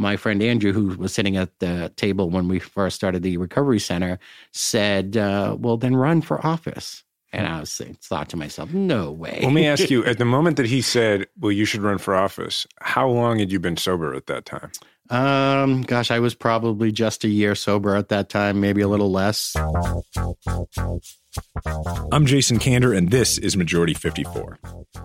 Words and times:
My 0.00 0.16
friend 0.16 0.42
Andrew, 0.42 0.72
who 0.72 0.88
was 0.96 1.12
sitting 1.12 1.36
at 1.36 1.58
the 1.60 1.92
table 1.96 2.30
when 2.30 2.48
we 2.48 2.58
first 2.58 2.96
started 2.96 3.22
the 3.22 3.36
recovery 3.36 3.78
center, 3.78 4.18
said, 4.52 5.16
uh, 5.16 5.56
"Well, 5.58 5.76
then 5.76 5.94
run 5.94 6.22
for 6.22 6.44
office." 6.44 7.04
And 7.32 7.46
I 7.46 7.60
was 7.60 7.80
thought 8.02 8.28
to 8.30 8.36
myself, 8.36 8.72
"No 8.72 9.12
way." 9.12 9.40
Let 9.42 9.52
me 9.52 9.66
ask 9.66 9.90
you: 9.94 10.04
At 10.04 10.18
the 10.18 10.24
moment 10.24 10.56
that 10.56 10.66
he 10.66 10.80
said, 10.80 11.26
"Well, 11.38 11.52
you 11.52 11.64
should 11.64 11.82
run 11.82 11.98
for 11.98 12.14
office," 12.14 12.66
how 12.80 13.08
long 13.08 13.38
had 13.38 13.52
you 13.52 13.60
been 13.60 13.76
sober 13.76 14.14
at 14.14 14.26
that 14.26 14.46
time? 14.46 14.72
Um, 15.10 15.82
gosh, 15.82 16.10
I 16.10 16.20
was 16.20 16.34
probably 16.34 16.92
just 16.92 17.24
a 17.24 17.28
year 17.28 17.54
sober 17.54 17.96
at 17.96 18.08
that 18.08 18.28
time, 18.28 18.60
maybe 18.60 18.80
a 18.80 18.88
little 18.88 19.10
less. 19.10 19.56
I'm 22.12 22.26
Jason 22.26 22.58
Kander, 22.58 22.96
and 22.96 23.10
this 23.10 23.38
is 23.38 23.56
Majority 23.56 23.94
54. 23.94 24.58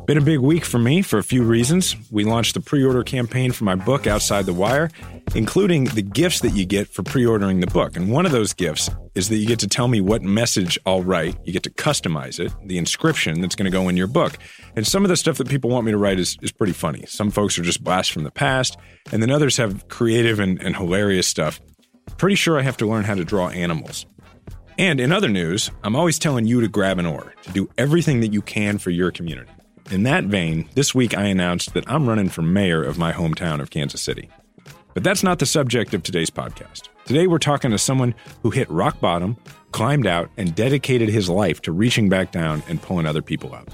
Been 0.07 0.17
a 0.17 0.21
big 0.21 0.39
week 0.39 0.65
for 0.65 0.79
me 0.79 1.03
for 1.03 1.19
a 1.19 1.23
few 1.23 1.43
reasons. 1.43 1.95
We 2.11 2.23
launched 2.23 2.55
the 2.55 2.61
pre 2.61 2.83
order 2.83 3.03
campaign 3.03 3.51
for 3.51 3.63
my 3.63 3.75
book, 3.75 4.07
Outside 4.07 4.45
the 4.45 4.53
Wire, 4.53 4.89
including 5.35 5.85
the 5.85 6.01
gifts 6.01 6.39
that 6.39 6.51
you 6.51 6.65
get 6.65 6.87
for 6.87 7.03
pre 7.03 7.25
ordering 7.25 7.59
the 7.59 7.67
book. 7.67 7.95
And 7.95 8.11
one 8.11 8.25
of 8.25 8.31
those 8.31 8.53
gifts 8.53 8.89
is 9.13 9.29
that 9.29 9.35
you 9.35 9.45
get 9.45 9.59
to 9.59 9.67
tell 9.67 9.87
me 9.87 10.01
what 10.01 10.23
message 10.23 10.79
I'll 10.85 11.03
write. 11.03 11.37
You 11.43 11.53
get 11.53 11.63
to 11.63 11.69
customize 11.69 12.39
it, 12.39 12.51
the 12.65 12.79
inscription 12.79 13.41
that's 13.41 13.55
going 13.55 13.69
to 13.69 13.71
go 13.71 13.87
in 13.87 13.95
your 13.95 14.07
book. 14.07 14.37
And 14.75 14.85
some 14.85 15.05
of 15.05 15.09
the 15.09 15.17
stuff 15.17 15.37
that 15.37 15.47
people 15.47 15.69
want 15.69 15.85
me 15.85 15.91
to 15.91 15.97
write 15.97 16.19
is, 16.19 16.37
is 16.41 16.51
pretty 16.51 16.73
funny. 16.73 17.05
Some 17.05 17.29
folks 17.29 17.59
are 17.59 17.63
just 17.63 17.83
blasts 17.83 18.11
from 18.11 18.23
the 18.23 18.31
past, 18.31 18.77
and 19.11 19.21
then 19.21 19.29
others 19.29 19.57
have 19.57 19.87
creative 19.89 20.39
and, 20.39 20.61
and 20.61 20.75
hilarious 20.75 21.27
stuff. 21.27 21.61
Pretty 22.17 22.35
sure 22.35 22.57
I 22.57 22.63
have 22.63 22.77
to 22.77 22.87
learn 22.87 23.03
how 23.03 23.15
to 23.15 23.25
draw 23.25 23.49
animals. 23.49 24.05
And 24.77 24.99
in 24.99 25.13
other 25.13 25.29
news, 25.29 25.71
I'm 25.83 25.95
always 25.95 26.19
telling 26.19 26.45
you 26.45 26.59
to 26.59 26.67
grab 26.67 26.99
an 26.99 27.05
oar, 27.05 27.33
to 27.43 27.51
do 27.51 27.69
everything 27.77 28.19
that 28.19 28.33
you 28.33 28.41
can 28.41 28.77
for 28.77 28.89
your 28.89 29.09
community. 29.09 29.49
In 29.89 30.03
that 30.03 30.25
vein, 30.25 30.67
this 30.73 30.93
week 30.93 31.17
I 31.17 31.25
announced 31.25 31.73
that 31.75 31.89
I'm 31.89 32.09
running 32.09 32.27
for 32.27 32.41
mayor 32.41 32.83
of 32.83 32.97
my 32.97 33.13
hometown 33.13 33.61
of 33.61 33.69
Kansas 33.69 34.01
City. 34.01 34.29
But 34.93 35.03
that's 35.03 35.23
not 35.23 35.39
the 35.39 35.45
subject 35.45 35.93
of 35.93 36.03
today's 36.03 36.29
podcast. 36.29 36.89
Today 37.05 37.27
we're 37.27 37.37
talking 37.37 37.71
to 37.71 37.77
someone 37.77 38.15
who 38.41 38.49
hit 38.49 38.69
rock 38.69 38.99
bottom, 38.99 39.37
climbed 39.71 40.07
out, 40.07 40.29
and 40.35 40.55
dedicated 40.55 41.07
his 41.07 41.29
life 41.29 41.61
to 41.61 41.71
reaching 41.71 42.09
back 42.09 42.31
down 42.31 42.61
and 42.67 42.81
pulling 42.81 43.05
other 43.05 43.21
people 43.21 43.55
up. 43.55 43.69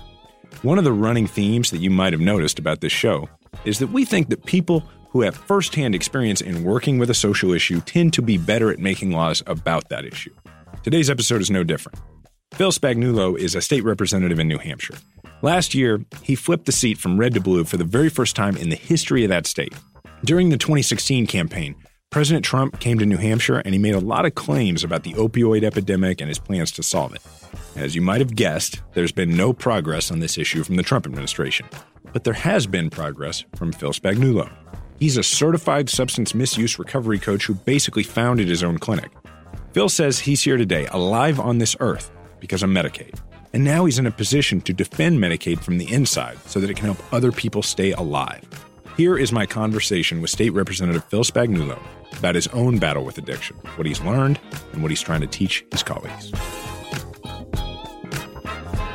One 0.62 0.78
of 0.78 0.84
the 0.84 0.94
running 0.94 1.26
themes 1.26 1.72
that 1.72 1.80
you 1.80 1.90
might 1.90 2.14
have 2.14 2.22
noticed 2.22 2.60
about 2.60 2.82
this 2.82 2.92
show 2.92 3.28
is 3.66 3.80
that 3.80 3.92
we 3.92 4.06
think 4.06 4.30
that 4.30 4.46
people 4.46 4.84
who 5.10 5.22
have 5.22 5.36
firsthand 5.36 5.96
experience 5.96 6.42
in 6.42 6.64
working 6.64 7.00
with 7.00 7.10
a 7.10 7.16
social 7.16 7.54
issue 7.54 7.82
tend 7.82 8.14
to 8.14 8.22
be 8.22 8.38
better 8.38 8.70
at 8.72 8.78
making 8.78 9.12
laws 9.12 9.42
about 9.48 9.90
that 9.90 10.06
issue. 10.06 10.34
Today's 10.84 11.12
episode 11.12 11.42
is 11.42 11.52
no 11.52 11.64
different. 11.64 12.00
Phil 12.56 12.72
Spagnuolo 12.72 13.38
is 13.38 13.54
a 13.54 13.62
state 13.62 13.84
representative 13.84 14.40
in 14.40 14.48
New 14.48 14.58
Hampshire. 14.58 14.96
Last 15.44 15.76
year, 15.76 16.04
he 16.24 16.34
flipped 16.34 16.66
the 16.66 16.72
seat 16.72 16.98
from 16.98 17.20
red 17.20 17.36
to 17.36 17.40
blue 17.40 17.66
for 17.66 17.78
the 17.78 17.84
very 17.84 18.10
first 18.10 18.36
time 18.36 18.58
in 18.58 18.70
the 18.70 18.76
history 18.76 19.24
of 19.24 19.30
that 19.30 19.46
state. 19.46 19.76
During 20.26 20.50
the 20.50 20.58
2016 20.58 21.28
campaign, 21.28 21.76
President 22.10 22.44
Trump 22.44 22.80
came 22.80 22.98
to 22.98 23.06
New 23.06 23.18
Hampshire 23.18 23.60
and 23.60 23.76
he 23.76 23.80
made 23.80 23.94
a 23.94 24.00
lot 24.00 24.26
of 24.26 24.34
claims 24.34 24.84
about 24.84 25.04
the 25.04 25.14
opioid 25.14 25.64
epidemic 25.64 26.20
and 26.20 26.28
his 26.28 26.40
plans 26.40 26.72
to 26.72 26.82
solve 26.82 27.14
it. 27.14 27.22
As 27.76 27.94
you 27.94 28.02
might 28.02 28.22
have 28.22 28.36
guessed, 28.36 28.82
there's 28.96 29.12
been 29.12 29.38
no 29.38 29.54
progress 29.54 30.10
on 30.10 30.20
this 30.20 30.36
issue 30.36 30.64
from 30.64 30.78
the 30.78 30.84
Trump 30.84 31.06
administration. 31.06 31.68
But 32.12 32.24
there 32.24 32.34
has 32.34 32.66
been 32.66 32.90
progress 32.90 33.46
from 33.56 33.72
Phil 33.72 33.94
Spagnuolo. 33.94 34.52
He's 35.00 35.18
a 35.18 35.24
certified 35.24 35.90
substance 35.92 36.34
misuse 36.34 36.80
recovery 36.80 37.20
coach 37.20 37.46
who 37.46 37.54
basically 37.54 38.04
founded 38.04 38.48
his 38.48 38.64
own 38.64 38.80
clinic. 38.80 39.12
Phil 39.74 39.88
says 39.88 40.20
he's 40.20 40.44
here 40.44 40.58
today, 40.58 40.86
alive 40.88 41.40
on 41.40 41.58
this 41.58 41.78
earth, 41.80 42.12
because 42.42 42.62
of 42.62 42.70
Medicaid. 42.70 43.18
And 43.54 43.64
now 43.64 43.86
he's 43.86 44.00
in 44.00 44.06
a 44.06 44.12
position 44.12 44.60
to 44.62 44.74
defend 44.74 45.20
Medicaid 45.20 45.62
from 45.62 45.78
the 45.78 45.90
inside 45.92 46.38
so 46.46 46.60
that 46.60 46.70
it 46.70 46.76
can 46.76 46.86
help 46.86 47.14
other 47.14 47.32
people 47.32 47.64
stay 47.64 47.94
alive. 47.94 48.44
Here 48.98 49.18
is 49.18 49.32
my 49.32 49.46
conversation 49.46 50.20
with 50.20 50.30
State 50.30 50.50
Representative 50.50 51.06
Phil 51.06 51.24
Spagnuolo 51.24 51.80
about 52.18 52.36
his 52.36 52.48
own 52.48 52.80
battle 52.80 53.06
with 53.06 53.18
addiction, 53.18 53.56
what 53.78 53.88
he's 53.88 54.02
learned, 54.02 54.42
and 54.74 54.82
what 54.82 54.92
he's 54.92 55.02
trying 55.02 55.22
to 55.22 55.28
teach 55.28 55.66
his 55.72 55.84
colleagues. 55.84 56.32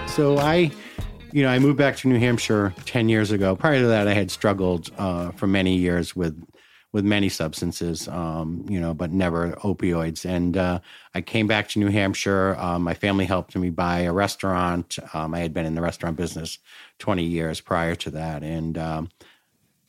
So 0.08 0.37
I, 0.37 0.70
you 1.32 1.43
know, 1.43 1.48
I 1.48 1.58
moved 1.58 1.78
back 1.78 1.97
to 1.98 2.08
New 2.08 2.19
Hampshire 2.19 2.75
10 2.84 3.08
years 3.08 3.31
ago. 3.31 3.56
Prior 3.56 3.81
to 3.81 3.87
that, 3.87 4.08
I 4.08 4.12
had 4.12 4.31
struggled 4.31 4.91
uh, 4.98 5.31
for 5.32 5.47
many 5.47 5.76
years 5.76 6.14
with 6.14 6.38
with 6.97 7.05
many 7.05 7.29
substances, 7.29 8.09
um, 8.09 8.65
you 8.71 8.81
know, 8.81 8.95
but 8.95 9.12
never 9.12 9.53
opioids. 9.57 10.25
And 10.25 10.57
uh, 10.57 10.79
I 11.15 11.21
came 11.21 11.47
back 11.47 11.69
to 11.69 11.79
New 11.79 11.89
Hampshire. 11.91 12.57
Um, 12.59 12.84
my 12.84 12.95
family 12.95 13.27
helped 13.27 13.55
me 13.55 13.69
buy 13.69 13.99
a 14.01 14.12
restaurant. 14.15 14.99
Um, 15.12 15.35
I 15.35 15.41
had 15.41 15.53
been 15.53 15.67
in 15.67 15.75
the 15.75 15.83
restaurant 15.83 16.17
business 16.17 16.59
20 17.01 17.23
years 17.23 17.61
prior 17.61 17.97
to 17.97 18.11
that. 18.12 18.43
And, 18.43 18.79
um, 18.79 19.11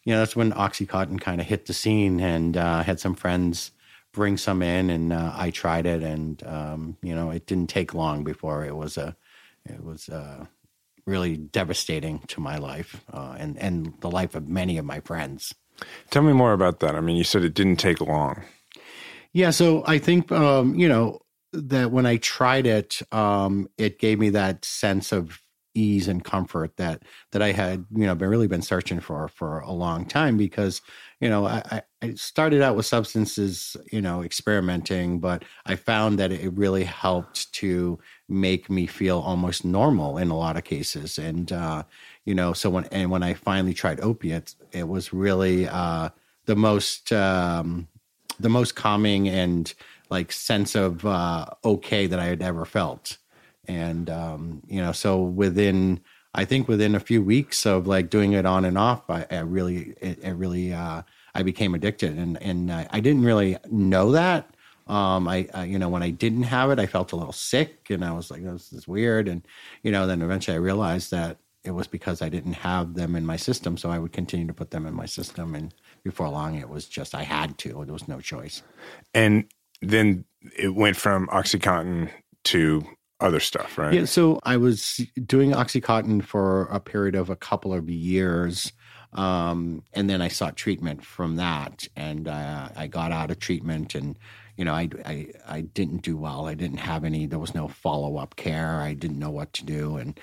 you 0.04 0.12
know, 0.12 0.20
that's 0.20 0.36
when 0.36 0.52
Oxycontin 0.52 1.22
kind 1.22 1.40
of 1.40 1.48
hit 1.48 1.68
the 1.68 1.74
scene 1.74 2.20
and 2.20 2.58
uh, 2.58 2.84
had 2.84 3.00
some 3.00 3.16
friends 3.16 3.72
bring 4.12 4.36
some 4.36 4.62
in 4.62 4.90
and 4.90 5.14
uh, 5.14 5.32
I 5.34 5.52
tried 5.52 5.86
it. 5.86 6.04
And, 6.04 6.46
um, 6.46 6.98
you 7.02 7.16
know, 7.16 7.32
it 7.32 7.46
didn't 7.46 7.70
take 7.70 7.94
long 7.94 8.26
before 8.26 8.66
it 8.66 8.76
was 8.76 8.98
a, 8.98 9.16
it 9.66 9.82
was 9.82 10.10
uh, 10.10 10.46
really 11.06 11.38
devastating 11.38 12.20
to 12.28 12.42
my 12.42 12.58
life 12.58 13.06
uh, 13.14 13.38
and, 13.40 13.58
and 13.60 13.94
the 14.02 14.12
life 14.12 14.36
of 14.36 14.50
many 14.50 14.78
of 14.78 14.84
my 14.84 15.00
friends. 15.00 15.56
Tell 16.10 16.24
me 16.24 16.34
more 16.34 16.54
about 16.54 16.80
that. 16.80 16.96
I 16.96 17.02
mean, 17.02 17.16
you 17.16 17.24
said 17.24 17.44
it 17.44 17.54
didn't 17.54 17.78
take 17.78 18.02
long. 18.02 18.44
Yeah, 19.34 19.52
so 19.52 19.84
I 19.86 20.00
think 20.00 20.32
um, 20.32 20.76
you 20.76 20.88
know 20.90 21.20
that 21.54 21.92
when 21.92 22.06
I 22.06 22.18
tried 22.18 22.66
it, 22.66 23.02
um, 23.12 23.68
it 23.78 24.00
gave 24.00 24.20
me 24.20 24.30
that 24.30 24.66
sense 24.66 25.12
of 25.12 25.42
ease 25.78 26.08
and 26.08 26.24
comfort 26.24 26.76
that 26.78 27.04
that 27.32 27.42
I 27.42 27.52
had 27.52 27.86
you 27.96 28.06
know 28.08 28.16
been 28.16 28.30
really 28.30 28.48
been 28.48 28.64
searching 28.64 29.00
for 29.00 29.28
for 29.28 29.60
a 29.60 29.72
long 29.72 30.06
time 30.06 30.36
because 30.36 30.82
you 31.22 31.30
know 31.30 31.46
I, 31.46 31.84
I 32.02 32.14
started 32.16 32.64
out 32.64 32.76
with 32.76 32.88
substances 32.88 33.78
you 33.92 34.02
know 34.02 34.24
experimenting 34.24 35.20
but 35.20 35.46
I 35.68 35.76
found 35.76 36.18
that 36.18 36.32
it 36.32 36.52
really 36.54 36.84
helped 36.84 37.54
to 37.54 38.00
make 38.28 38.72
me 38.72 38.88
feel 38.88 39.20
almost 39.20 39.64
normal 39.64 40.18
in 40.18 40.32
a 40.32 40.38
lot 40.38 40.58
of 40.58 40.64
cases 40.64 41.20
and 41.20 41.52
uh, 41.52 41.84
you 42.28 42.36
know 42.36 42.52
so 42.54 42.70
when 42.70 42.84
and 42.92 43.10
when 43.10 43.24
i 43.24 43.34
finally 43.34 43.74
tried 43.74 44.00
opiates 44.02 44.58
it 44.74 44.88
was 44.88 45.14
really 45.14 45.68
uh 45.68 46.10
the 46.46 46.56
most 46.56 47.12
um 47.14 47.88
the 48.40 48.50
most 48.50 48.76
calming 48.76 49.30
and 49.30 49.74
like 50.10 50.32
sense 50.32 50.76
of 50.76 51.06
uh 51.06 51.46
okay 51.64 52.06
that 52.06 52.20
i 52.20 52.26
had 52.26 52.42
ever 52.42 52.66
felt. 52.66 53.18
And 53.68 54.10
um 54.10 54.62
you 54.68 54.82
know 54.82 54.92
so 54.92 55.22
within 55.22 56.02
i 56.34 56.46
think 56.46 56.68
within 56.68 56.96
a 56.96 57.00
few 57.00 57.22
weeks 57.24 57.66
of 57.66 57.88
like 57.88 58.10
doing 58.10 58.34
it 58.34 58.46
on 58.46 58.66
and 58.66 58.78
off 58.78 59.10
i, 59.10 59.26
I 59.32 59.40
really 59.40 59.96
it, 60.02 60.20
it, 60.24 60.34
really 60.34 60.74
uh 60.74 61.02
i 61.34 61.44
became 61.44 61.74
addicted. 61.76 62.18
And 62.18 62.42
and 62.42 62.72
I, 62.72 62.88
I 62.92 63.00
didn't 63.00 63.24
really 63.24 63.58
know 63.72 64.12
that. 64.12 64.50
Um, 64.88 65.28
I, 65.28 65.50
I, 65.54 65.66
you 65.66 65.78
know, 65.78 65.90
when 65.90 66.02
I 66.02 66.12
didn't 66.12 66.44
have 66.44 66.72
it, 66.72 66.80
I 66.80 66.86
felt 66.86 67.12
a 67.12 67.18
little 67.18 67.34
sick, 67.34 67.88
and 67.90 68.06
I 68.06 68.14
was 68.14 68.32
like, 68.32 68.42
"This 68.42 68.72
is 68.72 68.88
weird." 68.88 69.28
And 69.28 69.46
you 69.84 69.92
know, 69.92 70.08
then 70.08 70.22
eventually 70.22 70.56
I 70.56 70.60
realized 70.60 71.12
that 71.12 71.38
it 71.68 71.72
was 71.72 71.88
because 71.88 72.22
I 72.22 72.30
didn't 72.30 72.54
have 72.54 72.96
them 72.96 73.16
in 73.16 73.26
my 73.26 73.36
system. 73.36 73.78
So 73.78 73.90
I 73.90 74.00
would 74.00 74.14
continue 74.14 74.48
to 74.48 74.54
put 74.54 74.72
them 74.72 74.86
in 74.86 74.94
my 74.94 75.06
system. 75.06 75.54
And 75.54 75.74
before 76.04 76.30
long, 76.30 76.56
it 76.56 76.70
was 76.70 76.88
just 76.88 77.14
I 77.14 77.24
had 77.24 77.58
to. 77.60 77.84
There 77.86 77.94
was 77.94 78.08
no 78.08 78.22
choice. 78.22 78.64
And 79.14 79.46
then 79.82 80.26
it 80.58 80.74
went 80.74 80.96
from 80.96 81.28
Oxycontin 81.28 82.10
to 82.46 82.84
other 83.20 83.40
stuff, 83.40 83.78
right? 83.78 83.94
Yeah. 83.94 84.06
So 84.06 84.40
I 84.44 84.58
was 84.58 85.02
doing 85.26 85.52
Oxycontin 85.52 86.24
for 86.24 86.64
a 86.68 86.80
period 86.80 87.16
of 87.16 87.30
a 87.30 87.36
couple 87.36 87.74
of 87.74 87.90
years. 87.90 88.72
Um, 89.14 89.84
and 89.94 90.10
then 90.10 90.22
I 90.22 90.30
sought 90.30 90.56
treatment 90.56 91.04
from 91.04 91.36
that. 91.36 91.88
And 91.96 92.28
uh, 92.28 92.70
I 92.76 92.88
got 92.88 93.12
out 93.12 93.30
of 93.30 93.40
treatment 93.40 93.94
and 93.94 94.18
you 94.58 94.66
know, 94.66 94.74
I, 94.74 94.90
I, 95.06 95.28
I 95.48 95.62
didn't 95.62 96.02
do 96.02 96.18
well. 96.18 96.48
I 96.48 96.56
didn't 96.56 96.80
have 96.80 97.06
any, 97.06 97.28
there 97.28 97.40
was 97.40 97.56
no 97.56 97.68
follow 97.68 98.18
up 98.18 98.36
care. 98.36 98.82
I 98.82 98.94
didn't 98.94 99.20
know 99.20 99.30
what 99.30 99.54
to 99.54 99.64
do. 99.64 99.98
And 99.98 100.20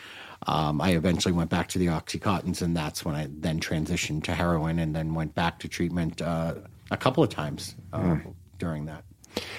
um, 0.47 0.81
I 0.81 0.91
eventually 0.91 1.33
went 1.33 1.51
back 1.51 1.69
to 1.69 1.79
the 1.79 1.87
Oxycontins, 1.87 2.61
and 2.61 2.77
that's 2.77 3.05
when 3.05 3.15
I 3.15 3.29
then 3.31 3.61
transitioned 3.61 4.25
to 4.25 4.35
heroin 4.35 4.81
and 4.81 4.95
then 4.95 5.15
went 5.15 5.35
back 5.35 5.61
to 5.61 5.69
treatment 5.69 6.21
uh, 6.21 6.57
a 6.91 6.97
couple 6.97 7.23
of 7.23 7.31
times 7.31 7.77
uh, 7.93 8.01
mm. 8.01 8.35
during 8.59 8.87
that. 8.87 9.05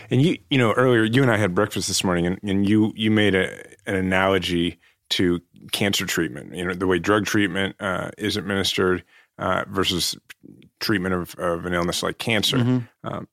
And 0.10 0.22
you, 0.22 0.38
you 0.50 0.57
know, 0.57 0.74
earlier 0.74 1.04
you 1.04 1.22
and 1.22 1.31
I 1.31 1.38
had 1.38 1.56
breakfast 1.56 1.88
this 1.88 2.04
morning, 2.04 2.27
and, 2.27 2.39
and 2.44 2.69
you 2.69 2.94
you 2.95 3.12
made 3.12 3.36
a, 3.36 3.62
an 3.86 3.95
analogy 3.95 4.80
to 5.10 5.42
cancer 5.72 6.06
treatment. 6.06 6.56
You 6.56 6.66
know, 6.66 6.74
the 6.74 6.88
way 6.88 7.00
drug 7.00 7.25
treatment 7.25 7.75
uh, 7.80 8.12
is 8.18 8.38
administered 8.38 9.04
uh, 9.38 9.66
versus 9.68 10.16
treatment 10.80 11.13
of, 11.13 11.36
of 11.36 11.66
an 11.66 11.74
illness 11.74 12.04
like 12.04 12.18
cancer. 12.18 12.57
Mm-hmm. 12.57 13.07
Um, 13.07 13.27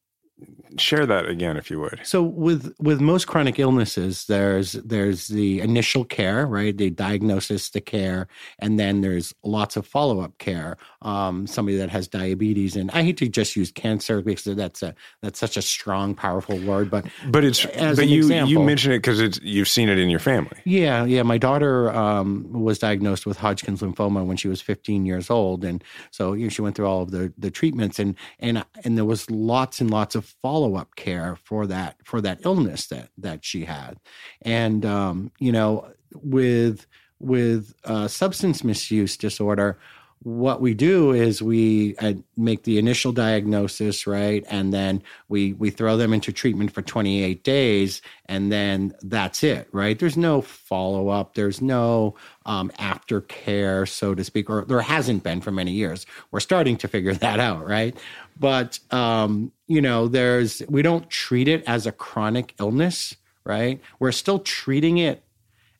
share 0.79 1.07
that 1.07 1.29
again 1.29 1.57
if 1.57 1.71
you 1.71 1.81
would. 1.81 2.01
So 2.05 2.23
with 2.23 2.75
with 2.79 3.01
most 3.01 3.27
chronic 3.27 3.59
illnesses 3.59 4.27
there's 4.27 4.73
there's 4.73 5.29
the 5.29 5.61
initial 5.61 6.05
care 6.05 6.47
right? 6.47 6.77
The 6.77 6.91
diagnosis 6.91 7.71
the 7.71 7.81
care 7.81 8.29
and 8.59 8.79
then 8.79 9.01
there's 9.01 9.35
lots 9.43 9.77
of 9.77 9.87
follow-up 9.87 10.39
care. 10.39 10.77
Um, 11.03 11.47
somebody 11.47 11.77
that 11.79 11.91
has 11.91 12.07
diabetes 12.09 12.77
and 12.77 12.91
i 12.93 13.03
hate 13.03 13.17
to 13.17 13.29
just 13.29 13.57
use 13.57 13.73
cancer 13.73 14.23
because 14.23 14.45
that's 14.45 14.83
a 14.83 14.95
that's 15.21 15.39
such 15.39 15.57
a 15.57 15.63
strong 15.63 16.15
powerful 16.15 16.59
word 16.61 16.91
but 16.91 17.07
but 17.27 17.45
it's 17.45 17.65
but 17.67 18.09
you 18.09 18.21
example, 18.21 18.51
you 18.51 18.61
mention 18.61 18.93
it 18.93 18.99
because 18.99 19.21
it's 19.21 19.41
you've 19.43 19.69
seen 19.69 19.89
it 19.89 19.99
in 19.99 20.09
your 20.09 20.21
family. 20.21 20.59
Yeah 20.65 21.05
yeah. 21.05 21.23
My 21.23 21.39
daughter 21.39 21.91
um, 21.91 22.47
was 22.53 22.79
diagnosed 22.79 23.27
with 23.27 23.37
hodgkin's 23.39 23.81
lymphoma 23.81 24.25
when 24.25 24.37
she 24.37 24.49
was 24.49 24.61
15 24.61 25.05
years 25.05 25.31
old 25.31 25.65
and 25.65 25.83
so 26.11 26.33
you 26.35 26.45
know, 26.45 26.49
she 26.49 26.63
went 26.63 26.77
through 26.77 26.87
all 26.87 27.03
of 27.03 27.11
the 27.11 27.33
the 27.37 27.51
treatments 27.51 27.99
and 27.99 28.17
and 28.39 28.65
and 28.85 28.97
there 28.97 29.05
was 29.05 29.31
lots 29.31 29.81
and 29.81 29.91
lots 29.91 30.15
of 30.15 30.25
follow 30.43 30.62
up 30.77 30.97
care 30.97 31.37
for 31.37 31.67
that 31.67 31.97
for 32.05 32.21
that 32.21 32.41
illness 32.45 32.87
that 32.89 33.09
that 33.19 33.45
she 33.45 33.65
had, 33.65 33.99
and 34.43 34.85
um, 34.87 35.31
you 35.39 35.53
know 35.53 35.93
with 36.15 36.87
with 37.19 37.75
uh, 37.85 38.09
substance 38.09 38.65
misuse 38.65 39.17
disorder, 39.17 39.79
what 40.25 40.61
we 40.61 40.75
do 40.75 41.13
is 41.13 41.43
we 41.43 41.97
uh, 41.97 42.15
make 42.37 42.63
the 42.63 42.79
initial 42.79 43.13
diagnosis 43.13 44.07
right? 44.07 44.45
And 44.49 44.73
then 44.73 45.03
we 45.29 45.53
we 45.55 45.71
throw 45.71 45.97
them 45.97 46.13
into 46.13 46.33
treatment 46.33 46.73
for 46.73 46.83
28 46.83 47.43
days 47.43 48.03
and 48.27 48.53
then 48.53 48.95
that's 49.03 49.43
it 49.43 49.69
right? 49.73 49.99
There's 49.99 50.17
no 50.17 50.41
follow 50.41 51.09
up 51.09 51.35
there's 51.35 51.61
no 51.61 52.15
um, 52.47 52.71
aftercare 52.79 53.89
so 53.89 54.15
to 54.15 54.25
speak 54.25 54.49
or 54.49 54.65
there 54.65 54.81
hasn't 54.81 55.23
been 55.23 55.41
for 55.41 55.51
many 55.51 55.73
years. 55.73 56.07
We're 56.31 56.41
starting 56.41 56.77
to 56.79 56.89
figure 56.89 57.15
that 57.15 57.41
out 57.41 57.67
right? 57.67 57.97
But 58.39 58.79
um, 58.91 59.53
you 59.67 59.81
know 59.81 60.09
there's 60.09 60.63
we 60.69 60.83
don't 60.83 61.09
treat 61.11 61.49
it 61.49 61.65
as 61.67 61.87
a 61.87 61.93
chronic 61.93 62.55
illness 62.61 63.17
right? 63.45 63.81
We're 63.99 64.13
still 64.13 64.39
treating 64.39 64.99
it 64.99 65.25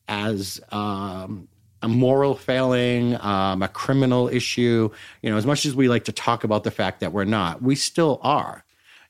as 0.07 0.59
um, 0.71 1.47
a 1.83 1.87
moral 1.87 2.33
failing, 2.33 3.19
um, 3.21 3.61
a 3.61 3.67
criminal 3.67 4.29
issue. 4.29 4.89
You 5.21 5.29
know, 5.29 5.37
as 5.37 5.45
much 5.45 5.65
as 5.65 5.75
we 5.75 5.87
like 5.89 6.05
to 6.05 6.11
talk 6.11 6.43
about 6.43 6.63
the 6.63 6.71
fact 6.71 7.01
that 7.01 7.11
we're 7.11 7.25
not, 7.25 7.61
we 7.61 7.75
still 7.75 8.19
are, 8.23 8.63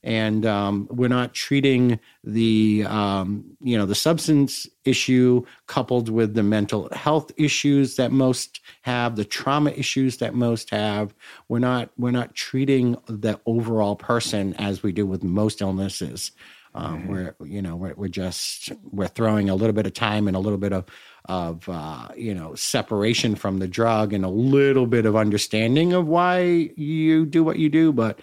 and 0.04 0.46
um, 0.46 0.88
we're 0.90 1.08
not 1.08 1.34
treating 1.34 2.00
the 2.24 2.84
um, 2.88 3.46
you 3.62 3.78
know 3.78 3.86
the 3.86 3.96
substance 3.96 4.68
issue 4.86 5.46
coupled 5.68 6.10
with 6.10 6.34
the 6.34 6.44
mental 6.44 6.90
health 6.92 7.32
issues 7.38 7.96
that 7.96 8.12
most 8.12 8.60
have, 8.82 9.16
the 9.16 9.26
trauma 9.26 9.70
issues 9.72 10.18
that 10.18 10.34
most 10.34 10.72
have. 10.72 11.14
We're 11.48 11.60
not 11.60 11.92
we're 11.98 12.12
not 12.12 12.34
treating 12.34 12.98
the 13.06 13.40
overall 13.46 13.96
person 13.96 14.56
as 14.56 14.82
we 14.82 14.92
do 14.92 15.06
with 15.06 15.24
most 15.24 15.62
illnesses. 15.62 16.32
Um, 16.76 17.04
mm-hmm. 17.04 17.12
We're 17.12 17.36
you 17.46 17.62
know 17.62 17.76
we're, 17.76 17.94
we're 17.94 18.08
just 18.08 18.72
we're 18.92 19.08
throwing 19.08 19.50
a 19.50 19.56
little 19.56 19.74
bit 19.74 19.86
of 19.86 19.94
time 19.94 20.28
and 20.28 20.36
a 20.36 20.40
little 20.40 20.58
bit 20.58 20.74
of 20.74 20.86
of 21.26 21.68
uh, 21.70 22.10
you 22.16 22.34
know 22.34 22.56
separation 22.56 23.36
from 23.36 23.60
the 23.60 23.68
drug 23.68 24.14
and 24.14 24.26
a 24.26 24.30
little 24.30 24.88
bit 24.88 25.06
of 25.06 25.16
understanding 25.16 25.94
of 25.94 26.08
why 26.08 26.70
you 26.76 27.26
do 27.26 27.44
what 27.44 27.60
you 27.60 27.70
do, 27.70 27.92
but 27.94 28.20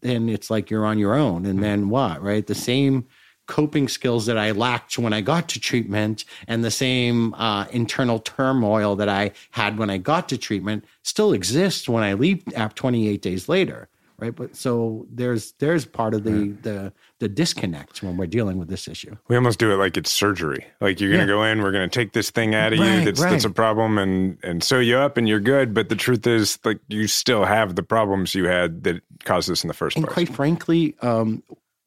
then 0.00 0.28
it's 0.28 0.50
like 0.50 0.70
you're 0.70 0.86
on 0.86 0.98
your 0.98 1.14
own. 1.14 1.44
And 1.46 1.62
then 1.62 1.90
what? 1.90 2.22
Right? 2.22 2.46
The 2.46 2.54
same 2.54 3.06
coping 3.46 3.88
skills 3.88 4.26
that 4.26 4.38
I 4.38 4.52
lacked 4.52 4.98
when 4.98 5.12
I 5.12 5.20
got 5.20 5.50
to 5.50 5.60
treatment 5.60 6.24
and 6.48 6.64
the 6.64 6.70
same 6.70 7.34
uh, 7.34 7.66
internal 7.70 8.18
turmoil 8.18 8.96
that 8.96 9.08
I 9.08 9.32
had 9.50 9.78
when 9.78 9.90
I 9.90 9.98
got 9.98 10.30
to 10.30 10.38
treatment 10.38 10.86
still 11.02 11.34
exists 11.34 11.86
when 11.86 12.02
I 12.02 12.14
leave 12.14 12.42
app 12.56 12.74
28 12.74 13.20
days 13.20 13.48
later 13.48 13.88
right 14.18 14.34
but 14.34 14.54
so 14.56 15.06
there's 15.10 15.52
there's 15.58 15.84
part 15.84 16.14
of 16.14 16.24
the 16.24 16.32
right. 16.32 16.62
the 16.62 16.92
the 17.20 17.28
disconnect 17.28 18.02
when 18.02 18.16
we're 18.16 18.26
dealing 18.26 18.58
with 18.58 18.68
this 18.68 18.86
issue 18.88 19.14
we 19.28 19.36
almost 19.36 19.58
do 19.58 19.72
it 19.72 19.76
like 19.76 19.96
it's 19.96 20.10
surgery 20.10 20.64
like 20.80 21.00
you're 21.00 21.10
going 21.10 21.26
to 21.26 21.32
yeah. 21.32 21.38
go 21.38 21.44
in 21.44 21.62
we're 21.62 21.72
going 21.72 21.88
to 21.88 21.94
take 21.94 22.12
this 22.12 22.30
thing 22.30 22.54
out 22.54 22.72
of 22.72 22.78
right, 22.78 22.98
you 22.98 23.04
that's 23.04 23.20
right. 23.20 23.30
that's 23.30 23.44
a 23.44 23.50
problem 23.50 23.98
and 23.98 24.38
and 24.42 24.62
sew 24.62 24.78
you 24.78 24.96
up 24.96 25.16
and 25.16 25.28
you're 25.28 25.40
good 25.40 25.74
but 25.74 25.88
the 25.88 25.96
truth 25.96 26.26
is 26.26 26.58
like 26.64 26.78
you 26.88 27.06
still 27.06 27.44
have 27.44 27.74
the 27.74 27.82
problems 27.82 28.34
you 28.34 28.46
had 28.46 28.84
that 28.84 29.02
caused 29.24 29.48
this 29.48 29.64
in 29.64 29.68
the 29.68 29.74
first 29.74 29.96
and 29.96 30.04
place 30.06 30.14
quite 30.14 30.28
frankly 30.28 30.94
um, 31.02 31.42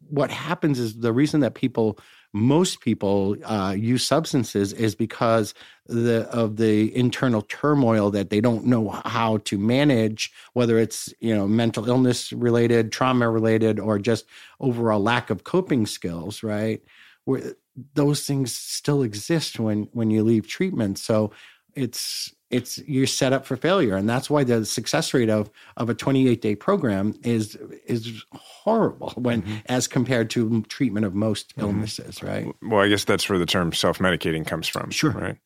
what 0.09 0.31
happens 0.31 0.80
is 0.80 1.00
the 1.00 1.13
reason 1.13 1.39
that 1.42 1.56
people 1.56 2.00
most 2.33 2.81
people 2.81 3.36
uh, 3.45 3.74
use 3.77 4.06
substances 4.06 4.74
is 4.74 4.95
because 4.95 5.54
the 5.86 6.27
of 6.30 6.57
the 6.57 6.95
internal 6.95 7.42
turmoil 7.44 8.12
that 8.12 8.30
they 8.30 8.42
don't 8.42 8.65
know 8.65 8.89
how 9.06 9.38
to 9.39 9.57
manage, 9.57 10.31
whether 10.54 10.77
it's 10.77 11.13
you 11.19 11.36
know 11.36 11.48
mental 11.48 11.88
illness 11.88 12.33
related, 12.33 12.92
trauma 12.92 13.30
related, 13.30 13.80
or 13.80 13.98
just 13.98 14.25
overall 14.59 15.01
lack 15.01 15.30
of 15.30 15.44
coping 15.44 15.86
skills. 15.86 16.44
Right, 16.44 16.81
where 17.25 17.53
those 17.94 18.25
things 18.25 18.53
still 18.53 19.03
exist 19.03 19.60
when 19.60 19.88
when 19.94 20.12
you 20.12 20.24
leave 20.24 20.48
treatment. 20.48 21.00
So 21.00 21.31
it's 21.75 22.33
it's 22.49 22.77
you're 22.79 23.07
set 23.07 23.33
up 23.33 23.45
for 23.45 23.57
failure 23.57 23.95
and 23.95 24.09
that's 24.09 24.29
why 24.29 24.44
the 24.44 24.65
success 24.65 25.13
rate 25.13 25.29
of 25.29 25.49
of 25.75 25.89
a 25.89 25.94
28 25.94 26.41
day 26.41 26.55
program 26.55 27.13
is 27.23 27.55
is 27.85 28.23
horrible 28.33 29.11
when 29.15 29.41
mm-hmm. 29.41 29.55
as 29.67 29.88
compared 29.88 30.29
to 30.29 30.61
treatment 30.63 31.05
of 31.05 31.13
most 31.13 31.51
mm-hmm. 31.51 31.61
illnesses 31.61 32.19
mm-hmm. 32.19 32.27
right 32.27 32.55
well 32.63 32.81
i 32.81 32.88
guess 32.88 33.03
that's 33.03 33.29
where 33.29 33.39
the 33.39 33.45
term 33.45 33.73
self-medicating 33.73 34.45
comes 34.45 34.67
from 34.67 34.89
sure 34.89 35.11
right 35.11 35.38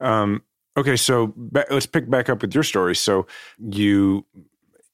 um, 0.00 0.42
okay 0.76 0.96
so 0.96 1.32
ba- 1.36 1.66
let's 1.70 1.86
pick 1.86 2.08
back 2.08 2.28
up 2.28 2.42
with 2.42 2.54
your 2.54 2.64
story 2.64 2.94
so 2.94 3.26
you 3.58 4.24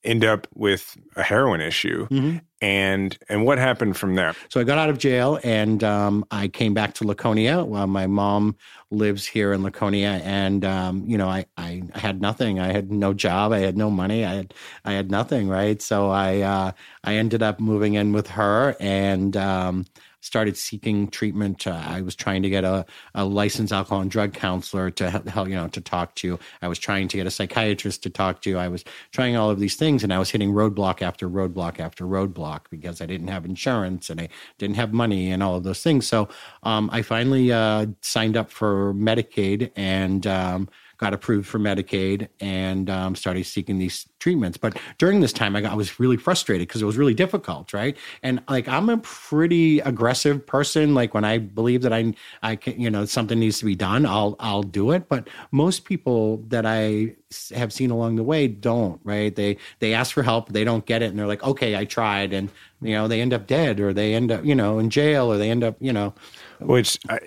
end 0.05 0.25
up 0.25 0.49
with 0.55 0.97
a 1.17 1.23
heroin 1.23 1.61
issue 1.61 2.07
mm-hmm. 2.09 2.39
And 2.63 3.19
and 3.29 3.45
what 3.45 3.59
happened 3.59 3.97
from 3.97 4.15
there? 4.15 4.35
So 4.49 4.61
i 4.61 4.65
got 4.65 4.79
out 4.79 4.89
of 4.89 4.97
jail 4.97 5.39
and 5.45 5.83
um, 5.85 6.25
i 6.31 6.49
came 6.49 6.73
back 6.73 6.95
to 6.95 7.07
laconia 7.07 7.65
while 7.65 7.87
my 7.87 8.07
mom 8.07 8.57
lives 8.91 9.27
here 9.27 9.53
in 9.53 9.63
laconia. 9.63 10.21
And 10.25 10.65
um, 10.65 11.05
you 11.07 11.19
know 11.19 11.29
I, 11.29 11.45
I 11.57 11.83
had 11.95 12.23
nothing. 12.23 12.61
I 12.61 12.73
had 12.73 12.91
no 12.93 13.13
job. 13.13 13.53
I 13.53 13.59
had 13.59 13.77
no 13.77 13.91
money. 13.91 14.25
I 14.25 14.35
had 14.35 14.55
i 14.85 14.93
had 14.93 15.11
nothing 15.11 15.49
right? 15.49 15.83
So 15.83 16.11
i 16.11 16.41
uh, 16.41 16.73
i 17.05 17.15
ended 17.17 17.43
up 17.43 17.61
moving 17.61 17.95
in 17.95 18.13
with 18.13 18.29
her 18.29 18.77
and 18.81 19.37
um, 19.37 19.85
started 20.23 20.57
seeking 20.57 21.09
treatment. 21.09 21.67
Uh, 21.67 21.83
I 21.85 22.01
was 22.01 22.15
trying 22.15 22.43
to 22.43 22.49
get 22.49 22.65
a, 22.65 22.87
a 23.15 23.25
licensed 23.25 23.73
alcohol 23.73 24.01
and 24.01 24.11
drug 24.11 24.33
counselor 24.33 24.91
to 24.93 25.11
help, 25.11 25.49
you 25.49 25.55
know, 25.55 25.69
to 25.69 25.81
talk 25.81 26.15
to. 26.17 26.39
I 26.63 26.69
was 26.69 26.79
trying 26.79 27.09
to 27.09 27.17
get 27.17 27.27
a 27.27 27.31
psychiatrist 27.31 28.05
to 28.05 28.11
talk 28.11 28.41
to. 28.43 28.57
I 28.57 28.69
was 28.69 28.85
trying 29.11 29.37
all 29.37 29.51
of 29.51 29.59
these 29.59 29.75
things, 29.75 30.03
and 30.03 30.13
I 30.13 30.19
was 30.19 30.31
hitting 30.31 30.53
roadblock 30.53 31.03
after 31.03 31.29
roadblock 31.29 31.81
after 31.81 32.07
roadblock 32.07 32.63
because 32.71 33.03
I 33.03 33.07
didn't 33.07 33.29
have 33.29 33.45
insurance 33.45 34.09
and 34.09 34.21
I 34.21 34.29
didn't 34.59 34.77
have 34.77 34.93
money 34.93 35.31
and 35.31 35.43
all 35.43 35.57
of 35.57 35.65
those 35.65 35.83
things. 35.83 36.07
So 36.07 36.29
um, 36.63 36.89
I 36.93 37.03
finally 37.03 37.53
uh, 37.53 37.87
signed 38.01 38.37
up 38.37 38.51
for 38.51 38.95
Medicaid 38.95 39.73
and. 39.77 40.27
Um, 40.27 40.69
got 41.03 41.13
approved 41.13 41.49
for 41.49 41.59
Medicaid 41.59 42.29
and 42.39 42.89
um, 42.89 43.17
started 43.17 43.45
seeking 43.45 43.79
these 43.79 44.07
treatments. 44.21 44.57
But 44.57 44.79
during 44.99 45.19
this 45.19 45.33
time, 45.33 45.57
I, 45.57 45.61
got, 45.61 45.73
I 45.73 45.75
was 45.75 45.99
really 45.99 46.17
frustrated 46.17 46.69
because 46.69 46.81
it 46.81 46.85
was 46.85 46.97
really 46.97 47.13
difficult, 47.13 47.73
right? 47.73 47.97
And 48.23 48.41
like 48.49 48.69
I'm 48.69 48.89
a 48.89 48.99
pretty 48.99 49.81
aggressive 49.81 50.47
person. 50.47 50.95
Like 50.95 51.13
when 51.13 51.25
I 51.25 51.39
believe 51.39 51.83
that 51.83 51.93
I 51.93 52.15
I 52.45 52.55
can, 52.55 52.81
you 52.81 52.89
know, 52.89 53.05
something 53.05 53.41
needs 53.41 53.59
to 53.59 53.65
be 53.65 53.75
done, 53.75 54.07
I'll 54.07 54.37
I'll 54.39 54.63
do 54.63 54.93
it. 54.93 55.09
But 55.09 55.29
most 55.51 55.85
people 55.85 56.37
that 56.49 56.65
I 56.65 57.17
have 57.53 57.73
seen 57.73 57.91
along 57.91 58.15
the 58.15 58.23
way 58.23 58.47
don't, 58.47 59.01
right? 59.03 59.35
They 59.35 59.57
they 59.81 59.95
ask 59.95 60.15
for 60.15 60.23
help, 60.23 60.51
they 60.51 60.63
don't 60.63 60.87
get 60.87 61.03
it, 61.03 61.07
and 61.07 61.19
they're 61.19 61.27
like, 61.27 61.43
okay, 61.43 61.77
I 61.77 61.85
tried, 61.85 62.33
and 62.33 62.49
you 62.81 62.95
know, 62.95 63.09
they 63.09 63.21
end 63.21 63.33
up 63.33 63.49
dead, 63.49 63.81
or 63.81 63.93
they 63.93 64.15
end 64.15 64.31
up, 64.31 64.45
you 64.45 64.55
know, 64.55 64.79
in 64.79 64.89
jail, 64.89 65.33
or 65.33 65.37
they 65.37 65.51
end 65.51 65.65
up, 65.65 65.75
you 65.81 65.93
know. 65.93 66.15
Which 66.61 66.97
I, 67.09 67.19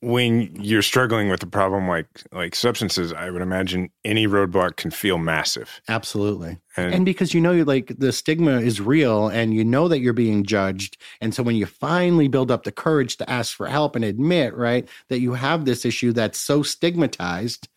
when 0.00 0.54
you're 0.54 0.82
struggling 0.82 1.28
with 1.28 1.42
a 1.42 1.46
problem 1.46 1.88
like 1.88 2.06
like 2.32 2.54
substances, 2.54 3.12
I 3.12 3.30
would 3.30 3.42
imagine 3.42 3.90
any 4.04 4.26
roadblock 4.26 4.76
can 4.76 4.90
feel 4.90 5.18
massive. 5.18 5.80
Absolutely. 5.88 6.58
And, 6.76 6.94
and 6.94 7.04
because 7.04 7.34
you 7.34 7.40
know 7.40 7.54
like 7.62 7.92
the 7.98 8.12
stigma 8.12 8.60
is 8.60 8.80
real 8.80 9.28
and 9.28 9.52
you 9.52 9.64
know 9.64 9.88
that 9.88 9.98
you're 9.98 10.12
being 10.12 10.44
judged. 10.44 10.98
And 11.20 11.34
so 11.34 11.42
when 11.42 11.56
you 11.56 11.66
finally 11.66 12.28
build 12.28 12.50
up 12.50 12.62
the 12.62 12.72
courage 12.72 13.16
to 13.16 13.28
ask 13.28 13.56
for 13.56 13.66
help 13.66 13.96
and 13.96 14.04
admit, 14.04 14.54
right, 14.54 14.88
that 15.08 15.20
you 15.20 15.34
have 15.34 15.64
this 15.64 15.84
issue 15.84 16.12
that's 16.12 16.38
so 16.38 16.62
stigmatized, 16.62 17.68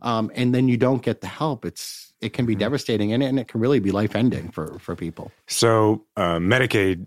um, 0.00 0.30
and 0.34 0.54
then 0.54 0.68
you 0.68 0.76
don't 0.76 1.02
get 1.02 1.22
the 1.22 1.26
help, 1.26 1.64
it's 1.64 2.09
it 2.20 2.32
can 2.32 2.46
be 2.46 2.54
mm-hmm. 2.54 2.60
devastating 2.60 3.12
and, 3.12 3.22
and 3.22 3.38
it 3.38 3.48
can 3.48 3.60
really 3.60 3.80
be 3.80 3.90
life 3.90 4.14
ending 4.14 4.50
for 4.50 4.78
for 4.78 4.94
people. 4.94 5.30
So 5.46 6.04
uh, 6.16 6.38
Medicaid 6.38 7.06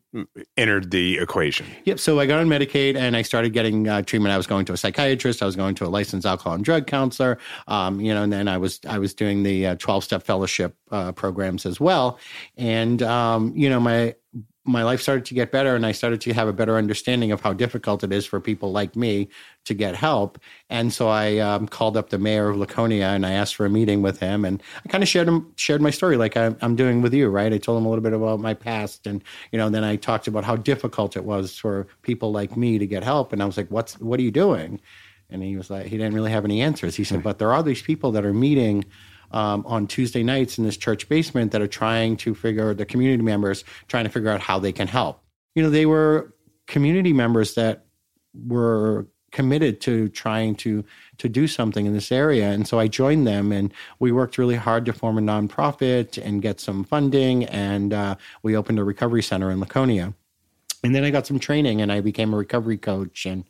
entered 0.58 0.92
the 0.92 1.20
equation. 1.20 1.66
Yep. 1.86 2.00
So 2.00 2.20
I 2.20 2.26
got 2.26 2.40
on 2.40 2.48
Medicaid 2.48 2.96
and 2.96 3.16
I 3.16 3.22
started 3.22 3.54
getting 3.54 3.88
uh, 3.88 4.02
treatment. 4.02 4.34
I 4.34 4.38
was 4.38 4.48
going 4.48 4.66
to 4.66 4.74
a 4.74 4.78
psychiatrist. 4.78 5.42
I 5.42 5.46
was 5.46 5.56
going 5.56 5.76
to 5.76 5.86
a 5.86 5.88
licensed 5.88 6.26
alcohol 6.26 6.54
and 6.54 6.64
drug 6.64 6.88
counselor. 6.88 7.38
Um, 7.68 8.00
you 8.02 8.14
know, 8.14 8.24
and 8.24 8.34
then 8.34 8.48
I 8.48 8.58
was 8.58 8.80
I 8.88 8.98
was 9.00 9.14
doing 9.14 9.44
the 9.44 9.76
twelve 9.76 10.04
uh, 10.04 10.06
step 10.06 10.24
fellowship 10.24 10.76
uh, 10.92 11.12
programs 11.12 11.66
as 11.66 11.80
well. 11.80 12.20
And 12.58 13.02
um, 13.04 13.54
you 13.56 13.70
know, 13.70 13.80
my 13.80 14.16
my 14.66 14.84
life 14.84 15.02
started 15.02 15.26
to 15.26 15.34
get 15.34 15.52
better 15.52 15.76
and 15.76 15.86
I 15.86 15.92
started 15.92 16.22
to 16.22 16.34
have 16.34 16.48
a 16.48 16.54
better 16.54 16.78
understanding 16.78 17.32
of 17.32 17.42
how 17.42 17.52
difficult 17.52 18.04
it 18.04 18.14
is 18.14 18.26
for 18.26 18.40
people 18.40 18.72
like 18.72 18.96
me 18.96 19.28
to 19.66 19.74
get 19.74 19.96
help. 19.96 20.40
And 20.70 20.94
so 20.94 21.10
I 21.10 21.38
um, 21.40 21.68
called 21.68 21.98
up 21.98 22.10
the 22.10 22.18
mayor 22.18 22.50
of 22.50 22.58
Laconia 22.58 23.08
and 23.08 23.26
I 23.26 23.32
asked 23.32 23.56
for 23.56 23.66
a 23.66 23.70
meeting 23.70 24.02
with 24.02 24.20
him. 24.20 24.46
And 24.46 24.64
I 24.86 24.90
kind 24.90 25.04
of 25.04 25.10
shared 25.10 25.28
him, 25.28 25.52
shared 25.58 25.82
my 25.82 25.90
story 25.90 26.16
like 26.16 26.38
I, 26.38 26.56
am 26.62 26.76
doing 26.76 27.02
with 27.02 27.14
you, 27.14 27.28
right? 27.30 27.52
I 27.52 27.58
told 27.58 27.78
him 27.78 27.86
a 27.86 27.90
little 27.90 28.04
bit 28.04 28.14
about 28.14 28.40
my 28.40 28.54
past, 28.54 29.06
and 29.06 29.24
you 29.52 29.58
know, 29.58 29.70
then 29.70 29.84
I 29.84 29.96
talked 29.96 30.28
about 30.28 30.44
how 30.44 30.56
difficult 30.56 31.18
it 31.18 31.26
was 31.26 31.58
for 31.58 31.88
people 32.02 32.32
like 32.32 32.56
me 32.56 32.78
to 32.78 32.88
get 32.88 33.04
help. 33.04 33.34
And 33.34 33.42
I 33.42 33.46
was 33.46 33.58
like, 33.58 33.70
"What's 33.70 34.00
what 34.00 34.20
are 34.20 34.24
you 34.24 34.32
doing?" 34.32 34.80
And 35.30 35.44
he 35.44 35.58
was 35.58 35.70
like, 35.70 35.88
he 35.88 35.98
didn't 35.98 36.14
really 36.14 36.32
have 36.32 36.46
any 36.46 36.62
answers. 36.62 36.96
He 36.96 37.04
said, 37.04 37.24
"But 37.24 37.40
there 37.40 37.54
are 37.54 37.64
these 37.64 37.82
people 37.82 38.12
that 38.12 38.26
are 38.26 38.34
meeting." 38.34 38.86
Um, 39.34 39.66
on 39.66 39.88
Tuesday 39.88 40.24
nights 40.24 40.58
in 40.58 40.64
this 40.64 40.78
church 40.78 41.10
basement 41.10 41.52
that 41.52 41.62
are 41.62 41.68
trying 41.68 42.16
to 42.18 42.34
figure 42.34 42.74
the 42.74 42.86
community 42.86 43.24
members 43.24 43.64
trying 43.88 44.06
to 44.06 44.10
figure 44.10 44.30
out 44.30 44.40
how 44.40 44.60
they 44.60 44.72
can 44.72 44.88
help. 44.88 45.22
You 45.56 45.64
know, 45.64 45.70
they 45.70 45.86
were 45.86 46.34
community 46.68 47.14
members 47.14 47.56
that 47.56 47.86
were 48.34 49.08
committed 49.32 49.82
to 49.82 50.08
trying 50.10 50.56
to 50.56 50.86
to 51.18 51.28
do 51.28 51.48
something 51.48 51.86
in 51.86 51.94
this 51.94 52.12
area. 52.12 52.52
And 52.52 52.68
so 52.68 52.80
i 52.80 52.88
joined 52.88 53.26
them 53.28 53.52
and 53.52 53.74
we 54.00 54.12
worked 54.12 54.38
really 54.38 54.56
hard 54.56 54.86
to 54.86 54.94
form 54.94 55.18
a 55.18 55.22
nonprofit 55.22 56.24
and 56.24 56.42
get 56.42 56.60
some 56.60 56.84
funding. 56.84 57.46
And 57.46 57.94
uh, 57.94 58.16
we 58.44 58.56
opened 58.56 58.80
a 58.80 58.84
recovery 58.84 59.24
center 59.24 59.50
in 59.50 59.60
laconia. 59.60 60.14
And 60.84 60.94
then 60.94 61.04
i 61.04 61.10
got 61.10 61.26
some 61.26 61.40
training 61.40 61.82
and 61.82 61.92
i 61.92 62.00
became 62.00 62.34
a 62.34 62.38
recovery 62.38 62.78
coach 62.78 63.26
and 63.26 63.44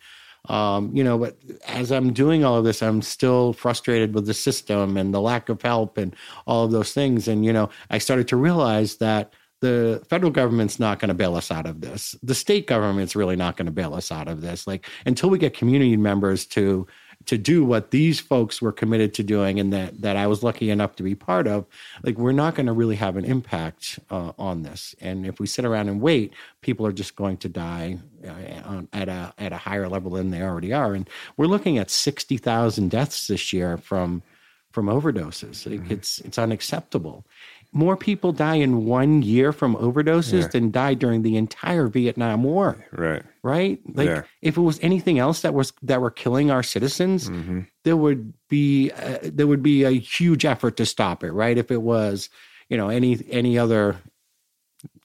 um, 0.50 0.96
you 0.96 1.04
know, 1.04 1.18
but 1.18 1.38
as 1.68 1.92
I'm 1.92 2.12
doing 2.12 2.44
all 2.44 2.58
of 2.58 2.66
this, 2.66 2.84
I'm 2.84 3.02
still 3.02 3.54
frustrated 3.54 4.14
with 4.14 4.26
the 4.26 4.34
system 4.34 4.98
and 4.98 5.14
the 5.14 5.22
lack 5.22 5.50
of 5.50 5.62
help 5.62 5.98
and 5.98 6.16
all 6.46 6.66
of 6.66 6.72
those 6.72 6.94
things. 6.94 7.28
And, 7.28 7.46
you 7.46 7.54
know, 7.54 7.70
I 7.90 7.98
started 7.98 8.28
to 8.30 8.36
realize 8.36 8.98
that 8.98 9.34
the 9.62 10.04
federal 10.10 10.32
government's 10.32 10.78
not 10.78 11.00
going 11.00 11.08
to 11.08 11.14
bail 11.14 11.36
us 11.36 11.50
out 11.50 11.66
of 11.66 11.80
this. 11.80 12.18
The 12.22 12.36
state 12.36 12.68
government's 12.68 13.16
really 13.16 13.38
not 13.38 13.56
going 13.56 13.68
to 13.68 13.72
bail 13.72 13.94
us 13.94 14.12
out 14.12 14.28
of 14.28 14.42
this. 14.42 14.68
Like 14.68 14.86
until 15.06 15.30
we 15.30 15.38
get 15.38 15.54
community 15.54 15.96
members 15.96 16.46
to 16.48 16.86
to 17.26 17.38
do 17.38 17.64
what 17.64 17.92
these 17.92 18.20
folks 18.20 18.62
were 18.62 18.72
committed 18.72 19.14
to 19.14 19.24
doing 19.24 19.60
and 19.60 19.72
that 19.74 20.02
that 20.02 20.18
I 20.18 20.28
was 20.28 20.44
lucky 20.44 20.70
enough 20.70 20.96
to 20.98 21.04
be 21.04 21.16
part 21.16 21.48
of, 21.48 21.66
like 22.04 22.18
we're 22.18 22.32
not 22.32 22.56
going 22.56 22.66
to 22.66 22.74
really 22.74 22.96
have 22.96 23.18
an 23.18 23.26
impact 23.26 24.00
uh, 24.10 24.32
on 24.38 24.64
this. 24.64 24.96
And 25.02 25.26
if 25.26 25.40
we 25.40 25.48
sit 25.48 25.66
around 25.66 25.90
and 25.90 26.02
wait, 26.02 26.34
people 26.62 26.86
are 26.86 26.92
just 26.92 27.16
going 27.16 27.38
to 27.38 27.50
die 27.50 28.00
uh, 28.28 28.82
at 28.92 29.10
a 29.10 29.34
at 29.38 29.54
a 29.54 29.58
higher 29.58 29.88
level 29.88 30.12
than 30.12 30.32
they 30.32 30.42
already 30.42 30.74
are. 30.74 30.94
And 30.94 31.10
we're 31.38 31.48
looking 31.48 31.78
at 31.78 31.90
sixty 31.90 32.38
thousand 32.38 32.92
deaths 32.92 33.28
this 33.28 33.54
year 33.54 33.78
from 33.78 34.24
from 34.72 34.88
overdoses. 34.88 35.70
Like 35.70 35.82
mm-hmm. 35.82 35.94
It's 35.94 36.20
it's 36.20 36.38
unacceptable 36.38 37.26
more 37.74 37.98
people 37.98 38.32
die 38.32 38.56
in 38.56 38.86
one 38.86 39.24
year 39.24 39.52
from 39.52 39.76
overdoses 39.76 40.44
yeah. 40.44 40.48
than 40.48 40.72
died 40.72 41.00
during 41.00 41.24
the 41.24 41.36
entire 41.36 41.88
Vietnam 41.88 42.44
War. 42.44 42.78
Right. 42.92 43.24
Right? 43.42 43.80
Like 43.94 44.08
yeah. 44.08 44.22
if 44.42 44.58
it 44.58 44.62
was 44.62 44.80
anything 44.82 45.20
else 45.20 45.42
that 45.42 45.54
was 45.54 45.74
that 45.82 46.00
were 46.00 46.12
killing 46.12 46.52
our 46.52 46.64
citizens, 46.64 47.30
mm-hmm. 47.30 47.62
there 47.84 47.98
would 47.98 48.34
be 48.48 48.92
uh, 48.92 49.18
there 49.24 49.48
would 49.48 49.64
be 49.64 49.84
a 49.84 49.92
huge 49.92 50.46
effort 50.46 50.78
to 50.78 50.86
stop 50.86 51.24
it, 51.24 51.32
right? 51.32 51.58
If 51.58 51.72
it 51.72 51.82
was, 51.82 52.30
you 52.70 52.78
know, 52.78 52.90
any 52.90 53.20
any 53.30 53.58
other 53.58 53.98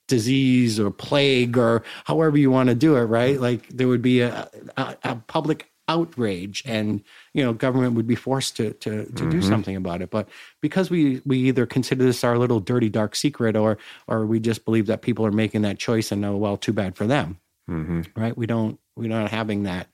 disease 0.06 0.78
or 0.78 0.90
plague 0.90 1.56
or 1.56 1.82
however 2.04 2.36
you 2.36 2.50
want 2.50 2.68
to 2.68 2.74
do 2.74 2.96
it, 2.96 3.04
right? 3.04 3.40
Like 3.40 3.68
there 3.68 3.88
would 3.88 4.02
be 4.02 4.20
a, 4.20 4.48
a, 4.76 4.96
a 5.04 5.16
public 5.26 5.70
outrage 5.88 6.62
and 6.66 7.02
you 7.38 7.44
know 7.44 7.52
government 7.52 7.94
would 7.94 8.08
be 8.08 8.16
forced 8.16 8.56
to 8.56 8.72
to, 8.72 9.04
to 9.04 9.12
mm-hmm. 9.12 9.30
do 9.30 9.40
something 9.40 9.76
about 9.76 10.02
it. 10.02 10.10
But 10.10 10.28
because 10.60 10.90
we 10.90 11.22
we 11.24 11.38
either 11.38 11.66
consider 11.66 12.02
this 12.04 12.24
our 12.24 12.36
little 12.36 12.58
dirty 12.58 12.88
dark 12.88 13.14
secret 13.14 13.54
or 13.54 13.78
or 14.08 14.26
we 14.26 14.40
just 14.40 14.64
believe 14.64 14.86
that 14.86 15.02
people 15.02 15.24
are 15.24 15.30
making 15.30 15.62
that 15.62 15.78
choice 15.78 16.10
and 16.10 16.20
know 16.20 16.36
well 16.36 16.56
too 16.56 16.72
bad 16.72 16.96
for 16.96 17.06
them. 17.06 17.38
Mm-hmm. 17.70 18.02
right? 18.20 18.36
We 18.36 18.46
don't 18.46 18.80
we're 18.96 19.08
not 19.08 19.30
having 19.30 19.62
that. 19.62 19.86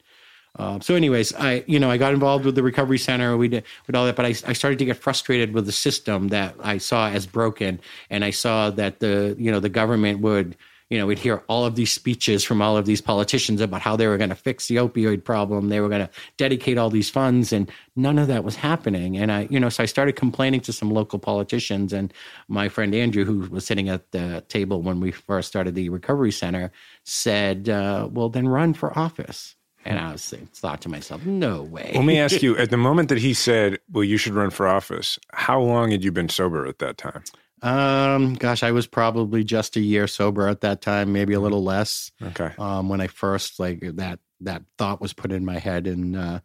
Uh, 0.56 0.78
so 0.78 0.94
anyways 0.94 1.34
i 1.34 1.64
you 1.66 1.80
know 1.80 1.90
i 1.90 1.96
got 1.96 2.14
involved 2.14 2.44
with 2.46 2.54
the 2.54 2.62
recovery 2.62 2.98
center. 2.98 3.36
We 3.36 3.48
did 3.48 3.64
with 3.86 3.94
all 3.94 4.06
that 4.06 4.16
but 4.16 4.24
I, 4.24 4.28
I 4.46 4.54
started 4.54 4.78
to 4.78 4.86
get 4.86 4.96
frustrated 4.96 5.52
with 5.52 5.66
the 5.66 5.72
system 5.72 6.28
that 6.28 6.54
i 6.60 6.78
saw 6.78 7.10
as 7.10 7.26
broken. 7.26 7.80
And 8.08 8.24
i 8.24 8.30
saw 8.30 8.70
that 8.70 9.00
the 9.00 9.36
you 9.38 9.50
know 9.52 9.60
the 9.60 9.68
government 9.68 10.20
would 10.20 10.56
you 10.90 10.98
know, 10.98 11.06
we'd 11.06 11.18
hear 11.18 11.42
all 11.48 11.64
of 11.64 11.76
these 11.76 11.90
speeches 11.90 12.44
from 12.44 12.60
all 12.60 12.76
of 12.76 12.84
these 12.84 13.00
politicians 13.00 13.60
about 13.60 13.80
how 13.80 13.96
they 13.96 14.06
were 14.06 14.18
going 14.18 14.28
to 14.28 14.36
fix 14.36 14.68
the 14.68 14.76
opioid 14.76 15.24
problem. 15.24 15.68
They 15.68 15.80
were 15.80 15.88
going 15.88 16.06
to 16.06 16.10
dedicate 16.36 16.76
all 16.76 16.90
these 16.90 17.08
funds, 17.08 17.52
and 17.52 17.70
none 17.96 18.18
of 18.18 18.28
that 18.28 18.44
was 18.44 18.56
happening. 18.56 19.16
And 19.16 19.32
I, 19.32 19.48
you 19.50 19.58
know, 19.58 19.70
so 19.70 19.82
I 19.82 19.86
started 19.86 20.14
complaining 20.16 20.60
to 20.60 20.72
some 20.72 20.90
local 20.90 21.18
politicians. 21.18 21.92
And 21.92 22.12
my 22.48 22.68
friend 22.68 22.94
Andrew, 22.94 23.24
who 23.24 23.48
was 23.50 23.66
sitting 23.66 23.88
at 23.88 24.12
the 24.12 24.44
table 24.48 24.82
when 24.82 25.00
we 25.00 25.10
first 25.10 25.48
started 25.48 25.74
the 25.74 25.88
recovery 25.88 26.32
center, 26.32 26.70
said, 27.04 27.68
uh, 27.68 28.08
"Well, 28.12 28.28
then 28.28 28.46
run 28.46 28.74
for 28.74 28.96
office." 28.96 29.56
And 29.86 29.98
I 29.98 30.12
was 30.12 30.32
thought 30.54 30.80
to 30.82 30.88
myself, 30.88 31.26
no 31.26 31.62
way. 31.62 31.92
Let 31.94 32.04
me 32.04 32.18
ask 32.18 32.42
you: 32.42 32.56
at 32.58 32.70
the 32.70 32.76
moment 32.76 33.08
that 33.08 33.18
he 33.18 33.32
said, 33.32 33.78
"Well, 33.90 34.04
you 34.04 34.18
should 34.18 34.34
run 34.34 34.50
for 34.50 34.68
office," 34.68 35.18
how 35.32 35.60
long 35.60 35.92
had 35.92 36.04
you 36.04 36.12
been 36.12 36.28
sober 36.28 36.66
at 36.66 36.78
that 36.78 36.98
time? 36.98 37.22
Um, 37.64 38.34
gosh, 38.34 38.62
I 38.62 38.72
was 38.72 38.86
probably 38.86 39.42
just 39.42 39.76
a 39.76 39.80
year 39.80 40.06
sober 40.06 40.48
at 40.48 40.60
that 40.60 40.82
time, 40.82 41.14
maybe 41.14 41.32
a 41.32 41.40
little 41.40 41.64
less. 41.64 42.12
Okay. 42.22 42.52
Um, 42.58 42.90
when 42.90 43.00
I 43.00 43.06
first 43.06 43.58
like 43.58 43.80
that 43.96 44.18
that 44.40 44.62
thought 44.76 45.00
was 45.00 45.14
put 45.14 45.32
in 45.32 45.46
my 45.46 45.58
head, 45.58 45.86
and 45.86 46.14
uh, 46.14 46.40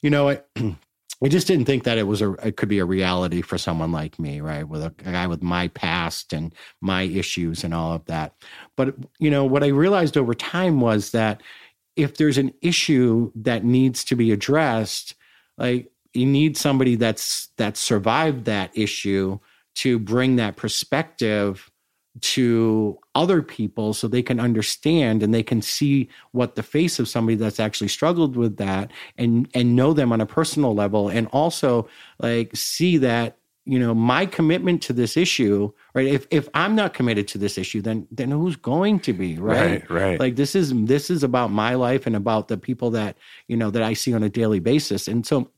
you 0.00 0.08
know, 0.08 0.30
I, 0.30 0.40
I 0.56 1.28
just 1.28 1.46
didn't 1.46 1.66
think 1.66 1.84
that 1.84 1.98
it 1.98 2.04
was 2.04 2.22
a 2.22 2.32
it 2.46 2.56
could 2.56 2.70
be 2.70 2.78
a 2.78 2.86
reality 2.86 3.42
for 3.42 3.58
someone 3.58 3.92
like 3.92 4.18
me, 4.18 4.40
right? 4.40 4.66
With 4.66 4.82
a, 4.82 4.94
a 5.04 5.12
guy 5.12 5.26
with 5.26 5.42
my 5.42 5.68
past 5.68 6.32
and 6.32 6.54
my 6.80 7.02
issues 7.02 7.64
and 7.64 7.74
all 7.74 7.92
of 7.92 8.06
that. 8.06 8.34
But 8.74 8.94
you 9.18 9.30
know, 9.30 9.44
what 9.44 9.62
I 9.62 9.68
realized 9.68 10.16
over 10.16 10.32
time 10.32 10.80
was 10.80 11.10
that 11.10 11.42
if 11.96 12.16
there's 12.16 12.38
an 12.38 12.54
issue 12.62 13.30
that 13.34 13.62
needs 13.62 14.04
to 14.04 14.16
be 14.16 14.32
addressed, 14.32 15.16
like 15.58 15.92
you 16.14 16.24
need 16.24 16.56
somebody 16.56 16.96
that's 16.96 17.48
that 17.58 17.76
survived 17.76 18.46
that 18.46 18.70
issue 18.74 19.38
to 19.74 19.98
bring 19.98 20.36
that 20.36 20.56
perspective 20.56 21.70
to 22.20 22.98
other 23.14 23.40
people 23.42 23.94
so 23.94 24.06
they 24.06 24.22
can 24.22 24.38
understand 24.38 25.22
and 25.22 25.32
they 25.32 25.42
can 25.42 25.62
see 25.62 26.08
what 26.32 26.56
the 26.56 26.62
face 26.62 26.98
of 26.98 27.08
somebody 27.08 27.36
that's 27.36 27.60
actually 27.60 27.88
struggled 27.88 28.36
with 28.36 28.58
that 28.58 28.90
and 29.16 29.48
and 29.54 29.74
know 29.74 29.92
them 29.92 30.12
on 30.12 30.20
a 30.20 30.26
personal 30.26 30.74
level 30.74 31.08
and 31.08 31.26
also 31.28 31.88
like 32.18 32.54
see 32.54 32.98
that 32.98 33.38
you 33.64 33.78
know 33.78 33.94
my 33.94 34.26
commitment 34.26 34.82
to 34.82 34.92
this 34.92 35.16
issue 35.16 35.72
right? 35.94 36.06
If 36.06 36.26
if 36.30 36.50
i'm 36.52 36.74
not 36.74 36.92
committed 36.92 37.28
to 37.28 37.38
this 37.38 37.56
issue 37.56 37.80
then 37.80 38.06
then 38.10 38.30
who's 38.30 38.56
going 38.56 39.00
to 39.00 39.14
be 39.14 39.38
right? 39.38 39.88
Right, 39.88 39.90
right. 39.90 40.20
like 40.20 40.36
this 40.36 40.54
is 40.54 40.74
this 40.84 41.08
is 41.08 41.22
about 41.22 41.50
my 41.50 41.76
life 41.76 42.06
and 42.06 42.14
about 42.14 42.48
the 42.48 42.58
people 42.58 42.90
that 42.90 43.16
you 43.48 43.56
know 43.56 43.70
that 43.70 43.82
i 43.82 43.94
see 43.94 44.12
on 44.12 44.22
a 44.22 44.28
daily 44.28 44.60
basis. 44.60 45.08
And 45.08 45.26
so 45.26 45.50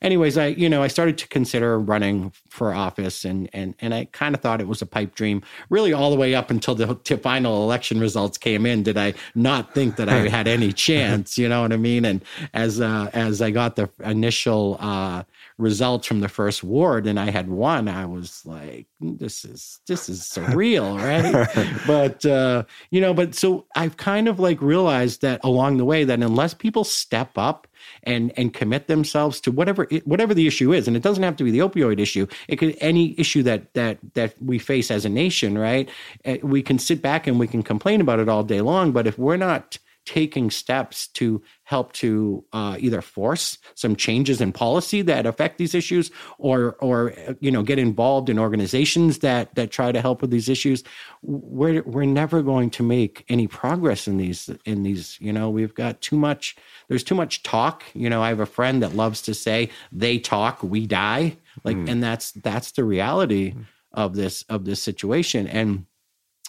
anyways, 0.00 0.36
I 0.38 0.48
you 0.48 0.68
know 0.68 0.82
I 0.82 0.88
started 0.88 1.18
to 1.18 1.28
consider 1.28 1.78
running 1.78 2.32
for 2.48 2.74
office, 2.74 3.24
and 3.24 3.48
and 3.52 3.74
and 3.80 3.94
I 3.94 4.06
kind 4.06 4.34
of 4.34 4.40
thought 4.40 4.60
it 4.60 4.68
was 4.68 4.82
a 4.82 4.86
pipe 4.86 5.14
dream. 5.14 5.42
Really, 5.70 5.92
all 5.92 6.10
the 6.10 6.16
way 6.16 6.34
up 6.34 6.50
until 6.50 6.74
the 6.74 6.94
final 7.22 7.62
election 7.64 8.00
results 8.00 8.38
came 8.38 8.66
in, 8.66 8.82
did 8.82 8.96
I 8.98 9.14
not 9.34 9.74
think 9.74 9.96
that 9.96 10.08
I 10.08 10.28
had 10.28 10.48
any 10.48 10.72
chance? 10.72 11.38
You 11.38 11.48
know 11.48 11.62
what 11.62 11.72
I 11.72 11.76
mean? 11.76 12.04
And 12.04 12.24
as 12.54 12.80
uh, 12.80 13.10
as 13.12 13.42
I 13.42 13.50
got 13.50 13.76
the 13.76 13.88
initial 14.04 14.76
uh, 14.80 15.24
results 15.58 16.06
from 16.06 16.20
the 16.20 16.28
first 16.28 16.62
ward 16.64 17.06
and 17.06 17.18
I 17.18 17.30
had 17.30 17.48
won, 17.48 17.88
I 17.88 18.06
was 18.06 18.44
like, 18.44 18.86
this 19.00 19.44
is 19.44 19.80
this 19.86 20.08
is 20.08 20.20
surreal, 20.20 20.96
right? 20.98 21.48
but 21.86 22.24
uh, 22.24 22.64
you 22.90 23.00
know, 23.00 23.14
but 23.14 23.34
so 23.34 23.66
I've 23.76 23.96
kind 23.96 24.28
of 24.28 24.38
like 24.40 24.60
realized 24.60 25.22
that 25.22 25.40
along 25.44 25.76
the 25.76 25.84
way 25.84 26.04
that 26.04 26.20
unless 26.20 26.54
people 26.54 26.84
step 26.84 27.36
up 27.36 27.66
and 28.04 28.32
and 28.36 28.52
commit 28.54 28.86
themselves 28.86 29.40
to 29.40 29.52
whatever 29.52 29.86
whatever 30.04 30.34
the 30.34 30.46
issue 30.46 30.72
is, 30.72 30.88
and 30.88 30.96
it 30.96 31.02
doesn't 31.02 31.22
have 31.22 31.36
to 31.36 31.44
be 31.44 31.50
the 31.50 31.60
opioid 31.60 32.00
issue. 32.00 32.26
It 32.48 32.56
could 32.56 32.76
any 32.80 33.18
issue 33.18 33.42
that 33.44 33.72
that 33.74 33.98
that 34.14 34.34
we 34.42 34.58
face 34.58 34.90
as 34.90 35.04
a 35.04 35.08
nation, 35.08 35.58
right? 35.58 35.88
Eh, 36.24 36.38
we 36.42 36.62
can 36.62 36.78
sit 36.78 37.02
back 37.02 37.26
and 37.26 37.38
we 37.38 37.46
can 37.46 37.62
complain 37.62 38.00
about 38.00 38.20
it 38.20 38.28
all 38.28 38.44
day 38.44 38.60
long, 38.60 38.92
but 38.92 39.06
if 39.06 39.18
we're 39.18 39.36
not 39.36 39.78
taking 40.04 40.50
steps 40.50 41.06
to 41.08 41.42
help 41.64 41.92
to 41.92 42.44
uh, 42.52 42.76
either 42.80 43.00
force 43.00 43.58
some 43.74 43.94
changes 43.94 44.40
in 44.40 44.52
policy 44.52 45.00
that 45.00 45.26
affect 45.26 45.58
these 45.58 45.74
issues 45.74 46.10
or 46.38 46.74
or 46.80 47.14
you 47.40 47.50
know 47.50 47.62
get 47.62 47.78
involved 47.78 48.28
in 48.28 48.38
organizations 48.38 49.18
that 49.18 49.54
that 49.54 49.70
try 49.70 49.92
to 49.92 50.00
help 50.00 50.20
with 50.20 50.30
these 50.30 50.48
issues 50.48 50.82
we're 51.22 51.82
we're 51.82 52.04
never 52.04 52.42
going 52.42 52.68
to 52.68 52.82
make 52.82 53.24
any 53.28 53.46
progress 53.46 54.08
in 54.08 54.16
these 54.16 54.50
in 54.64 54.82
these 54.82 55.18
you 55.20 55.32
know 55.32 55.48
we've 55.48 55.74
got 55.74 56.00
too 56.00 56.16
much 56.16 56.56
there's 56.88 57.04
too 57.04 57.14
much 57.14 57.42
talk 57.44 57.84
you 57.94 58.10
know 58.10 58.22
i 58.22 58.28
have 58.28 58.40
a 58.40 58.46
friend 58.46 58.82
that 58.82 58.96
loves 58.96 59.22
to 59.22 59.32
say 59.32 59.70
they 59.92 60.18
talk 60.18 60.62
we 60.62 60.86
die 60.86 61.36
like 61.64 61.76
mm. 61.76 61.88
and 61.88 62.02
that's 62.02 62.32
that's 62.32 62.72
the 62.72 62.84
reality 62.84 63.52
mm. 63.52 63.64
of 63.92 64.16
this 64.16 64.42
of 64.48 64.64
this 64.64 64.82
situation 64.82 65.46
and 65.46 65.86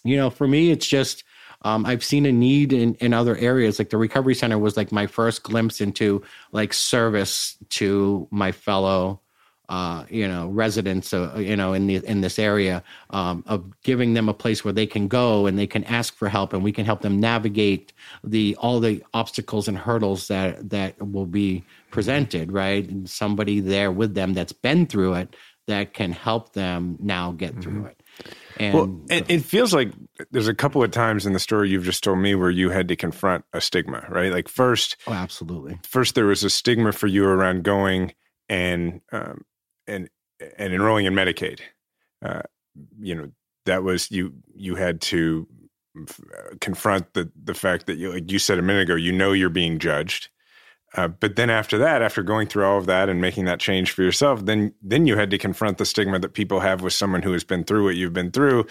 you 0.04 0.18
know 0.18 0.32
for 0.32 0.48
me 0.48 0.72
it's 0.72 0.88
just 0.88 1.24
um, 1.64 1.86
I've 1.86 2.04
seen 2.04 2.26
a 2.26 2.32
need 2.32 2.74
in, 2.74 2.96
in 2.96 3.14
other 3.14 3.36
areas. 3.38 3.80
Like 3.80 3.90
the 3.90 3.98
recovery 3.98 4.36
center 4.36 4.58
was 4.58 4.76
like 4.78 4.92
my 4.92 5.08
first 5.08 5.44
glimpse 5.44 5.82
into 5.82 6.24
like 6.52 6.74
service 6.74 7.58
to 7.70 8.28
my 8.32 8.52
fellow 8.52 9.22
uh, 9.70 10.06
you 10.10 10.28
know 10.28 10.50
residents 10.50 11.14
uh, 11.14 11.34
you 11.38 11.56
know 11.56 11.74
in 11.74 11.88
the 11.88 11.96
in 11.96 12.22
this 12.22 12.38
area 12.38 12.84
um, 13.12 13.44
of 13.48 13.64
giving 13.82 14.14
them 14.14 14.28
a 14.28 14.34
place 14.34 14.64
where 14.64 14.74
they 14.74 14.86
can 14.86 15.08
go 15.08 15.46
and 15.46 15.58
they 15.58 15.66
can 15.66 15.84
ask 15.86 16.16
for 16.16 16.28
help 16.28 16.52
and 16.54 16.64
we 16.64 16.72
can 16.72 16.86
help 16.86 17.02
them 17.02 17.20
navigate 17.20 17.94
the 18.24 18.56
all 18.58 18.80
the 18.80 19.02
obstacles 19.14 19.68
and 19.68 19.78
hurdles 19.78 20.28
that 20.28 20.70
that 20.70 21.02
will 21.02 21.26
be 21.26 21.64
presented 21.92 22.52
right 22.52 22.90
and 22.90 23.10
somebody 23.10 23.62
there 23.62 23.92
with 23.92 24.14
them 24.14 24.34
that's 24.34 24.54
been 24.54 24.86
through 24.86 25.14
it 25.14 25.36
that 25.66 25.94
can 25.94 26.12
help 26.12 26.54
them 26.54 26.98
now 27.00 27.32
get 27.32 27.60
through 27.62 27.80
mm-hmm. 27.80 27.88
it 27.88 28.03
and 28.58 28.74
well, 28.74 29.02
it, 29.10 29.30
it, 29.30 29.40
feels 29.40 29.74
like 29.74 29.92
there's 30.32 30.48
a 30.48 30.54
couple 30.54 30.84
of 30.84 30.92
times 30.92 31.26
in 31.26 31.34
the 31.34 31.40
story 31.40 31.70
you've 31.70 31.84
just 31.84 32.04
told 32.04 32.20
me 32.20 32.36
where 32.36 32.52
you 32.52 32.70
had 32.70 32.88
to 32.90 32.96
confront 32.96 33.46
a 33.54 33.60
stigma, 33.60 34.06
right? 34.10 34.32
Like 34.32 34.48
first, 34.48 34.96
oh, 35.08 35.14
absolutely. 35.14 35.80
First, 35.88 36.16
there 36.16 36.26
was 36.26 36.44
a 36.44 36.50
stigma 36.50 36.92
for 36.92 37.08
you 37.08 37.26
around 37.26 37.64
going 37.64 38.14
and 38.50 39.02
um, 39.12 39.46
and 39.88 40.10
and 40.58 40.74
enrolling 40.74 41.06
in 41.06 41.14
Medicaid. 41.14 41.62
Uh, 42.24 42.42
you 43.00 43.16
know, 43.16 43.32
that 43.66 43.84
was 43.84 44.12
you. 44.12 44.34
You 44.56 44.76
had 44.76 45.02
to 45.02 45.48
f- 46.08 46.20
confront 46.62 47.14
the 47.14 47.32
the 47.42 47.54
fact 47.54 47.88
that 47.88 47.98
you, 47.98 48.12
like 48.12 48.32
you 48.32 48.40
said 48.40 48.60
a 48.60 48.64
minute 48.64 48.84
ago, 48.84 48.96
you 48.96 49.12
know 49.12 49.32
you're 49.32 49.50
being 49.50 49.80
judged. 49.80 50.30
Uh, 50.96 51.08
but 51.08 51.36
then 51.36 51.50
after 51.50 51.78
that, 51.80 52.02
after 52.02 52.22
going 52.22 52.48
through 52.48 52.66
all 52.66 52.78
of 52.78 52.86
that 52.86 53.10
and 53.10 53.20
making 53.20 53.46
that 53.46 53.60
change 53.60 53.92
for 53.92 54.04
yourself, 54.04 54.46
then 54.46 54.74
then 54.82 55.08
you 55.08 55.18
had 55.18 55.32
to 55.32 55.38
confront 55.38 55.78
the 55.78 55.86
stigma 55.86 56.20
that 56.20 56.34
people 56.34 56.60
have 56.60 56.82
with 56.82 56.94
someone 56.94 57.24
who 57.24 57.34
has 57.34 57.44
been 57.44 57.64
through 57.64 57.84
what 57.86 57.96
you've 57.96 58.14
been 58.14 58.32
through, 58.32 58.66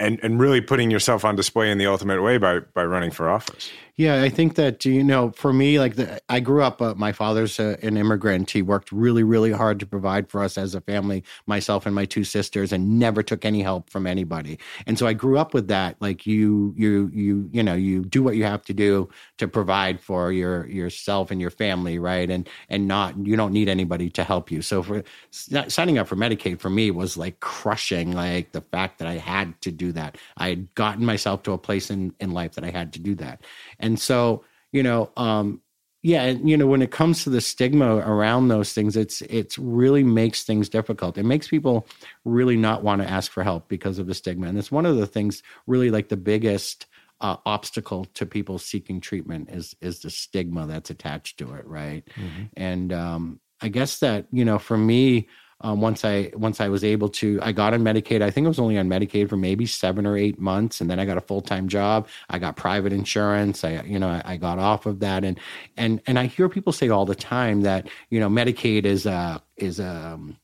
and 0.00 0.18
and 0.22 0.40
really 0.40 0.60
putting 0.60 0.90
yourself 0.90 1.24
on 1.24 1.36
display 1.36 1.70
in 1.70 1.78
the 1.78 1.86
ultimate 1.86 2.22
way 2.22 2.38
by 2.38 2.60
by 2.60 2.84
running 2.84 3.10
for 3.10 3.28
office. 3.28 3.70
Yeah, 3.98 4.22
I 4.22 4.28
think 4.28 4.54
that 4.54 4.84
you 4.84 5.02
know, 5.02 5.32
for 5.32 5.52
me, 5.52 5.80
like 5.80 5.96
the, 5.96 6.20
I 6.28 6.38
grew 6.38 6.62
up. 6.62 6.80
Uh, 6.80 6.94
my 6.94 7.10
father's 7.10 7.58
an 7.58 7.96
immigrant. 7.96 8.48
He 8.48 8.62
worked 8.62 8.92
really, 8.92 9.24
really 9.24 9.50
hard 9.50 9.80
to 9.80 9.86
provide 9.86 10.30
for 10.30 10.40
us 10.40 10.56
as 10.56 10.76
a 10.76 10.80
family, 10.80 11.24
myself 11.46 11.84
and 11.84 11.96
my 11.96 12.04
two 12.04 12.22
sisters, 12.22 12.72
and 12.72 13.00
never 13.00 13.24
took 13.24 13.44
any 13.44 13.60
help 13.60 13.90
from 13.90 14.06
anybody. 14.06 14.60
And 14.86 14.96
so 15.00 15.08
I 15.08 15.14
grew 15.14 15.36
up 15.36 15.52
with 15.52 15.66
that. 15.66 15.96
Like 15.98 16.28
you, 16.28 16.74
you, 16.76 17.10
you, 17.12 17.50
you 17.52 17.60
know, 17.60 17.74
you 17.74 18.04
do 18.04 18.22
what 18.22 18.36
you 18.36 18.44
have 18.44 18.64
to 18.66 18.72
do 18.72 19.08
to 19.38 19.48
provide 19.48 20.00
for 20.00 20.30
your 20.30 20.68
yourself 20.68 21.32
and 21.32 21.40
your 21.40 21.50
family, 21.50 21.98
right? 21.98 22.30
And 22.30 22.48
and 22.68 22.86
not 22.86 23.26
you 23.26 23.34
don't 23.34 23.52
need 23.52 23.68
anybody 23.68 24.10
to 24.10 24.22
help 24.22 24.52
you. 24.52 24.62
So 24.62 24.80
for 24.80 25.02
signing 25.32 25.98
up 25.98 26.06
for 26.06 26.14
Medicaid 26.14 26.60
for 26.60 26.70
me 26.70 26.92
was 26.92 27.16
like 27.16 27.40
crushing, 27.40 28.12
like 28.12 28.52
the 28.52 28.60
fact 28.60 28.98
that 28.98 29.08
I 29.08 29.14
had 29.14 29.60
to 29.62 29.72
do 29.72 29.87
that. 29.92 30.18
I 30.36 30.48
had 30.48 30.74
gotten 30.74 31.04
myself 31.04 31.42
to 31.44 31.52
a 31.52 31.58
place 31.58 31.90
in 31.90 32.14
in 32.20 32.32
life 32.32 32.54
that 32.54 32.64
I 32.64 32.70
had 32.70 32.92
to 32.94 33.00
do 33.00 33.14
that. 33.16 33.42
And 33.78 33.98
so, 33.98 34.44
you 34.72 34.82
know, 34.82 35.10
um, 35.16 35.60
yeah, 36.02 36.22
and 36.22 36.48
you 36.48 36.56
know, 36.56 36.66
when 36.66 36.82
it 36.82 36.92
comes 36.92 37.24
to 37.24 37.30
the 37.30 37.40
stigma 37.40 37.96
around 37.96 38.48
those 38.48 38.72
things, 38.72 38.96
it's 38.96 39.20
it's 39.22 39.58
really 39.58 40.04
makes 40.04 40.44
things 40.44 40.68
difficult. 40.68 41.18
It 41.18 41.24
makes 41.24 41.48
people 41.48 41.88
really 42.24 42.56
not 42.56 42.84
want 42.84 43.02
to 43.02 43.10
ask 43.10 43.32
for 43.32 43.42
help 43.42 43.68
because 43.68 43.98
of 43.98 44.06
the 44.06 44.14
stigma, 44.14 44.46
and 44.46 44.56
it's 44.56 44.70
one 44.70 44.86
of 44.86 44.96
the 44.96 45.06
things 45.06 45.42
really 45.66 45.90
like 45.90 46.08
the 46.08 46.16
biggest 46.16 46.86
uh, 47.20 47.36
obstacle 47.44 48.04
to 48.14 48.24
people 48.24 48.58
seeking 48.58 49.00
treatment 49.00 49.50
is 49.50 49.74
is 49.80 49.98
the 50.00 50.10
stigma 50.10 50.66
that's 50.66 50.90
attached 50.90 51.38
to 51.38 51.54
it, 51.54 51.66
right? 51.66 52.08
Mm-hmm. 52.14 52.42
And 52.56 52.92
um, 52.92 53.40
I 53.60 53.68
guess 53.68 53.98
that 53.98 54.28
you 54.30 54.44
know, 54.44 54.60
for 54.60 54.78
me, 54.78 55.28
um, 55.60 55.80
once 55.80 56.04
I 56.04 56.30
once 56.34 56.60
I 56.60 56.68
was 56.68 56.84
able 56.84 57.08
to, 57.10 57.40
I 57.42 57.50
got 57.50 57.74
on 57.74 57.82
Medicaid. 57.82 58.22
I 58.22 58.30
think 58.30 58.44
I 58.44 58.48
was 58.48 58.60
only 58.60 58.78
on 58.78 58.88
Medicaid 58.88 59.28
for 59.28 59.36
maybe 59.36 59.66
seven 59.66 60.06
or 60.06 60.16
eight 60.16 60.38
months, 60.38 60.80
and 60.80 60.88
then 60.88 61.00
I 61.00 61.04
got 61.04 61.18
a 61.18 61.20
full 61.20 61.40
time 61.40 61.66
job. 61.66 62.06
I 62.30 62.38
got 62.38 62.56
private 62.56 62.92
insurance. 62.92 63.64
I 63.64 63.82
you 63.82 63.98
know 63.98 64.08
I, 64.08 64.22
I, 64.24 64.36
got 64.36 64.60
off 64.60 64.86
of 64.86 65.00
that, 65.00 65.24
and 65.24 65.38
and 65.76 66.00
and 66.06 66.18
I 66.18 66.26
hear 66.26 66.48
people 66.48 66.72
say 66.72 66.88
all 66.90 67.06
the 67.06 67.16
time 67.16 67.62
that 67.62 67.88
you 68.10 68.20
know 68.20 68.28
Medicaid 68.28 68.84
is 68.84 69.04
a 69.04 69.42
is 69.56 69.80
a 69.80 69.88
um, 69.88 70.36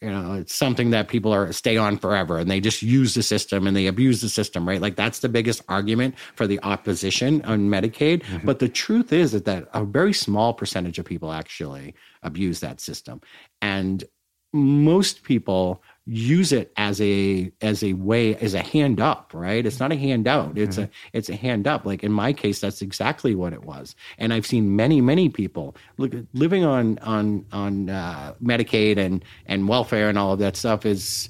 you 0.00 0.10
know 0.10 0.34
it's 0.34 0.54
something 0.54 0.90
that 0.90 1.08
people 1.08 1.32
are 1.32 1.52
stay 1.52 1.76
on 1.76 1.98
forever 1.98 2.38
and 2.38 2.50
they 2.50 2.60
just 2.60 2.82
use 2.82 3.14
the 3.14 3.22
system 3.22 3.66
and 3.66 3.76
they 3.76 3.86
abuse 3.86 4.20
the 4.20 4.28
system 4.28 4.68
right? 4.68 4.80
Like 4.80 4.96
that's 4.96 5.20
the 5.20 5.28
biggest 5.28 5.62
argument 5.68 6.14
for 6.34 6.46
the 6.46 6.60
opposition 6.62 7.42
on 7.42 7.68
medicaid. 7.68 8.22
Mm-hmm. 8.22 8.46
but 8.46 8.58
the 8.58 8.68
truth 8.68 9.12
is 9.12 9.32
that, 9.32 9.44
that 9.44 9.68
a 9.74 9.84
very 9.84 10.12
small 10.12 10.54
percentage 10.54 10.98
of 10.98 11.04
people 11.04 11.32
actually 11.32 11.94
abuse 12.22 12.60
that 12.60 12.80
system. 12.80 13.20
And 13.62 14.04
most 14.52 15.22
people 15.22 15.82
use 16.12 16.50
it 16.50 16.72
as 16.76 17.00
a 17.00 17.52
as 17.60 17.84
a 17.84 17.92
way 17.92 18.34
as 18.36 18.52
a 18.54 18.62
hand 18.62 19.00
up 19.00 19.30
right? 19.32 19.64
It's 19.64 19.78
not 19.78 19.92
a 19.92 19.96
handout 19.96 20.58
it's 20.58 20.76
mm-hmm. 20.76 20.86
a 20.86 21.16
it's 21.16 21.28
a 21.28 21.36
hand 21.36 21.68
up. 21.68 21.86
Like 21.86 22.02
in 22.02 22.10
my 22.10 22.32
case 22.32 22.60
that's 22.60 22.82
exactly 22.82 23.36
what 23.36 23.52
it 23.52 23.62
was. 23.62 23.94
And 24.18 24.32
i've 24.32 24.44
seen 24.44 24.74
many 24.74 25.00
many 25.00 25.28
people 25.28 25.76
look 25.98 26.12
living 26.34 26.64
on 26.64 26.98
on 26.98 27.46
on 27.52 27.90
uh, 27.90 28.34
medicaid 28.42 28.96
and 28.96 29.24
and 29.46 29.68
welfare 29.68 30.08
and 30.08 30.18
all 30.18 30.32
of 30.32 30.40
that 30.40 30.56
stuff 30.56 30.84
is 30.84 31.28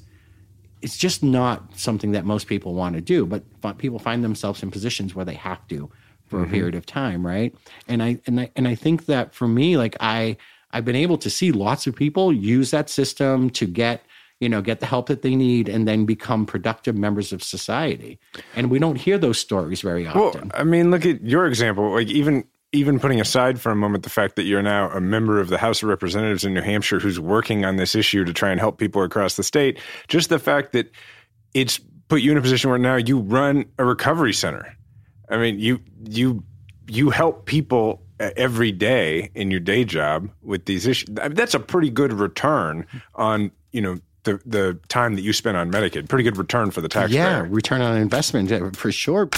it's 0.81 0.97
just 0.97 1.21
not 1.21 1.77
something 1.77 2.11
that 2.13 2.25
most 2.25 2.47
people 2.47 2.73
want 2.73 2.95
to 2.95 3.01
do 3.01 3.27
but 3.27 3.43
people 3.77 3.99
find 3.99 4.23
themselves 4.23 4.63
in 4.63 4.71
positions 4.71 5.13
where 5.13 5.25
they 5.25 5.35
have 5.35 5.65
to 5.67 5.91
for 6.25 6.39
mm-hmm. 6.39 6.49
a 6.49 6.53
period 6.55 6.73
of 6.73 6.87
time 6.87 7.23
right? 7.25 7.53
And 7.87 8.01
i 8.01 8.19
and 8.25 8.39
i 8.39 8.49
and 8.55 8.67
i 8.67 8.73
think 8.73 9.05
that 9.05 9.35
for 9.35 9.47
me 9.47 9.77
like 9.77 9.95
i 9.99 10.37
I've 10.73 10.85
been 10.85 10.95
able 10.95 11.17
to 11.17 11.29
see 11.29 11.51
lots 11.51 11.85
of 11.85 11.97
people 11.97 12.31
use 12.31 12.71
that 12.71 12.89
system 12.89 13.49
to 13.51 13.65
get 13.67 14.05
you 14.41 14.49
know 14.49 14.61
get 14.61 14.81
the 14.81 14.85
help 14.85 15.07
that 15.07 15.21
they 15.21 15.35
need 15.35 15.69
and 15.69 15.87
then 15.87 16.05
become 16.05 16.45
productive 16.45 16.97
members 16.97 17.31
of 17.31 17.41
society. 17.41 18.19
And 18.55 18.69
we 18.69 18.79
don't 18.79 18.97
hear 18.97 19.17
those 19.17 19.39
stories 19.39 19.79
very 19.79 20.05
often. 20.05 20.21
Well 20.21 20.51
i 20.53 20.63
mean 20.63 20.91
look 20.91 21.05
at 21.05 21.23
your 21.23 21.45
example 21.45 21.91
like 21.91 22.07
even 22.07 22.43
even 22.73 22.99
putting 22.99 23.19
aside 23.21 23.59
for 23.59 23.71
a 23.71 23.75
moment 23.75 24.03
the 24.03 24.09
fact 24.09 24.35
that 24.37 24.43
you're 24.43 24.61
now 24.61 24.89
a 24.91 25.01
member 25.01 25.39
of 25.39 25.49
the 25.49 25.57
house 25.57 25.83
of 25.83 25.89
representatives 25.89 26.43
in 26.43 26.53
new 26.53 26.61
hampshire 26.61 26.99
who's 26.99 27.19
working 27.19 27.65
on 27.65 27.75
this 27.75 27.95
issue 27.95 28.23
to 28.23 28.33
try 28.33 28.49
and 28.49 28.59
help 28.59 28.77
people 28.77 29.03
across 29.03 29.35
the 29.35 29.43
state 29.43 29.79
just 30.07 30.29
the 30.29 30.39
fact 30.39 30.71
that 30.71 30.91
it's 31.53 31.79
put 32.07 32.21
you 32.21 32.31
in 32.31 32.37
a 32.37 32.41
position 32.41 32.69
where 32.69 32.79
now 32.79 32.95
you 32.95 33.19
run 33.19 33.65
a 33.77 33.85
recovery 33.85 34.33
center. 34.33 34.75
I 35.29 35.37
mean 35.37 35.59
you 35.59 35.79
you 36.09 36.43
you 36.87 37.09
help 37.09 37.45
people 37.45 38.03
every 38.19 38.71
day 38.71 39.31
in 39.33 39.49
your 39.49 39.59
day 39.59 39.83
job 39.83 40.29
with 40.41 40.65
these 40.65 40.85
issues. 40.85 41.07
That's 41.09 41.53
a 41.53 41.59
pretty 41.59 41.89
good 41.89 42.13
return 42.13 42.85
on 43.15 43.51
you 43.71 43.81
know 43.81 43.97
the 44.23 44.39
the 44.45 44.79
time 44.87 45.15
that 45.15 45.21
you 45.21 45.33
spent 45.33 45.57
on 45.57 45.71
Medicaid. 45.71 46.09
Pretty 46.09 46.23
good 46.23 46.37
return 46.37 46.71
for 46.71 46.81
the 46.81 46.89
taxpayer. 46.89 47.21
Yeah, 47.21 47.47
return 47.49 47.81
on 47.81 47.97
investment 47.97 48.75
for 48.75 48.91
sure. 48.91 49.29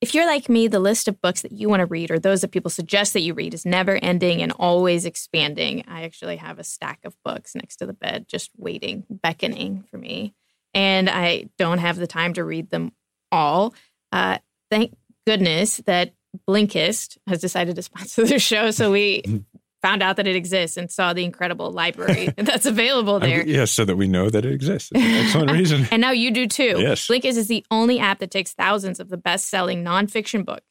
If 0.00 0.14
you're 0.14 0.26
like 0.26 0.48
me, 0.48 0.68
the 0.68 0.78
list 0.78 1.08
of 1.08 1.20
books 1.20 1.42
that 1.42 1.50
you 1.50 1.68
want 1.68 1.80
to 1.80 1.86
read 1.86 2.12
or 2.12 2.20
those 2.20 2.42
that 2.42 2.52
people 2.52 2.70
suggest 2.70 3.12
that 3.14 3.20
you 3.20 3.34
read 3.34 3.52
is 3.52 3.66
never 3.66 3.96
ending 3.96 4.40
and 4.42 4.52
always 4.52 5.04
expanding. 5.04 5.84
I 5.88 6.04
actually 6.04 6.36
have 6.36 6.60
a 6.60 6.64
stack 6.64 7.00
of 7.04 7.16
books 7.24 7.56
next 7.56 7.76
to 7.76 7.86
the 7.86 7.92
bed 7.92 8.26
just 8.28 8.50
waiting, 8.56 9.04
beckoning 9.10 9.84
for 9.90 9.98
me. 9.98 10.34
And 10.72 11.10
I 11.10 11.48
don't 11.58 11.78
have 11.78 11.96
the 11.96 12.06
time 12.06 12.32
to 12.34 12.44
read 12.44 12.70
them 12.70 12.92
all. 13.32 13.74
Uh, 14.12 14.38
thank 14.70 14.96
goodness 15.26 15.78
that 15.78 16.14
Blinkist 16.46 17.18
has 17.26 17.40
decided 17.40 17.76
to 17.76 17.82
sponsor 17.82 18.24
the 18.24 18.38
show. 18.38 18.70
So 18.70 18.92
we 18.92 19.22
found 19.82 20.02
out 20.02 20.16
that 20.16 20.26
it 20.26 20.36
exists 20.36 20.76
and 20.76 20.90
saw 20.90 21.12
the 21.12 21.24
incredible 21.24 21.70
library 21.70 22.32
that's 22.36 22.66
available 22.66 23.20
there. 23.20 23.46
Yes, 23.46 23.48
yeah, 23.48 23.64
so 23.64 23.84
that 23.84 23.96
we 23.96 24.08
know 24.08 24.30
that 24.30 24.44
it 24.44 24.52
exists. 24.52 24.90
excellent 24.94 25.50
reason. 25.52 25.86
and 25.90 26.00
now 26.00 26.10
you 26.10 26.30
do 26.30 26.46
too. 26.46 26.76
Yes. 26.78 27.06
Blinkist 27.06 27.36
is 27.36 27.48
the 27.48 27.64
only 27.70 27.98
app 27.98 28.18
that 28.18 28.30
takes 28.30 28.52
thousands 28.52 29.00
of 29.00 29.08
the 29.08 29.16
best 29.16 29.48
selling 29.48 29.84
nonfiction 29.84 30.44
books 30.44 30.64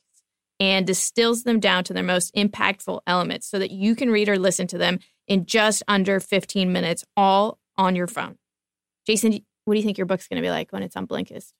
and 0.59 0.87
distills 0.87 1.43
them 1.43 1.59
down 1.59 1.83
to 1.85 1.93
their 1.93 2.03
most 2.03 2.33
impactful 2.35 3.01
elements 3.07 3.47
so 3.47 3.59
that 3.59 3.71
you 3.71 3.95
can 3.95 4.09
read 4.09 4.27
or 4.27 4.37
listen 4.37 4.67
to 4.67 4.77
them 4.77 4.99
in 5.27 5.45
just 5.45 5.83
under 5.87 6.19
15 6.19 6.71
minutes, 6.71 7.05
all 7.15 7.59
on 7.77 7.95
your 7.95 8.07
phone. 8.07 8.37
Jason, 9.05 9.39
what 9.65 9.73
do 9.73 9.79
you 9.79 9.85
think 9.85 9.97
your 9.97 10.07
book's 10.07 10.27
going 10.27 10.41
to 10.41 10.45
be 10.45 10.49
like 10.49 10.71
when 10.71 10.83
it's 10.83 10.95
on 10.95 11.07
Blinkist? 11.07 11.53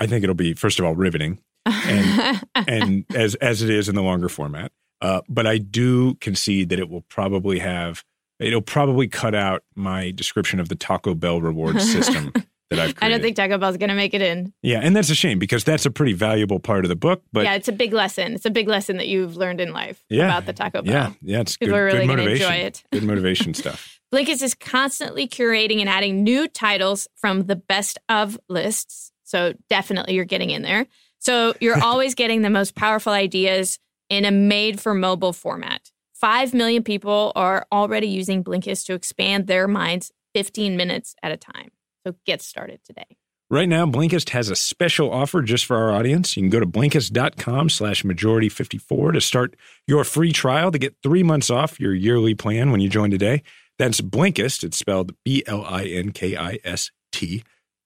I 0.00 0.06
think 0.06 0.22
it'll 0.24 0.34
be, 0.34 0.54
first 0.54 0.78
of 0.78 0.84
all, 0.84 0.94
riveting 0.94 1.40
and, 1.66 2.42
and 2.54 3.04
as 3.14 3.36
as 3.36 3.62
it 3.62 3.70
is 3.70 3.88
in 3.88 3.94
the 3.94 4.02
longer 4.02 4.28
format. 4.28 4.72
Uh, 5.02 5.20
but 5.28 5.46
I 5.46 5.58
do 5.58 6.14
concede 6.14 6.68
that 6.70 6.78
it 6.78 6.88
will 6.88 7.02
probably 7.02 7.58
have 7.58 8.04
it'll 8.38 8.62
probably 8.62 9.08
cut 9.08 9.34
out 9.34 9.62
my 9.74 10.10
description 10.12 10.60
of 10.60 10.68
the 10.68 10.74
Taco 10.74 11.14
Bell 11.14 11.40
rewards 11.40 11.90
system 11.92 12.32
that 12.70 12.78
I've 12.78 12.94
created. 12.94 13.02
I 13.02 13.08
don't 13.08 13.20
think 13.20 13.36
Taco 13.36 13.58
Bell's 13.58 13.76
going 13.76 13.90
to 13.90 13.96
make 13.96 14.14
it 14.14 14.22
in. 14.22 14.52
Yeah, 14.62 14.80
and 14.80 14.94
that's 14.94 15.10
a 15.10 15.14
shame 15.14 15.38
because 15.38 15.64
that's 15.64 15.84
a 15.86 15.90
pretty 15.90 16.12
valuable 16.12 16.60
part 16.60 16.84
of 16.84 16.88
the 16.88 16.96
book. 16.96 17.22
But 17.32 17.44
yeah, 17.44 17.54
it's 17.54 17.68
a 17.68 17.72
big 17.72 17.92
lesson. 17.92 18.32
It's 18.34 18.46
a 18.46 18.50
big 18.50 18.68
lesson 18.68 18.96
that 18.96 19.08
you've 19.08 19.36
learned 19.36 19.60
in 19.60 19.72
life 19.72 20.04
yeah, 20.08 20.26
about 20.26 20.46
the 20.46 20.52
Taco 20.52 20.82
Bell. 20.82 20.92
Yeah, 20.92 21.12
yeah, 21.20 21.40
it's 21.40 21.56
People 21.56 21.74
good, 21.74 21.80
are 21.80 21.84
really 21.84 22.06
going 22.06 22.18
to 22.18 22.30
enjoy 22.30 22.54
it. 22.54 22.84
good 22.92 23.02
motivation 23.02 23.54
stuff. 23.54 24.00
Blinkist 24.12 24.42
is 24.42 24.54
constantly 24.54 25.26
curating 25.26 25.80
and 25.80 25.88
adding 25.88 26.22
new 26.22 26.46
titles 26.46 27.08
from 27.16 27.46
the 27.46 27.56
best 27.56 27.98
of 28.08 28.38
lists. 28.48 29.10
So 29.24 29.54
definitely 29.68 30.14
you're 30.14 30.26
getting 30.26 30.50
in 30.50 30.62
there. 30.62 30.86
So 31.18 31.54
you're 31.60 31.78
always 31.82 32.14
getting 32.14 32.42
the 32.42 32.50
most 32.50 32.74
powerful 32.74 33.12
ideas 33.12 33.78
in 34.12 34.24
a 34.26 34.30
made 34.30 34.78
for 34.78 34.92
mobile 34.92 35.32
format. 35.32 35.90
5 36.12 36.52
million 36.52 36.84
people 36.84 37.32
are 37.34 37.66
already 37.72 38.06
using 38.06 38.44
Blinkist 38.44 38.84
to 38.86 38.92
expand 38.92 39.46
their 39.46 39.66
minds 39.66 40.12
15 40.34 40.76
minutes 40.76 41.14
at 41.22 41.32
a 41.32 41.38
time. 41.38 41.70
So 42.06 42.14
get 42.26 42.42
started 42.42 42.80
today. 42.84 43.16
Right 43.50 43.68
now, 43.68 43.86
Blinkist 43.86 44.28
has 44.30 44.50
a 44.50 44.56
special 44.56 45.10
offer 45.10 45.40
just 45.40 45.64
for 45.64 45.76
our 45.76 45.92
audience. 45.92 46.36
You 46.36 46.42
can 46.42 46.50
go 46.50 46.60
to 46.60 46.66
Blinkist.com 46.66 47.70
slash 47.70 48.02
majority54 48.02 49.14
to 49.14 49.20
start 49.20 49.56
your 49.86 50.04
free 50.04 50.32
trial 50.32 50.70
to 50.72 50.78
get 50.78 50.94
three 51.02 51.22
months 51.22 51.48
off 51.50 51.80
your 51.80 51.94
yearly 51.94 52.34
plan 52.34 52.70
when 52.70 52.80
you 52.80 52.90
join 52.90 53.10
today. 53.10 53.42
That's 53.78 54.02
Blinkist. 54.02 54.62
It's 54.62 54.78
spelled 54.78 55.14
B-L-I-N-K-I-S-T. 55.24 55.54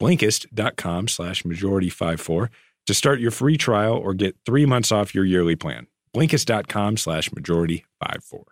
Blinkist.com 0.01 1.09
slash 1.09 1.43
majority54 1.45 2.49
to 2.87 2.95
start 2.95 3.21
your 3.21 3.31
free 3.31 3.57
trial 3.57 3.95
or 3.95 4.13
get 4.15 4.37
three 4.45 4.67
months 4.67 4.91
off 4.93 5.15
your 5.15 5.25
yearly 5.25 5.57
plan. 5.57 5.87
Blinkist.com 6.17 6.97
slash 6.97 7.29
majority54. 7.29 8.45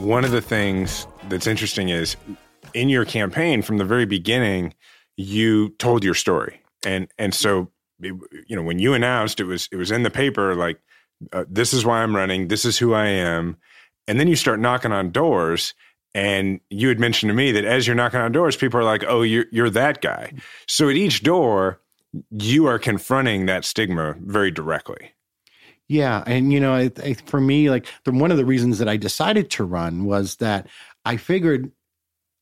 One 0.00 0.24
of 0.24 0.30
the 0.30 0.40
things 0.40 1.08
that's 1.28 1.48
interesting 1.48 1.88
is 1.88 2.16
in 2.72 2.88
your 2.88 3.04
campaign 3.04 3.60
from 3.60 3.78
the 3.78 3.84
very 3.84 4.06
beginning, 4.06 4.74
you 5.16 5.70
told 5.70 6.04
your 6.04 6.14
story. 6.14 6.60
And 6.86 7.08
and 7.18 7.34
so 7.34 7.68
you 8.00 8.54
know 8.54 8.62
when 8.62 8.78
you 8.78 8.94
announced 8.94 9.40
it 9.40 9.44
was 9.44 9.68
it 9.72 9.76
was 9.76 9.90
in 9.90 10.04
the 10.04 10.10
paper 10.10 10.54
like 10.54 10.78
uh, 11.32 11.44
this 11.48 11.72
is 11.74 11.84
why 11.84 12.02
I'm 12.04 12.14
running, 12.14 12.46
this 12.46 12.64
is 12.64 12.78
who 12.78 12.94
I 12.94 13.06
am. 13.06 13.56
And 14.06 14.20
then 14.20 14.28
you 14.28 14.36
start 14.36 14.60
knocking 14.60 14.92
on 14.92 15.10
doors 15.10 15.74
and 16.14 16.60
you 16.70 16.88
had 16.88 17.00
mentioned 17.00 17.30
to 17.30 17.34
me 17.34 17.50
that 17.50 17.64
as 17.64 17.88
you're 17.88 17.96
knocking 17.96 18.20
on 18.20 18.30
doors, 18.30 18.56
people 18.56 18.78
are 18.78 18.84
like, 18.84 19.02
"Oh, 19.08 19.22
you're 19.22 19.46
you're 19.50 19.70
that 19.70 20.00
guy." 20.00 20.32
So 20.68 20.88
at 20.88 20.94
each 20.94 21.24
door, 21.24 21.80
you 22.30 22.66
are 22.66 22.78
confronting 22.78 23.46
that 23.46 23.64
stigma 23.64 24.14
very 24.20 24.52
directly. 24.52 25.10
Yeah, 25.88 26.24
and 26.26 26.52
you 26.52 26.60
know, 26.60 26.88
for 27.26 27.40
me, 27.40 27.68
like 27.68 27.86
the, 28.04 28.12
one 28.12 28.30
of 28.30 28.38
the 28.38 28.44
reasons 28.44 28.78
that 28.78 28.88
I 28.88 28.96
decided 28.96 29.50
to 29.52 29.64
run 29.64 30.04
was 30.04 30.36
that 30.36 30.66
I 31.04 31.18
figured 31.18 31.70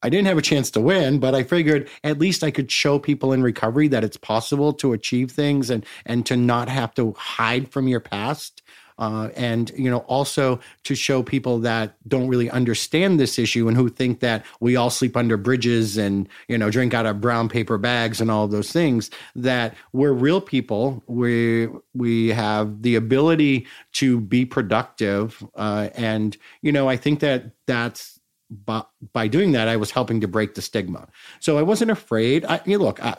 I 0.02 0.08
didn't 0.10 0.26
have 0.26 0.38
a 0.38 0.42
chance 0.42 0.70
to 0.72 0.80
win, 0.80 1.20
but 1.20 1.34
I 1.34 1.42
figured 1.44 1.88
at 2.04 2.18
least 2.18 2.44
I 2.44 2.50
could 2.50 2.70
show 2.70 2.98
people 2.98 3.32
in 3.32 3.42
recovery 3.42 3.88
that 3.88 4.04
it's 4.04 4.16
possible 4.16 4.72
to 4.74 4.92
achieve 4.92 5.30
things 5.32 5.70
and 5.70 5.86
and 6.06 6.26
to 6.26 6.36
not 6.36 6.68
have 6.68 6.94
to 6.94 7.14
hide 7.18 7.68
from 7.70 7.88
your 7.88 8.00
past. 8.00 8.61
Uh, 9.02 9.30
and 9.34 9.72
you 9.76 9.90
know 9.90 9.98
also 10.06 10.60
to 10.84 10.94
show 10.94 11.24
people 11.24 11.58
that 11.58 11.96
don't 12.06 12.28
really 12.28 12.48
understand 12.50 13.18
this 13.18 13.36
issue 13.36 13.66
and 13.66 13.76
who 13.76 13.88
think 13.88 14.20
that 14.20 14.46
we 14.60 14.76
all 14.76 14.90
sleep 14.90 15.16
under 15.16 15.36
bridges 15.36 15.96
and 15.96 16.28
you 16.46 16.56
know 16.56 16.70
drink 16.70 16.94
out 16.94 17.04
of 17.04 17.20
brown 17.20 17.48
paper 17.48 17.76
bags 17.78 18.20
and 18.20 18.30
all 18.30 18.46
those 18.46 18.70
things 18.70 19.10
that 19.34 19.74
we're 19.92 20.12
real 20.12 20.40
people 20.40 21.02
we 21.08 21.68
we 21.94 22.28
have 22.28 22.82
the 22.82 22.94
ability 22.94 23.66
to 23.90 24.20
be 24.20 24.44
productive 24.44 25.44
uh, 25.56 25.88
and 25.96 26.36
you 26.60 26.70
know 26.70 26.88
i 26.88 26.96
think 26.96 27.18
that 27.18 27.50
that's 27.66 28.20
by, 28.52 28.82
by 29.14 29.28
doing 29.28 29.52
that, 29.52 29.66
I 29.66 29.78
was 29.78 29.90
helping 29.90 30.20
to 30.20 30.28
break 30.28 30.54
the 30.54 30.60
stigma. 30.60 31.08
So 31.40 31.56
I 31.56 31.62
wasn't 31.62 31.90
afraid. 31.90 32.44
I, 32.44 32.60
you 32.66 32.76
know, 32.76 32.84
look, 32.84 33.02
I, 33.02 33.16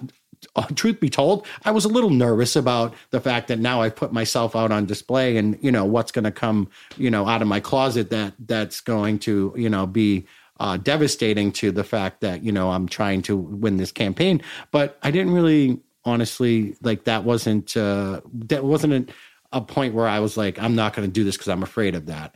uh, 0.55 0.65
truth 0.75 0.99
be 0.99 1.09
told, 1.09 1.45
I 1.65 1.71
was 1.71 1.85
a 1.85 1.89
little 1.89 2.09
nervous 2.09 2.55
about 2.55 2.93
the 3.11 3.19
fact 3.19 3.47
that 3.47 3.59
now 3.59 3.81
I've 3.81 3.95
put 3.95 4.13
myself 4.13 4.55
out 4.55 4.71
on 4.71 4.85
display, 4.85 5.37
and 5.37 5.57
you 5.61 5.71
know 5.71 5.85
what's 5.85 6.11
going 6.11 6.25
to 6.25 6.31
come, 6.31 6.69
you 6.97 7.09
know, 7.09 7.27
out 7.27 7.41
of 7.41 7.47
my 7.47 7.59
closet 7.59 8.09
that 8.09 8.33
that's 8.39 8.81
going 8.81 9.19
to, 9.19 9.53
you 9.57 9.69
know, 9.69 9.85
be 9.85 10.25
uh, 10.59 10.77
devastating 10.77 11.51
to 11.51 11.71
the 11.71 11.83
fact 11.83 12.21
that 12.21 12.43
you 12.43 12.51
know 12.51 12.71
I'm 12.71 12.87
trying 12.87 13.21
to 13.23 13.35
win 13.35 13.77
this 13.77 13.91
campaign. 13.91 14.41
But 14.71 14.97
I 15.03 15.11
didn't 15.11 15.33
really, 15.33 15.79
honestly, 16.05 16.75
like 16.81 17.05
that 17.05 17.23
wasn't 17.23 17.75
uh, 17.75 18.21
that 18.33 18.63
wasn't 18.63 19.09
a, 19.09 19.57
a 19.57 19.61
point 19.61 19.93
where 19.93 20.07
I 20.07 20.19
was 20.19 20.37
like, 20.37 20.59
I'm 20.59 20.75
not 20.75 20.95
going 20.95 21.07
to 21.07 21.11
do 21.11 21.23
this 21.23 21.35
because 21.35 21.49
I'm 21.49 21.63
afraid 21.63 21.95
of 21.95 22.05
that. 22.07 22.35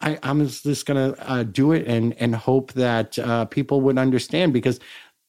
I, 0.00 0.18
am 0.22 0.46
just 0.46 0.84
going 0.84 1.14
to 1.14 1.30
uh, 1.30 1.42
do 1.44 1.72
it 1.72 1.86
and 1.86 2.14
and 2.20 2.34
hope 2.34 2.72
that 2.74 3.18
uh, 3.18 3.46
people 3.46 3.80
would 3.82 3.98
understand 3.98 4.52
because 4.52 4.78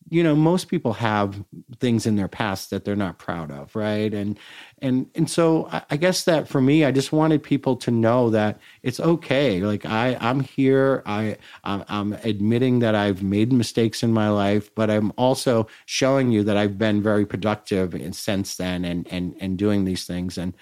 you 0.09 0.23
know 0.23 0.35
most 0.35 0.67
people 0.67 0.93
have 0.93 1.43
things 1.79 2.05
in 2.05 2.15
their 2.15 2.27
past 2.27 2.69
that 2.69 2.85
they're 2.85 2.95
not 2.95 3.17
proud 3.17 3.51
of 3.51 3.75
right? 3.75 4.13
And 4.13 4.37
and 4.81 5.07
and 5.15 5.29
so 5.29 5.69
I, 5.89 5.97
guess 5.97 6.25
that 6.25 6.47
for 6.47 6.59
me 6.61 6.83
i 6.83 6.91
just 6.91 7.11
wanted 7.13 7.41
people 7.41 7.75
to 7.77 7.91
know 7.91 8.29
that 8.29 8.59
it's 8.83 8.99
okay. 8.99 9.61
Like 9.61 9.85
i 9.85 10.17
i'm 10.19 10.41
here. 10.41 11.01
I 11.05 11.37
I'm, 11.63 11.83
I'm 11.87 12.13
admitting 12.23 12.79
that 12.79 12.95
i've 12.95 13.23
made 13.23 13.51
mistakes 13.51 14.03
in 14.03 14.11
my 14.13 14.29
life 14.29 14.73
but 14.75 14.89
i'm 14.89 15.11
also 15.17 15.67
showing 15.85 16.31
you 16.31 16.43
that 16.43 16.57
i've 16.57 16.77
been 16.77 17.01
very 17.01 17.25
productive 17.25 17.95
since 18.15 18.57
then 18.57 18.85
and 18.85 19.07
and 19.11 19.35
and 19.39 19.57
doing 19.57 19.85
these 19.85 20.05
things. 20.05 20.37
And 20.37 20.53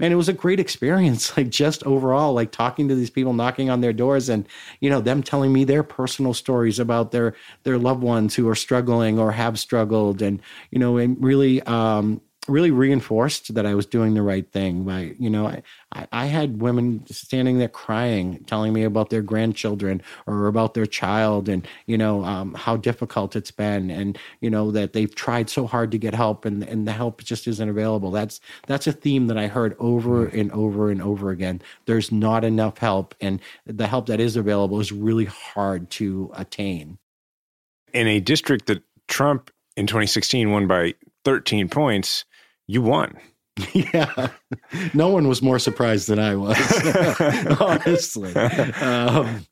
and 0.00 0.12
it 0.12 0.16
was 0.16 0.28
a 0.28 0.32
great 0.32 0.60
experience 0.60 1.34
like 1.36 1.48
just 1.48 1.84
overall 1.84 2.32
like 2.32 2.50
talking 2.50 2.88
to 2.88 2.94
these 2.94 3.10
people 3.10 3.32
knocking 3.32 3.70
on 3.70 3.80
their 3.80 3.92
doors 3.92 4.28
and 4.28 4.46
you 4.80 4.90
know 4.90 5.00
them 5.00 5.22
telling 5.22 5.52
me 5.52 5.64
their 5.64 5.82
personal 5.82 6.34
stories 6.34 6.78
about 6.78 7.10
their 7.10 7.34
their 7.62 7.78
loved 7.78 8.02
ones 8.02 8.34
who 8.34 8.48
are 8.48 8.54
struggling 8.54 9.18
or 9.18 9.32
have 9.32 9.58
struggled 9.58 10.22
and 10.22 10.40
you 10.70 10.78
know 10.78 10.96
and 10.96 11.22
really 11.22 11.62
um 11.62 12.20
really 12.48 12.70
reinforced 12.70 13.54
that 13.54 13.66
I 13.66 13.74
was 13.74 13.86
doing 13.86 14.14
the 14.14 14.22
right 14.22 14.50
thing. 14.50 14.84
By 14.84 15.14
you 15.18 15.30
know, 15.30 15.46
I, 15.46 16.06
I 16.12 16.26
had 16.26 16.60
women 16.60 17.04
standing 17.06 17.58
there 17.58 17.68
crying, 17.68 18.44
telling 18.44 18.72
me 18.72 18.82
about 18.84 19.10
their 19.10 19.22
grandchildren 19.22 20.02
or 20.26 20.46
about 20.46 20.74
their 20.74 20.86
child, 20.86 21.48
and 21.48 21.66
you 21.86 21.96
know 21.96 22.24
um, 22.24 22.54
how 22.54 22.76
difficult 22.76 23.36
it's 23.36 23.50
been, 23.50 23.90
and 23.90 24.18
you 24.40 24.50
know 24.50 24.70
that 24.70 24.92
they've 24.92 25.14
tried 25.14 25.50
so 25.50 25.66
hard 25.66 25.90
to 25.92 25.98
get 25.98 26.14
help, 26.14 26.44
and 26.44 26.62
and 26.64 26.86
the 26.86 26.92
help 26.92 27.22
just 27.22 27.46
isn't 27.46 27.68
available. 27.68 28.10
That's 28.10 28.40
that's 28.66 28.86
a 28.86 28.92
theme 28.92 29.26
that 29.28 29.38
I 29.38 29.46
heard 29.46 29.76
over 29.78 30.26
mm-hmm. 30.26 30.38
and 30.38 30.52
over 30.52 30.90
and 30.90 31.02
over 31.02 31.30
again. 31.30 31.62
There's 31.86 32.12
not 32.12 32.44
enough 32.44 32.78
help, 32.78 33.14
and 33.20 33.40
the 33.66 33.86
help 33.86 34.06
that 34.06 34.20
is 34.20 34.36
available 34.36 34.80
is 34.80 34.92
really 34.92 35.26
hard 35.26 35.90
to 35.90 36.30
attain. 36.34 36.98
In 37.92 38.08
a 38.08 38.20
district 38.20 38.66
that 38.66 38.82
Trump 39.06 39.50
in 39.76 39.86
2016 39.86 40.50
won 40.50 40.66
by 40.66 40.94
13 41.24 41.68
points 41.68 42.24
you 42.66 42.82
won. 42.82 43.16
Yeah, 43.72 44.28
no 44.92 45.08
one 45.08 45.28
was 45.28 45.42
more 45.42 45.58
surprised 45.58 46.08
than 46.08 46.18
I 46.18 46.34
was, 46.34 46.56
honestly. 47.60 48.34
Um, 48.34 49.46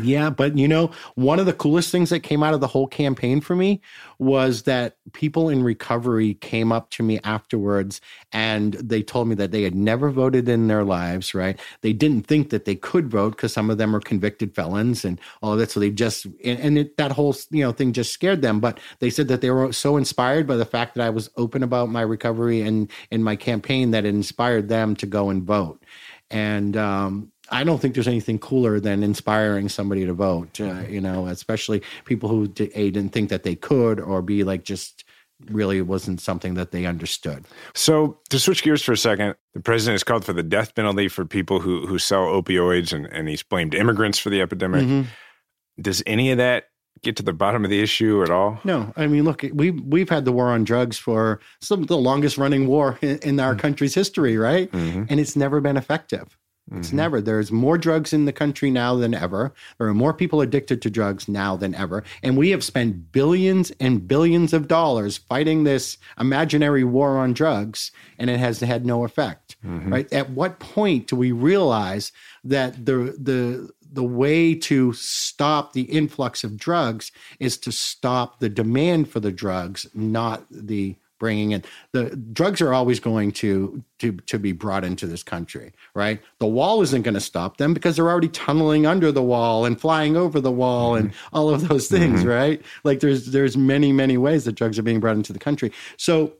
yeah, 0.00 0.30
but 0.30 0.56
you 0.56 0.68
know, 0.68 0.90
one 1.14 1.38
of 1.38 1.46
the 1.46 1.52
coolest 1.52 1.90
things 1.90 2.10
that 2.10 2.20
came 2.20 2.42
out 2.42 2.54
of 2.54 2.60
the 2.60 2.66
whole 2.66 2.86
campaign 2.86 3.40
for 3.40 3.54
me 3.54 3.80
was 4.18 4.62
that 4.62 4.96
people 5.12 5.48
in 5.48 5.62
recovery 5.62 6.34
came 6.34 6.72
up 6.72 6.90
to 6.90 7.02
me 7.02 7.20
afterwards 7.24 8.00
and 8.32 8.74
they 8.74 9.02
told 9.02 9.28
me 9.28 9.34
that 9.34 9.50
they 9.50 9.62
had 9.62 9.74
never 9.74 10.10
voted 10.10 10.48
in 10.48 10.68
their 10.68 10.84
lives, 10.84 11.34
right? 11.34 11.58
They 11.82 11.92
didn't 11.92 12.26
think 12.26 12.50
that 12.50 12.64
they 12.64 12.74
could 12.74 13.10
vote 13.10 13.30
because 13.30 13.52
some 13.52 13.70
of 13.70 13.78
them 13.78 13.94
are 13.94 14.00
convicted 14.00 14.54
felons 14.54 15.04
and 15.04 15.20
all 15.42 15.52
of 15.52 15.58
that. 15.58 15.70
So 15.70 15.80
they 15.80 15.90
just, 15.90 16.26
and, 16.44 16.58
and 16.60 16.78
it, 16.78 16.96
that 16.96 17.12
whole, 17.12 17.36
you 17.50 17.62
know, 17.62 17.72
thing 17.72 17.92
just 17.92 18.12
scared 18.12 18.42
them. 18.42 18.60
But 18.60 18.80
they 19.00 19.10
said 19.10 19.28
that 19.28 19.40
they 19.40 19.50
were 19.50 19.72
so 19.72 19.96
inspired 19.96 20.46
by 20.46 20.56
the 20.56 20.64
fact 20.64 20.94
that 20.94 21.04
I 21.04 21.10
was 21.10 21.30
open 21.36 21.62
about 21.62 21.88
my 21.88 22.02
recovery 22.02 22.60
and 22.62 22.90
in 23.10 23.22
my 23.22 23.36
campaign 23.36 23.90
that 23.90 24.04
it 24.04 24.14
inspired 24.24 24.68
them 24.68 24.96
to 24.96 25.06
go 25.06 25.28
and 25.28 25.42
vote. 25.42 25.84
And 26.30 26.76
um, 26.76 27.30
I 27.50 27.62
don't 27.64 27.78
think 27.80 27.94
there's 27.94 28.08
anything 28.08 28.38
cooler 28.38 28.80
than 28.80 29.02
inspiring 29.02 29.68
somebody 29.68 30.06
to 30.06 30.14
vote. 30.14 30.58
Uh, 30.60 30.80
you 30.88 31.00
know, 31.00 31.26
especially 31.26 31.82
people 32.06 32.28
who 32.28 32.48
d- 32.48 32.70
a 32.74 32.90
didn't 32.90 33.12
think 33.12 33.28
that 33.28 33.42
they 33.42 33.54
could, 33.54 34.00
or 34.00 34.22
b 34.22 34.42
like 34.42 34.64
just 34.64 35.04
really 35.50 35.82
wasn't 35.82 36.20
something 36.20 36.54
that 36.54 36.70
they 36.70 36.86
understood. 36.86 37.44
So 37.74 38.18
to 38.30 38.38
switch 38.38 38.62
gears 38.62 38.82
for 38.82 38.92
a 38.92 38.96
second, 38.96 39.34
the 39.52 39.60
president 39.60 39.94
has 39.94 40.04
called 40.04 40.24
for 40.24 40.32
the 40.32 40.42
death 40.42 40.74
penalty 40.74 41.08
for 41.08 41.26
people 41.26 41.60
who 41.60 41.86
who 41.86 41.98
sell 41.98 42.24
opioids, 42.24 42.92
and, 42.94 43.06
and 43.06 43.28
he's 43.28 43.42
blamed 43.42 43.74
immigrants 43.74 44.18
for 44.18 44.30
the 44.30 44.40
epidemic. 44.40 44.82
Mm-hmm. 44.82 45.82
Does 45.82 46.02
any 46.06 46.30
of 46.30 46.38
that 46.38 46.64
get 47.04 47.16
to 47.16 47.22
the 47.22 47.32
bottom 47.32 47.64
of 47.64 47.70
the 47.70 47.80
issue 47.80 48.22
at 48.22 48.30
all? 48.30 48.58
No, 48.64 48.92
I 48.96 49.06
mean, 49.06 49.24
look, 49.24 49.44
we 49.52 49.70
we've 49.70 50.08
had 50.08 50.24
the 50.24 50.32
war 50.32 50.48
on 50.48 50.64
drugs 50.64 50.98
for 50.98 51.40
some 51.60 51.82
of 51.82 51.88
the 51.88 51.96
longest 51.96 52.38
running 52.38 52.66
war 52.66 52.98
in, 53.02 53.18
in 53.18 53.40
our 53.40 53.52
mm-hmm. 53.52 53.60
country's 53.60 53.94
history, 53.94 54.36
right? 54.36 54.70
Mm-hmm. 54.72 55.04
And 55.08 55.20
it's 55.20 55.36
never 55.36 55.60
been 55.60 55.76
effective. 55.76 56.36
It's 56.72 56.88
mm-hmm. 56.88 56.96
never. 56.96 57.20
There's 57.20 57.52
more 57.52 57.76
drugs 57.76 58.14
in 58.14 58.24
the 58.24 58.32
country 58.32 58.70
now 58.70 58.94
than 58.94 59.12
ever. 59.12 59.52
There 59.76 59.86
are 59.86 59.94
more 59.94 60.14
people 60.14 60.40
addicted 60.40 60.80
to 60.82 60.90
drugs 60.90 61.28
now 61.28 61.56
than 61.56 61.74
ever. 61.74 62.02
And 62.22 62.38
we 62.38 62.50
have 62.50 62.64
spent 62.64 63.12
billions 63.12 63.70
and 63.80 64.08
billions 64.08 64.54
of 64.54 64.66
dollars 64.66 65.18
fighting 65.18 65.64
this 65.64 65.98
imaginary 66.18 66.82
war 66.82 67.18
on 67.18 67.34
drugs, 67.34 67.92
and 68.18 68.30
it 68.30 68.38
has 68.38 68.60
had 68.60 68.86
no 68.86 69.04
effect. 69.04 69.56
Mm-hmm. 69.64 69.92
Right? 69.92 70.12
At 70.12 70.30
what 70.30 70.58
point 70.58 71.08
do 71.08 71.16
we 71.16 71.32
realize 71.32 72.12
that 72.44 72.86
the 72.86 73.14
the 73.18 73.70
the 73.94 74.04
way 74.04 74.54
to 74.54 74.92
stop 74.92 75.72
the 75.72 75.82
influx 75.82 76.44
of 76.44 76.56
drugs 76.56 77.12
is 77.38 77.56
to 77.58 77.72
stop 77.72 78.40
the 78.40 78.48
demand 78.48 79.08
for 79.08 79.20
the 79.20 79.32
drugs, 79.32 79.86
not 79.94 80.44
the 80.50 80.96
bringing 81.20 81.52
in 81.52 81.62
the 81.92 82.10
drugs 82.32 82.60
are 82.60 82.74
always 82.74 82.98
going 82.98 83.30
to 83.30 83.82
to 84.00 84.12
to 84.26 84.36
be 84.38 84.50
brought 84.50 84.84
into 84.84 85.06
this 85.06 85.22
country 85.22 85.72
right 85.94 86.20
the 86.40 86.46
wall 86.46 86.82
isn't 86.82 87.02
going 87.02 87.14
to 87.14 87.20
stop 87.20 87.56
them 87.56 87.72
because 87.72 87.94
they're 87.94 88.10
already 88.10 88.28
tunneling 88.28 88.84
under 88.84 89.12
the 89.12 89.22
wall 89.22 89.64
and 89.64 89.80
flying 89.80 90.16
over 90.16 90.40
the 90.40 90.50
wall 90.50 90.90
mm-hmm. 90.94 91.06
and 91.06 91.14
all 91.32 91.48
of 91.48 91.68
those 91.68 91.86
things 91.86 92.20
mm-hmm. 92.20 92.28
right 92.28 92.62
like 92.82 92.98
there's 92.98 93.26
there's 93.26 93.56
many 93.56 93.92
many 93.92 94.18
ways 94.18 94.44
that 94.44 94.56
drugs 94.56 94.76
are 94.76 94.82
being 94.82 94.98
brought 95.00 95.16
into 95.16 95.32
the 95.32 95.38
country 95.38 95.72
so 95.96 96.32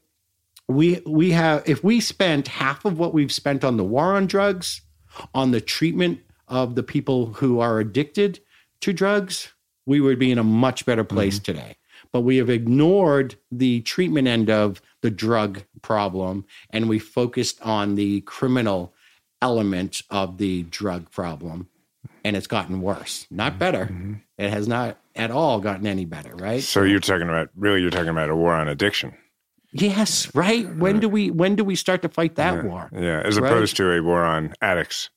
we 0.69 1.01
we 1.07 1.31
have 1.31 1.63
if 1.67 1.85
we 1.85 2.01
spent 2.01 2.49
half 2.49 2.85
of 2.85 2.99
what 2.99 3.15
we've 3.15 3.33
spent 3.33 3.65
on 3.65 3.77
the 3.77 3.85
war 3.85 4.17
on 4.17 4.27
drugs 4.27 4.83
on 5.35 5.53
the 5.53 5.61
treatment 5.61 6.19
of 6.49 6.75
the 6.75 6.83
people 6.83 7.27
who 7.27 7.61
are 7.61 7.81
addicted 7.81 8.41
to 8.81 8.93
drugs, 8.93 9.53
we 9.87 10.01
would 10.01 10.19
be 10.19 10.31
in 10.31 10.39
a 10.39 10.45
much 10.45 10.87
better 10.87 11.05
place 11.05 11.37
mm-hmm. 11.37 11.53
today. 11.53 11.77
But 12.13 12.21
we 12.21 12.37
have 12.37 12.51
ignored 12.51 13.37
the 13.51 13.81
treatment 13.81 14.29
end 14.29 14.51
of 14.51 14.81
the 15.01 15.11
drug 15.11 15.63
problem 15.83 16.45
and 16.71 16.89
we 16.89 16.99
focused 16.99 17.61
on 17.63 17.97
the 17.97 18.21
criminal 18.23 18.95
element 19.43 20.03
of 20.11 20.39
the 20.39 20.63
drug 20.65 21.11
problem. 21.11 21.69
And 22.25 22.37
it's 22.37 22.47
gotten 22.47 22.81
worse, 22.81 23.27
not 23.31 23.53
mm-hmm. 23.53 23.59
better. 23.59 23.85
Mm-hmm. 23.87 24.15
It 24.39 24.51
has 24.51 24.69
not 24.69 24.99
at 25.15 25.31
all 25.31 25.61
gotten 25.61 25.87
any 25.87 26.05
better, 26.05 26.35
right? 26.37 26.63
So 26.63 26.83
you're 26.83 27.01
talking 27.01 27.29
about 27.29 27.51
really 27.57 27.83
you're 27.83 27.91
talking 27.91 28.09
about 28.09 28.31
a 28.31 28.37
war 28.37 28.55
on 28.55 28.69
addiction. 28.69 29.15
Yes, 29.73 30.33
right. 30.35 30.73
When 30.77 31.01
do 31.01 31.09
we 31.09 31.31
when 31.31 31.57
do 31.57 31.65
we 31.65 31.75
start 31.75 32.03
to 32.03 32.09
fight 32.09 32.37
that 32.37 32.55
yeah. 32.55 32.63
war? 32.63 32.91
Yeah, 32.93 33.23
as 33.25 33.41
right? 33.41 33.51
opposed 33.51 33.77
to 33.79 33.91
a 33.91 34.03
war 34.03 34.25
on 34.25 34.55
addicts 34.63 35.11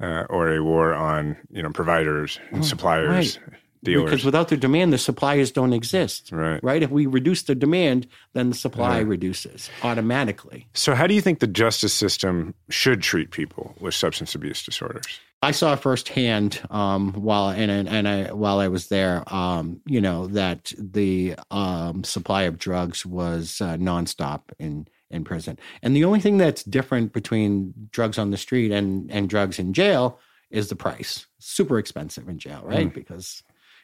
uh, 0.00 0.24
or 0.28 0.54
a 0.54 0.62
war 0.62 0.94
on 0.94 1.36
you 1.50 1.62
know 1.62 1.70
providers 1.70 2.38
and 2.50 2.62
oh, 2.62 2.66
suppliers. 2.66 3.38
Right. 3.38 3.58
Dealers. 3.84 4.04
Because 4.10 4.24
without 4.24 4.48
the 4.48 4.56
demand, 4.56 4.92
the 4.92 4.98
suppliers 4.98 5.52
don't 5.52 5.72
exist. 5.72 6.32
Right. 6.32 6.58
Right. 6.64 6.82
If 6.82 6.90
we 6.90 7.06
reduce 7.06 7.42
the 7.42 7.54
demand, 7.54 8.08
then 8.32 8.48
the 8.48 8.56
supply 8.56 8.96
right. 8.96 9.06
reduces 9.06 9.70
automatically. 9.84 10.66
So, 10.74 10.94
how 10.94 11.06
do 11.06 11.14
you 11.14 11.20
think 11.20 11.38
the 11.38 11.46
justice 11.46 11.92
system 11.92 12.54
should 12.68 13.00
treat 13.00 13.30
people 13.30 13.76
with 13.78 13.94
substance 13.94 14.34
abuse 14.34 14.64
disorders? 14.64 15.20
I 15.42 15.50
saw 15.52 15.76
firsthand 15.76 16.60
um, 16.70 17.12
while 17.12 17.50
and 17.50 17.70
and 17.70 18.08
I 18.08 18.32
while 18.32 18.58
I 18.58 18.68
was 18.68 18.88
there, 18.88 19.22
um, 19.32 19.80
you 19.86 20.00
know, 20.00 20.26
that 20.28 20.72
the 20.78 21.36
um, 21.50 22.02
supply 22.02 22.42
of 22.42 22.58
drugs 22.58 23.04
was 23.04 23.60
uh, 23.60 23.76
nonstop 23.76 24.40
in 24.58 24.88
in 25.10 25.24
prison, 25.24 25.58
and 25.82 25.94
the 25.94 26.04
only 26.04 26.20
thing 26.20 26.38
that's 26.38 26.62
different 26.62 27.12
between 27.12 27.74
drugs 27.90 28.18
on 28.18 28.30
the 28.30 28.36
street 28.36 28.72
and 28.72 29.10
and 29.10 29.28
drugs 29.28 29.58
in 29.58 29.72
jail 29.72 30.18
is 30.50 30.68
the 30.68 30.76
price. 30.76 31.26
Super 31.38 31.78
expensive 31.78 32.28
in 32.28 32.38
jail, 32.38 32.62
right? 32.64 32.88
Mm. 32.88 32.94
Because 32.94 33.42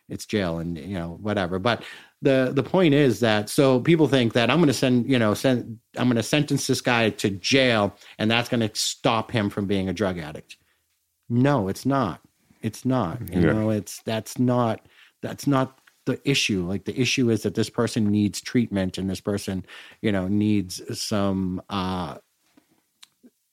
it's 0.09 0.27
jail 0.27 0.59
and 0.59 0.77
you 0.77 0.99
know 0.99 1.19
whatever. 1.21 1.59
But 1.59 1.85
the 2.23 2.53
the 2.55 2.63
point 2.63 2.95
is 2.95 3.21
that 3.21 3.49
so 3.49 3.81
people 3.81 4.09
think 4.09 4.33
that 4.33 4.51
I'm 4.51 4.59
going 4.59 4.67
to 4.69 4.75
send 4.75 5.09
you 5.11 5.19
know 5.19 5.35
send 5.35 5.79
I'm 5.97 6.07
going 6.07 6.17
to 6.17 6.23
sentence 6.23 6.67
this 6.67 6.81
guy 6.81 7.11
to 7.11 7.31
jail 7.31 7.97
and 8.19 8.31
that's 8.31 8.49
going 8.49 8.69
to 8.69 8.71
stop 8.75 9.31
him 9.31 9.51
from 9.51 9.67
being 9.67 9.89
a 9.89 9.93
drug 9.93 10.19
addict 10.19 10.57
no, 11.33 11.69
it's 11.69 11.87
not. 11.87 12.21
It's 12.61 12.85
not. 12.85 13.21
You 13.33 13.41
yeah. 13.41 13.53
know, 13.53 13.71
it's 13.71 14.03
that's 14.03 14.39
not 14.39 14.87
that's 15.23 15.47
not 15.47 15.79
the 16.05 16.21
issue. 16.29 16.67
Like 16.67 16.85
the 16.85 16.99
issue 16.99 17.31
is 17.31 17.43
that 17.43 17.55
this 17.55 17.71
person 17.71 18.11
needs 18.11 18.41
treatment 18.41 18.99
and 18.99 19.09
this 19.09 19.21
person, 19.21 19.65
you 20.01 20.13
know, 20.13 20.29
needs 20.29 20.83
some 20.99 21.63
uh 21.69 22.19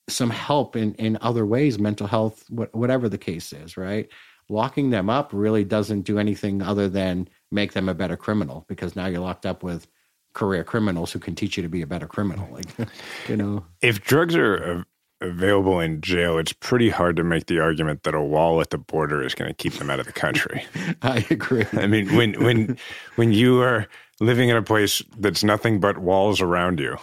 some 0.08 0.30
help 0.30 0.76
in 0.76 0.94
in 0.94 1.18
other 1.20 1.46
ways, 1.46 1.78
mental 1.78 2.06
health, 2.06 2.44
whatever 2.50 3.08
the 3.08 3.18
case 3.18 3.52
is, 3.52 3.76
right? 3.76 4.08
Locking 4.48 4.90
them 4.90 5.08
up 5.08 5.30
really 5.32 5.64
doesn't 5.64 6.02
do 6.02 6.18
anything 6.18 6.60
other 6.60 6.88
than 6.88 7.28
make 7.52 7.72
them 7.72 7.88
a 7.88 7.94
better 7.94 8.16
criminal 8.16 8.64
because 8.68 8.96
now 8.96 9.06
you're 9.06 9.20
locked 9.20 9.46
up 9.46 9.62
with 9.62 9.86
career 10.32 10.64
criminals 10.64 11.12
who 11.12 11.18
can 11.18 11.34
teach 11.34 11.56
you 11.56 11.62
to 11.62 11.68
be 11.68 11.82
a 11.82 11.86
better 11.86 12.06
criminal. 12.06 12.48
Like, 12.52 12.88
you 13.28 13.36
know, 13.36 13.64
if 13.80 14.02
drugs 14.02 14.34
are 14.34 14.84
available 15.20 15.80
in 15.80 16.00
jail, 16.00 16.38
it's 16.38 16.52
pretty 16.52 16.88
hard 16.88 17.16
to 17.16 17.24
make 17.24 17.46
the 17.46 17.60
argument 17.60 18.02
that 18.04 18.14
a 18.14 18.22
wall 18.22 18.60
at 18.60 18.70
the 18.70 18.78
border 18.78 19.22
is 19.22 19.34
going 19.34 19.50
to 19.50 19.54
keep 19.54 19.74
them 19.74 19.90
out 19.90 20.00
of 20.00 20.06
the 20.06 20.12
country. 20.12 20.64
I 21.02 21.26
agree. 21.30 21.66
I 21.72 21.86
mean, 21.86 22.14
when 22.16 22.42
when 22.42 22.76
when 23.16 23.32
you 23.32 23.60
are 23.62 23.86
living 24.20 24.48
in 24.48 24.56
a 24.56 24.62
place 24.62 25.02
that's 25.18 25.44
nothing 25.44 25.80
but 25.80 25.98
walls 25.98 26.40
around 26.40 26.80
you 26.80 26.96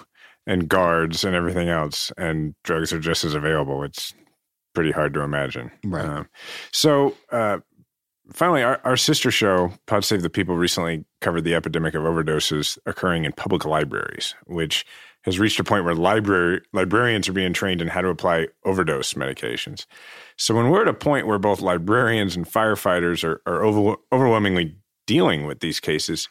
and 0.45 0.67
guards 0.67 1.23
and 1.23 1.35
everything 1.35 1.69
else, 1.69 2.11
and 2.17 2.55
drugs 2.63 2.93
are 2.93 2.99
just 2.99 3.23
as 3.23 3.33
available, 3.33 3.83
it's 3.83 4.13
pretty 4.73 4.91
hard 4.91 5.13
to 5.13 5.21
imagine. 5.21 5.71
Right. 5.83 6.05
Um, 6.05 6.29
so. 6.71 7.15
Uh, 7.31 7.59
finally, 8.33 8.61
our, 8.61 8.81
our 8.83 8.97
sister 8.97 9.31
show, 9.31 9.71
Pod 9.85 10.03
Save 10.03 10.21
the 10.21 10.29
People, 10.29 10.57
recently 10.57 11.05
covered 11.21 11.45
the 11.45 11.55
epidemic 11.55 11.95
of 11.95 12.03
overdoses 12.03 12.77
occurring 12.85 13.23
in 13.23 13.31
public 13.31 13.63
libraries, 13.63 14.35
which 14.45 14.85
has 15.27 15.39
reached 15.39 15.59
a 15.59 15.63
point 15.63 15.83
where 15.83 15.93
library 15.93 16.61
librarians 16.71 17.27
are 17.27 17.33
being 17.33 17.51
trained 17.51 17.81
in 17.81 17.89
how 17.89 17.99
to 17.99 18.07
apply 18.07 18.47
overdose 18.63 19.13
medications. 19.13 19.85
So 20.37 20.55
when 20.55 20.69
we're 20.69 20.83
at 20.83 20.87
a 20.87 20.93
point 20.93 21.27
where 21.27 21.37
both 21.37 21.59
librarians 21.59 22.37
and 22.37 22.49
firefighters 22.49 23.25
are, 23.25 23.41
are 23.45 23.61
over, 23.61 23.97
overwhelmingly 24.13 24.77
dealing 25.05 25.45
with 25.45 25.59
these 25.59 25.81
cases, 25.81 26.29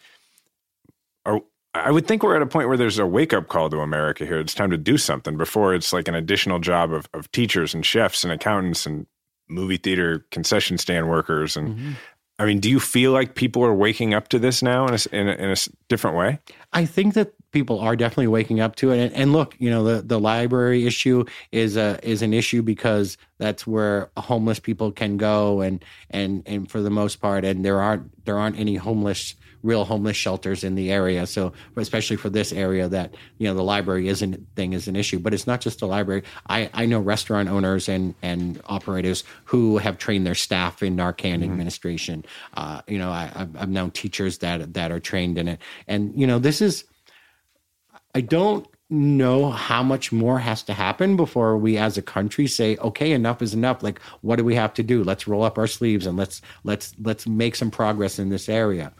are, 1.26 1.42
I 1.74 1.90
would 1.90 2.06
think 2.06 2.22
we're 2.22 2.36
at 2.36 2.42
a 2.42 2.46
point 2.46 2.68
where 2.68 2.78
there's 2.78 2.98
a 2.98 3.06
wake 3.06 3.34
up 3.34 3.48
call 3.48 3.68
to 3.68 3.80
America 3.80 4.24
here. 4.24 4.40
It's 4.40 4.54
time 4.54 4.70
to 4.70 4.78
do 4.78 4.96
something 4.96 5.36
before 5.36 5.74
it's 5.74 5.92
like 5.92 6.08
an 6.08 6.14
additional 6.14 6.58
job 6.58 6.90
of, 6.90 7.06
of 7.12 7.30
teachers 7.32 7.74
and 7.74 7.84
chefs 7.84 8.24
and 8.24 8.32
accountants 8.32 8.86
and 8.86 9.06
movie 9.46 9.76
theater 9.76 10.24
concession 10.30 10.78
stand 10.78 11.10
workers 11.10 11.54
and 11.54 11.76
mm-hmm. 11.76 11.92
I 12.38 12.44
mean, 12.44 12.60
do 12.60 12.68
you 12.68 12.78
feel 12.78 13.12
like 13.12 13.34
people 13.34 13.64
are 13.64 13.74
waking 13.74 14.12
up 14.12 14.28
to 14.28 14.38
this 14.38 14.62
now 14.62 14.86
in 14.86 14.94
a, 14.94 14.98
in 15.16 15.28
a, 15.28 15.32
in 15.32 15.50
a 15.50 15.56
different 15.88 16.16
way? 16.16 16.38
I 16.72 16.84
think 16.84 17.14
that 17.14 17.32
people 17.50 17.80
are 17.80 17.96
definitely 17.96 18.26
waking 18.26 18.60
up 18.60 18.76
to 18.76 18.90
it. 18.90 18.98
And, 18.98 19.14
and, 19.14 19.32
look, 19.32 19.56
you 19.58 19.70
know, 19.70 19.82
the, 19.82 20.02
the 20.02 20.20
library 20.20 20.86
issue 20.86 21.24
is 21.50 21.76
a 21.78 21.98
is 22.02 22.20
an 22.20 22.34
issue 22.34 22.60
because 22.60 23.16
that's 23.38 23.66
where 23.66 24.10
homeless 24.18 24.60
people 24.60 24.92
can 24.92 25.16
go, 25.16 25.62
and 25.62 25.82
and 26.10 26.42
and 26.44 26.70
for 26.70 26.82
the 26.82 26.90
most 26.90 27.16
part, 27.16 27.46
and 27.46 27.64
there 27.64 27.80
aren't 27.80 28.24
there 28.26 28.38
aren't 28.38 28.58
any 28.58 28.76
homeless 28.76 29.34
real 29.62 29.84
homeless 29.84 30.16
shelters 30.16 30.64
in 30.64 30.74
the 30.74 30.90
area. 30.90 31.26
So 31.26 31.52
especially 31.76 32.16
for 32.16 32.30
this 32.30 32.52
area, 32.52 32.88
that 32.88 33.14
you 33.38 33.46
know 33.46 33.54
the 33.54 33.64
library 33.64 34.08
isn't 34.08 34.46
thing 34.56 34.72
is 34.72 34.88
an 34.88 34.96
issue. 34.96 35.18
But 35.18 35.34
it's 35.34 35.46
not 35.46 35.60
just 35.60 35.80
the 35.80 35.86
library. 35.86 36.22
I 36.48 36.70
I 36.74 36.86
know 36.86 37.00
restaurant 37.00 37.48
owners 37.48 37.88
and 37.88 38.14
and 38.22 38.60
operators 38.66 39.24
who 39.44 39.78
have 39.78 39.98
trained 39.98 40.26
their 40.26 40.34
staff 40.34 40.82
in 40.82 40.96
Narcan 40.96 41.16
mm-hmm. 41.16 41.44
administration. 41.44 42.24
Uh, 42.54 42.82
you 42.86 42.98
know, 42.98 43.10
I, 43.10 43.30
I've 43.58 43.68
known 43.68 43.90
teachers 43.90 44.38
that 44.38 44.74
that 44.74 44.90
are 44.90 45.00
trained 45.00 45.38
in 45.38 45.48
it, 45.48 45.60
and 45.86 46.12
you 46.18 46.26
know 46.26 46.38
this 46.38 46.60
is 46.60 46.84
I 48.14 48.20
don't 48.22 48.66
know 48.88 49.50
how 49.50 49.82
much 49.82 50.12
more 50.12 50.38
has 50.38 50.62
to 50.62 50.72
happen 50.72 51.16
before 51.16 51.58
we 51.58 51.76
as 51.76 51.98
a 51.98 52.02
country 52.02 52.46
say 52.46 52.76
okay 52.76 53.10
enough 53.10 53.42
is 53.42 53.52
enough 53.52 53.82
like 53.82 54.00
what 54.20 54.36
do 54.36 54.44
we 54.44 54.54
have 54.54 54.72
to 54.72 54.82
do 54.82 55.02
let's 55.02 55.26
roll 55.26 55.42
up 55.42 55.58
our 55.58 55.66
sleeves 55.66 56.06
and 56.06 56.16
let's 56.16 56.40
let's 56.62 56.94
let's 57.02 57.26
make 57.26 57.56
some 57.56 57.70
progress 57.70 58.20
in 58.20 58.28
this 58.28 58.48
area 58.48 58.92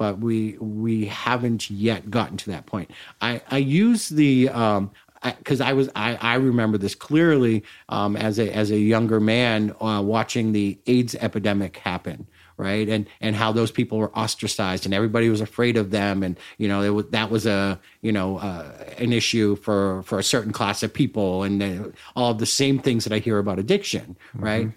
but 0.00 0.18
we 0.18 0.56
we 0.58 1.04
haven't 1.04 1.70
yet 1.70 2.10
gotten 2.10 2.38
to 2.38 2.48
that 2.50 2.64
point 2.64 2.90
i 3.20 3.40
i 3.50 3.58
use 3.58 4.08
the 4.08 4.48
um 4.48 4.90
because 5.36 5.60
I, 5.60 5.68
I, 5.68 5.72
was 5.74 5.90
I, 5.94 6.14
I 6.14 6.34
remember 6.36 6.78
this 6.78 6.94
clearly 6.94 7.62
um, 7.90 8.16
as 8.16 8.38
a 8.38 8.50
as 8.56 8.70
a 8.70 8.78
younger 8.78 9.20
man 9.20 9.74
uh, 9.78 10.00
watching 10.02 10.52
the 10.52 10.78
AIDS 10.86 11.14
epidemic 11.14 11.76
happen 11.76 12.26
right? 12.60 12.90
And 12.90 13.06
and 13.22 13.34
how 13.34 13.52
those 13.52 13.70
people 13.70 13.98
were 13.98 14.16
ostracized 14.16 14.84
and 14.84 14.92
everybody 14.92 15.30
was 15.30 15.40
afraid 15.40 15.78
of 15.78 15.90
them, 15.90 16.22
and 16.22 16.38
you 16.58 16.68
know 16.68 16.92
was, 16.92 17.06
that 17.06 17.30
was 17.30 17.46
a 17.46 17.80
you 18.02 18.12
know 18.12 18.36
uh, 18.36 18.70
an 18.98 19.12
issue 19.12 19.56
for 19.56 20.02
for 20.02 20.18
a 20.18 20.22
certain 20.22 20.52
class 20.52 20.82
of 20.82 20.92
people, 20.92 21.42
and 21.42 21.94
all 22.14 22.32
of 22.32 22.38
the 22.38 22.46
same 22.46 22.78
things 22.78 23.04
that 23.04 23.12
I 23.14 23.18
hear 23.18 23.38
about 23.38 23.58
addiction, 23.58 24.16
mm-hmm. 24.28 24.44
right? 24.44 24.70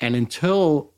And 0.00 0.16
until 0.16 0.90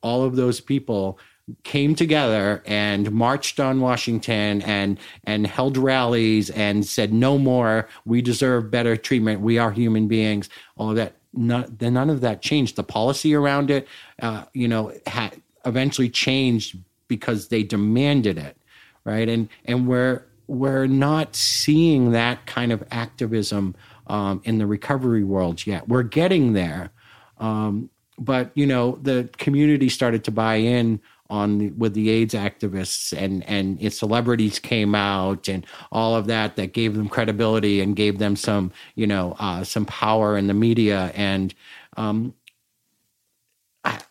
all 0.00 0.22
of 0.22 0.36
those 0.36 0.60
people 0.60 1.18
came 1.64 1.94
together 1.94 2.62
and 2.66 3.10
marched 3.12 3.58
on 3.60 3.80
Washington 3.80 4.62
and 4.62 4.98
and 5.24 5.46
held 5.46 5.76
rallies 5.76 6.50
and 6.50 6.86
said 6.86 7.12
no 7.12 7.38
more 7.38 7.88
we 8.04 8.20
deserve 8.20 8.70
better 8.70 8.96
treatment 8.96 9.40
we 9.40 9.58
are 9.58 9.70
human 9.70 10.08
beings 10.08 10.48
all 10.76 10.90
of 10.90 10.96
that 10.96 11.14
none, 11.32 11.76
none 11.80 12.10
of 12.10 12.20
that 12.20 12.42
changed 12.42 12.76
the 12.76 12.82
policy 12.82 13.34
around 13.34 13.70
it 13.70 13.88
uh, 14.20 14.44
you 14.52 14.68
know 14.68 14.92
had 15.06 15.40
eventually 15.64 16.08
changed 16.08 16.76
because 17.08 17.48
they 17.48 17.62
demanded 17.62 18.38
it, 18.38 18.56
right? 19.04 19.28
And 19.28 19.48
and 19.64 19.88
we're 19.88 20.24
we're 20.46 20.86
not 20.86 21.34
seeing 21.34 22.12
that 22.12 22.46
kind 22.46 22.72
of 22.72 22.82
activism 22.90 23.74
um, 24.06 24.40
in 24.44 24.58
the 24.58 24.66
recovery 24.66 25.24
world 25.24 25.66
yet. 25.66 25.88
We're 25.88 26.02
getting 26.04 26.52
there, 26.52 26.90
um, 27.38 27.90
but 28.18 28.50
you 28.54 28.66
know 28.66 28.98
the 29.02 29.28
community 29.38 29.88
started 29.88 30.24
to 30.24 30.30
buy 30.30 30.56
in 30.56 31.00
on 31.30 31.58
the, 31.58 31.70
with 31.70 31.94
the 31.94 32.10
AIDS 32.10 32.34
activists 32.34 33.16
and 33.16 33.44
and 33.48 33.80
its 33.82 33.98
celebrities 33.98 34.58
came 34.58 34.94
out 34.94 35.48
and 35.48 35.66
all 35.92 36.14
of 36.14 36.26
that 36.26 36.56
that 36.56 36.72
gave 36.72 36.94
them 36.94 37.08
credibility 37.08 37.80
and 37.80 37.96
gave 37.96 38.18
them 38.18 38.36
some 38.36 38.72
you 38.94 39.06
know 39.06 39.36
uh, 39.38 39.62
some 39.64 39.84
power 39.84 40.36
in 40.36 40.46
the 40.46 40.54
media 40.54 41.12
and 41.14 41.54
um, 41.96 42.34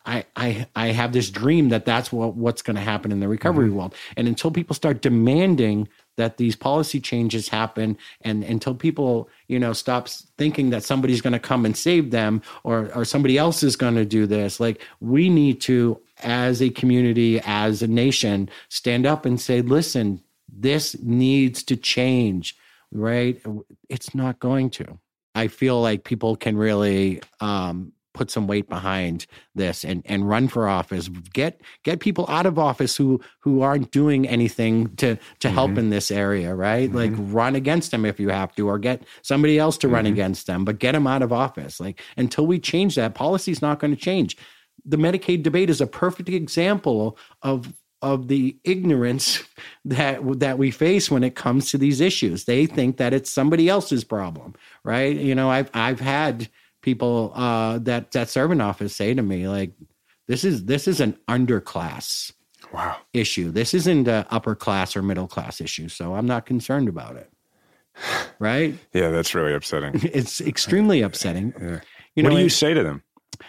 I, 0.06 0.26
I, 0.36 0.68
I 0.76 0.88
have 0.88 1.12
this 1.14 1.30
dream 1.30 1.70
that 1.70 1.86
that's 1.86 2.12
what, 2.12 2.36
what's 2.36 2.62
going 2.62 2.76
to 2.76 2.82
happen 2.82 3.12
in 3.12 3.20
the 3.20 3.28
recovery 3.28 3.68
mm-hmm. 3.68 3.78
world. 3.78 3.96
And 4.16 4.28
until 4.28 4.50
people 4.50 4.76
start 4.76 5.02
demanding 5.02 5.88
that 6.16 6.38
these 6.38 6.56
policy 6.56 7.00
changes 7.00 7.50
happen 7.50 7.98
and 8.22 8.44
until 8.44 8.74
people, 8.74 9.30
you 9.48 9.60
know, 9.60 9.74
stops 9.74 10.28
thinking 10.38 10.72
that 10.72 10.84
somebody's 10.84 11.22
going 11.22 11.34
to 11.34 11.40
come 11.40 11.66
and 11.66 11.76
save 11.78 12.12
them 12.12 12.42
or, 12.64 12.92
or 12.96 13.06
somebody 13.06 13.38
else 13.38 13.62
is 13.62 13.76
going 13.76 13.96
to 13.96 14.06
do 14.06 14.26
this, 14.26 14.60
like 14.60 14.82
we 15.00 15.30
need 15.30 15.62
to, 15.62 16.00
as 16.24 16.62
a 16.62 16.70
community, 16.70 17.40
as 17.46 17.82
a 17.82 17.88
nation, 17.88 18.50
stand 18.70 19.06
up 19.06 19.26
and 19.26 19.40
say, 19.40 19.62
listen, 19.62 20.22
this 20.48 20.96
needs 21.02 21.64
to 21.64 21.76
change, 21.76 22.56
right? 22.92 23.42
It's 23.90 24.16
not 24.16 24.40
going 24.40 24.70
to. 24.72 24.98
I 25.36 25.48
feel 25.48 25.82
like 25.82 26.04
people 26.04 26.36
can 26.36 26.58
really 26.58 27.22
um, 27.42 27.92
put 28.14 28.32
some 28.32 28.48
weight 28.48 28.68
behind 28.68 29.28
this 29.54 29.86
and 29.86 30.02
and 30.06 30.28
run 30.28 30.48
for 30.48 30.68
office. 30.68 31.08
Get 31.34 31.62
get 31.84 32.00
people 32.00 32.26
out 32.28 32.48
of 32.48 32.58
office 32.58 32.98
who 32.98 33.22
who 33.42 33.62
aren't 33.62 33.92
doing 33.92 34.28
anything 34.28 34.96
to 34.96 35.18
to 35.42 35.50
help 35.52 35.72
Mm-hmm. 35.72 35.80
in 35.80 35.90
this 35.92 36.10
area, 36.10 36.56
right? 36.56 36.92
Like 36.92 37.12
run 37.16 37.56
against 37.56 37.92
them 37.92 38.06
if 38.06 38.20
you 38.20 38.30
have 38.30 38.56
to, 38.56 38.68
or 38.68 38.80
get 38.80 39.04
somebody 39.22 39.60
else 39.60 39.78
to 39.80 39.88
run 39.88 40.06
Mm-hmm. 40.06 40.14
against 40.14 40.48
them, 40.48 40.66
but 40.66 40.80
get 40.80 40.94
them 40.94 41.06
out 41.06 41.22
of 41.22 41.32
office. 41.32 41.80
Like 41.80 42.02
until 42.16 42.48
we 42.48 42.58
change 42.60 42.96
that, 42.96 43.14
policy's 43.14 43.62
not 43.62 43.80
going 43.80 43.94
to 43.94 44.02
change. 44.02 44.36
The 44.88 44.98
Medicaid 44.98 45.44
debate 45.44 45.70
is 45.70 45.82
a 45.82 45.88
perfect 45.88 46.30
example 46.30 47.18
of 47.44 47.74
of 48.04 48.28
the 48.28 48.56
ignorance 48.64 49.44
that 49.86 50.22
that 50.40 50.58
we 50.58 50.72
face 50.72 51.12
when 51.12 51.24
it 51.24 51.36
comes 51.36 51.72
to 51.72 51.78
these 51.78 52.00
issues. 52.02 52.46
They 52.46 52.66
think 52.66 52.98
that 52.98 53.14
it's 53.14 53.30
somebody 53.30 53.70
else's 53.70 54.04
problem, 54.04 54.54
right? 54.84 55.16
You 55.16 55.36
know, 55.36 55.50
I've 55.50 55.70
I've 55.74 56.00
had 56.00 56.48
people 56.82 57.32
uh, 57.36 57.80
that 57.80 58.12
that 58.12 58.30
serve 58.30 58.52
in 58.52 58.62
office 58.62 58.96
say 58.96 59.14
to 59.14 59.22
me 59.22 59.48
like, 59.48 59.72
"This 60.28 60.44
is 60.44 60.66
this 60.66 60.88
is 60.88 61.00
an 61.02 61.18
underclass 61.28 62.32
Wow. 62.74 62.98
issue. 63.14 63.52
This 63.52 63.74
isn't 63.74 64.08
a 64.08 64.26
upper 64.30 64.54
class 64.56 64.96
or 64.96 65.02
middle 65.02 65.28
class 65.28 65.60
issue, 65.62 65.88
so 65.90 66.16
I'm 66.16 66.26
not 66.28 66.46
concerned 66.46 66.88
about 66.90 67.16
it." 67.18 67.30
Right? 68.40 68.78
Yeah, 68.94 69.10
that's 69.10 69.34
really 69.34 69.54
upsetting. 69.56 70.00
It's 70.14 70.40
extremely 70.42 71.02
upsetting. 71.02 71.54
Yeah. 71.60 71.80
You 72.14 72.24
what 72.24 72.30
know, 72.30 72.36
do 72.36 72.36
you 72.38 72.42
and- 72.44 72.52
say 72.52 72.76
to 72.76 72.84
them? 72.84 73.02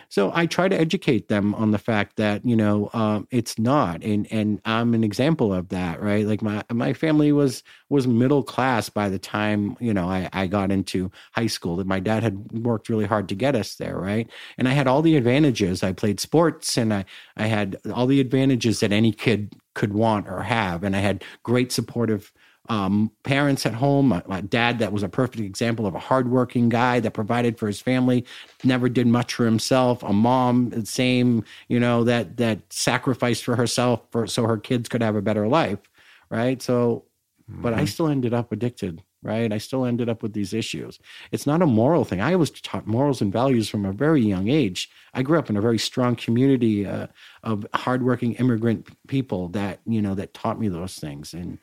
So 0.09 0.31
I 0.35 0.47
try 0.47 0.69
to 0.69 0.79
educate 0.79 1.29
them 1.29 1.55
on 1.55 1.71
the 1.71 1.79
fact 1.79 2.17
that 2.17 2.45
you 2.45 2.57
know 2.57 2.91
um, 2.93 3.27
it's 3.31 3.59
not, 3.59 4.03
and 4.03 4.27
and 4.31 4.61
I'm 4.65 4.95
an 4.95 5.05
example 5.05 5.53
of 5.53 5.69
that, 5.69 6.03
right? 6.03 6.27
Like 6.27 6.43
my 6.43 6.63
my 6.73 6.93
family 6.93 7.33
was 7.33 7.63
was 7.89 8.07
middle 8.07 8.43
class 8.43 8.89
by 8.89 9.09
the 9.09 9.19
time 9.19 9.77
you 9.81 9.93
know 9.95 10.09
I 10.09 10.29
I 10.33 10.47
got 10.47 10.71
into 10.73 11.11
high 11.33 11.47
school. 11.47 11.77
That 11.77 11.87
my 11.87 12.01
dad 12.01 12.23
had 12.23 12.53
worked 12.53 12.89
really 12.89 13.07
hard 13.07 13.29
to 13.31 13.35
get 13.35 13.55
us 13.57 13.77
there, 13.77 13.99
right? 13.99 14.29
And 14.57 14.69
I 14.69 14.73
had 14.73 14.87
all 14.87 15.03
the 15.03 15.17
advantages. 15.17 15.83
I 15.83 15.93
played 15.93 16.21
sports, 16.21 16.77
and 16.77 16.93
I 16.95 17.05
I 17.37 17.47
had 17.47 17.77
all 17.93 18.07
the 18.07 18.21
advantages 18.21 18.81
that 18.81 18.93
any 18.93 19.13
kid 19.13 19.55
could 19.75 19.93
want 19.93 20.29
or 20.29 20.43
have, 20.43 20.83
and 20.85 20.97
I 20.97 21.01
had 21.01 21.25
great 21.43 21.73
supportive 21.73 22.33
um, 22.69 23.11
parents 23.23 23.65
at 23.65 23.75
home. 23.75 24.23
My, 24.27 24.41
dad, 24.43 24.79
that 24.79 24.93
was 24.93 25.03
a 25.03 25.09
perfect 25.09 25.41
example 25.41 25.87
of 25.87 25.95
a 25.95 25.99
hardworking 25.99 26.69
guy 26.69 27.01
that 27.01 27.13
provided 27.13 27.59
for 27.59 27.67
his 27.67 27.81
family, 27.81 28.25
never 28.65 28.89
did 28.89 29.07
much 29.07 29.35
for 29.35 29.45
himself. 29.45 30.03
A 30.03 30.13
mom, 30.13 30.71
the 30.71 30.85
same, 30.85 31.45
you 31.69 31.81
know, 31.81 32.05
that 32.05 32.37
that 32.37 32.61
sacrificed 32.73 33.45
for 33.45 33.57
herself 33.57 34.03
for 34.11 34.27
so 34.27 34.45
her 34.45 34.59
kids 34.59 34.89
could 34.89 35.03
have 35.03 35.17
a 35.17 35.23
better 35.23 35.49
life, 35.49 35.79
right? 36.31 36.61
So, 36.61 37.05
but 37.49 37.73
I 37.75 37.87
still 37.87 38.09
ended 38.09 38.35
up 38.35 38.53
addicted. 38.53 39.03
Right. 39.21 39.53
I 39.53 39.59
still 39.59 39.85
ended 39.85 40.09
up 40.09 40.23
with 40.23 40.33
these 40.33 40.55
issues. 40.55 41.01
It's 41.33 41.45
not 41.45 41.61
a 41.61 41.67
moral 41.67 42.05
thing. 42.05 42.21
I 42.21 42.37
was 42.37 42.53
taught 42.53 42.87
morals 42.87 43.21
and 43.21 43.33
values 43.33 43.69
from 43.69 43.85
a 43.85 43.93
very 43.93 44.23
young 44.23 44.47
age. 44.47 44.89
I 45.13 45.23
grew 45.23 45.41
up 45.41 45.51
in 45.51 45.57
a 45.57 45.61
very 45.61 45.77
strong 45.77 46.15
community 46.15 46.87
uh, 46.87 47.09
of 47.43 47.67
hardworking 47.75 48.35
immigrant 48.35 48.87
people 49.09 49.49
that, 49.49 49.81
you 49.87 50.01
know, 50.01 50.15
that 50.15 50.35
taught 50.35 50.61
me 50.61 50.69
those 50.69 50.95
things. 51.01 51.35
And 51.35 51.59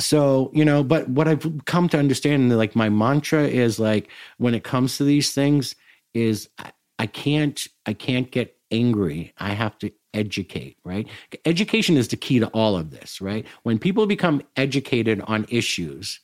so 0.00 0.50
you 0.54 0.64
know 0.64 0.82
but 0.82 1.08
what 1.08 1.28
i've 1.28 1.46
come 1.66 1.88
to 1.88 1.98
understand 1.98 2.56
like 2.56 2.74
my 2.74 2.88
mantra 2.88 3.44
is 3.44 3.78
like 3.78 4.10
when 4.38 4.54
it 4.54 4.64
comes 4.64 4.96
to 4.96 5.04
these 5.04 5.32
things 5.32 5.74
is 6.14 6.48
I, 6.58 6.72
I 6.98 7.06
can't 7.06 7.66
i 7.86 7.92
can't 7.92 8.30
get 8.30 8.56
angry. 8.70 9.32
I 9.38 9.50
have 9.50 9.78
to 9.78 9.90
educate 10.12 10.76
right? 10.84 11.08
Education 11.44 11.96
is 11.96 12.08
the 12.08 12.16
key 12.16 12.40
to 12.40 12.48
all 12.48 12.76
of 12.76 12.90
this 12.90 13.20
right? 13.20 13.46
When 13.62 13.78
people 13.78 14.06
become 14.06 14.42
educated 14.56 15.20
on 15.22 15.46
issues 15.48 16.20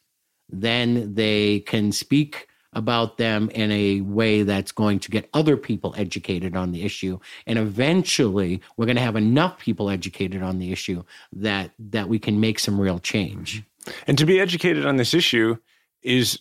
then 0.48 1.14
they 1.14 1.60
can 1.60 1.92
speak 1.92 2.48
about 2.76 3.16
them 3.16 3.50
in 3.50 3.72
a 3.72 4.02
way 4.02 4.42
that's 4.42 4.70
going 4.70 5.00
to 5.00 5.10
get 5.10 5.28
other 5.34 5.56
people 5.56 5.94
educated 5.96 6.54
on 6.54 6.70
the 6.70 6.84
issue. 6.84 7.18
And 7.46 7.58
eventually 7.58 8.60
we're 8.76 8.84
going 8.84 8.96
to 8.96 9.02
have 9.02 9.16
enough 9.16 9.58
people 9.58 9.90
educated 9.90 10.42
on 10.42 10.58
the 10.58 10.70
issue 10.70 11.02
that 11.32 11.72
that 11.78 12.08
we 12.08 12.18
can 12.18 12.38
make 12.38 12.58
some 12.58 12.80
real 12.80 13.00
change. 13.00 13.62
Mm-hmm. 13.62 13.92
And 14.06 14.18
to 14.18 14.26
be 14.26 14.38
educated 14.38 14.84
on 14.84 14.96
this 14.96 15.14
issue 15.14 15.56
is 16.02 16.40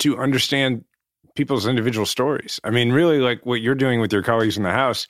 to 0.00 0.18
understand 0.18 0.84
people's 1.34 1.66
individual 1.66 2.06
stories. 2.06 2.58
I 2.64 2.70
mean, 2.70 2.90
really, 2.90 3.18
like 3.18 3.44
what 3.44 3.60
you're 3.60 3.74
doing 3.74 4.00
with 4.00 4.12
your 4.12 4.22
colleagues 4.22 4.56
in 4.56 4.62
the 4.62 4.70
House, 4.70 5.06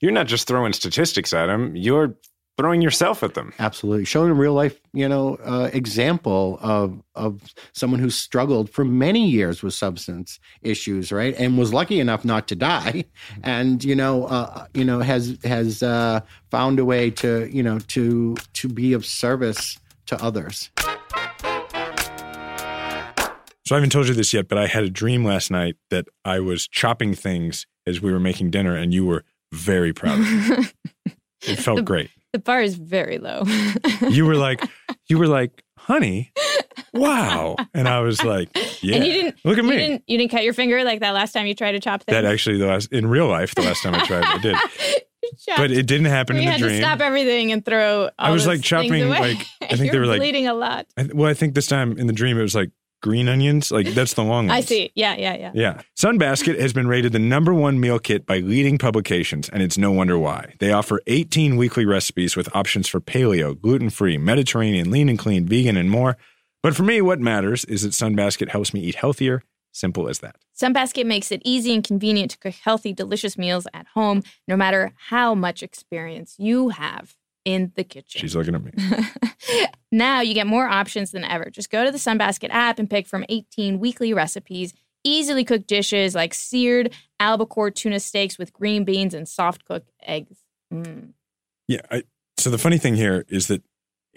you're 0.00 0.12
not 0.12 0.26
just 0.26 0.46
throwing 0.46 0.72
statistics 0.72 1.32
at 1.32 1.46
them, 1.46 1.74
you're 1.74 2.14
throwing 2.58 2.82
yourself 2.82 3.22
at 3.22 3.34
them. 3.34 3.52
absolutely 3.60 4.04
showing 4.04 4.30
a 4.30 4.34
real 4.34 4.52
life 4.52 4.80
you 4.92 5.08
know 5.08 5.36
uh, 5.44 5.70
example 5.72 6.58
of 6.60 7.00
of 7.14 7.40
someone 7.72 8.00
who 8.00 8.10
struggled 8.10 8.68
for 8.68 8.84
many 8.84 9.28
years 9.28 9.62
with 9.62 9.72
substance 9.72 10.40
issues 10.62 11.12
right 11.12 11.34
and 11.38 11.56
was 11.56 11.72
lucky 11.72 12.00
enough 12.00 12.24
not 12.24 12.48
to 12.48 12.56
die 12.56 13.04
and 13.44 13.84
you 13.84 13.94
know 13.94 14.24
uh, 14.24 14.66
you 14.74 14.84
know 14.84 15.00
has 15.00 15.38
has 15.44 15.82
uh, 15.82 16.20
found 16.50 16.78
a 16.78 16.84
way 16.84 17.10
to 17.10 17.48
you 17.50 17.62
know 17.62 17.78
to 17.78 18.34
to 18.52 18.68
be 18.68 18.92
of 18.92 19.06
service 19.06 19.78
to 20.06 20.20
others 20.22 20.70
So 23.66 23.74
I 23.74 23.80
haven't 23.80 23.90
told 23.90 24.08
you 24.08 24.14
this 24.14 24.32
yet, 24.32 24.48
but 24.48 24.56
I 24.56 24.66
had 24.66 24.84
a 24.84 24.88
dream 24.88 25.26
last 25.26 25.50
night 25.50 25.76
that 25.90 26.06
I 26.24 26.40
was 26.40 26.66
chopping 26.66 27.12
things 27.12 27.66
as 27.86 28.00
we 28.00 28.10
were 28.10 28.18
making 28.18 28.50
dinner, 28.50 28.74
and 28.74 28.94
you 28.94 29.04
were 29.04 29.24
very 29.52 29.92
proud 29.92 30.20
of 30.20 30.26
me. 30.26 31.12
It 31.46 31.56
felt 31.56 31.84
great. 31.84 32.10
The 32.32 32.38
bar 32.38 32.60
is 32.60 32.74
very 32.74 33.18
low. 33.18 33.42
You 34.10 34.26
were 34.26 34.36
like, 34.36 34.62
you 35.08 35.18
were 35.18 35.26
like, 35.26 35.62
honey, 35.78 36.32
wow. 36.92 37.56
And 37.74 37.88
I 37.88 38.00
was 38.00 38.22
like, 38.24 38.48
yeah. 38.82 38.96
and 38.96 39.04
you 39.06 39.12
didn't 39.12 39.36
Look 39.44 39.58
at 39.58 39.64
you 39.64 39.70
me. 39.70 39.76
didn't 39.76 40.02
you 40.06 40.18
didn't 40.18 40.30
cut 40.30 40.44
your 40.44 40.52
finger 40.54 40.82
like 40.84 41.00
that 41.00 41.12
last 41.12 41.32
time 41.32 41.46
you 41.46 41.54
tried 41.54 41.72
to 41.72 41.80
chop 41.80 42.02
things. 42.02 42.14
That 42.14 42.24
actually, 42.24 42.58
the 42.58 42.66
last 42.66 42.92
in 42.92 43.06
real 43.06 43.28
life, 43.28 43.54
the 43.54 43.62
last 43.62 43.82
time 43.82 43.94
I 43.94 44.04
tried, 44.06 44.24
I 44.24 44.38
did, 44.38 44.56
chopped- 45.46 45.56
but 45.58 45.70
it 45.70 45.86
didn't 45.86 46.06
happen 46.06 46.36
we 46.36 46.42
in 46.42 46.46
the 46.46 46.52
had 46.52 46.60
dream. 46.60 46.72
to 46.72 46.78
stop 46.78 47.00
everything 47.00 47.52
and 47.52 47.64
throw. 47.64 48.04
All 48.04 48.10
I 48.18 48.30
was, 48.30 48.46
like, 48.46 48.62
chopping, 48.62 49.08
like, 49.08 49.38
I 49.62 49.76
think 49.76 49.92
they 49.92 49.98
were, 49.98 50.06
like- 50.06 50.20
bleeding 50.20 50.46
a 50.46 50.54
lot. 50.54 50.86
I, 50.96 51.08
well, 51.12 51.28
I 51.30 51.34
think 51.34 51.54
this 51.54 51.66
time 51.66 51.98
in 51.98 52.06
the 52.06 52.12
dream 52.12 52.38
it 52.38 52.42
was 52.42 52.54
like 52.54 52.70
green 53.00 53.28
onions. 53.28 53.70
Like 53.70 53.88
that's 53.88 54.14
the 54.14 54.24
long 54.24 54.46
ones. 54.48 54.58
I 54.58 54.60
see. 54.60 54.90
Yeah, 54.94 55.14
yeah, 55.16 55.36
yeah. 55.36 55.50
Yeah. 55.54 55.82
Sunbasket 55.96 56.58
has 56.60 56.72
been 56.72 56.88
rated 56.88 57.12
the 57.12 57.18
number 57.18 57.54
one 57.54 57.80
meal 57.80 57.98
kit 57.98 58.26
by 58.26 58.38
leading 58.38 58.78
publications, 58.78 59.48
and 59.48 59.62
it's 59.62 59.78
no 59.78 59.92
wonder 59.92 60.18
why. 60.18 60.54
They 60.58 60.72
offer 60.72 61.00
18 61.06 61.56
weekly 61.56 61.84
recipes 61.86 62.36
with 62.36 62.54
options 62.54 62.88
for 62.88 63.00
paleo, 63.00 63.58
gluten 63.60 63.90
free, 63.90 64.18
Mediterranean, 64.18 64.90
lean 64.90 65.08
and 65.08 65.18
clean, 65.18 65.46
vegan, 65.46 65.76
and 65.76 65.90
more. 65.90 66.16
But 66.62 66.74
for 66.74 66.82
me, 66.82 67.00
what 67.00 67.20
matters 67.20 67.64
is 67.64 67.82
that 67.82 67.92
Sunbasket 67.92 68.48
helps 68.48 68.74
me 68.74 68.80
eat 68.80 68.96
healthier. 68.96 69.42
Simple 69.70 70.08
as 70.08 70.18
that. 70.20 70.36
Sunbasket 70.60 71.06
makes 71.06 71.30
it 71.30 71.40
easy 71.44 71.72
and 71.72 71.84
convenient 71.84 72.32
to 72.32 72.38
cook 72.38 72.54
healthy, 72.54 72.92
delicious 72.92 73.38
meals 73.38 73.68
at 73.72 73.86
home, 73.94 74.22
no 74.48 74.56
matter 74.56 74.92
how 75.08 75.34
much 75.34 75.62
experience 75.62 76.34
you 76.38 76.70
have 76.70 77.14
in 77.48 77.72
the 77.76 77.84
kitchen. 77.84 78.20
She's 78.20 78.36
looking 78.36 78.54
at 78.54 78.62
me. 78.62 78.72
now 79.92 80.20
you 80.20 80.34
get 80.34 80.46
more 80.46 80.68
options 80.68 81.12
than 81.12 81.24
ever. 81.24 81.48
Just 81.48 81.70
go 81.70 81.82
to 81.82 81.90
the 81.90 81.96
Sunbasket 81.96 82.50
app 82.50 82.78
and 82.78 82.90
pick 82.90 83.06
from 83.06 83.24
18 83.30 83.78
weekly 83.78 84.12
recipes, 84.12 84.74
easily 85.02 85.44
cooked 85.44 85.66
dishes 85.66 86.14
like 86.14 86.34
seared 86.34 86.92
albacore 87.18 87.70
tuna 87.70 88.00
steaks 88.00 88.36
with 88.36 88.52
green 88.52 88.84
beans 88.84 89.14
and 89.14 89.26
soft 89.26 89.64
cooked 89.64 89.90
eggs. 90.02 90.40
Mm. 90.70 91.12
Yeah. 91.68 91.80
I, 91.90 92.02
so 92.36 92.50
the 92.50 92.58
funny 92.58 92.76
thing 92.76 92.96
here 92.96 93.24
is 93.30 93.46
that 93.46 93.62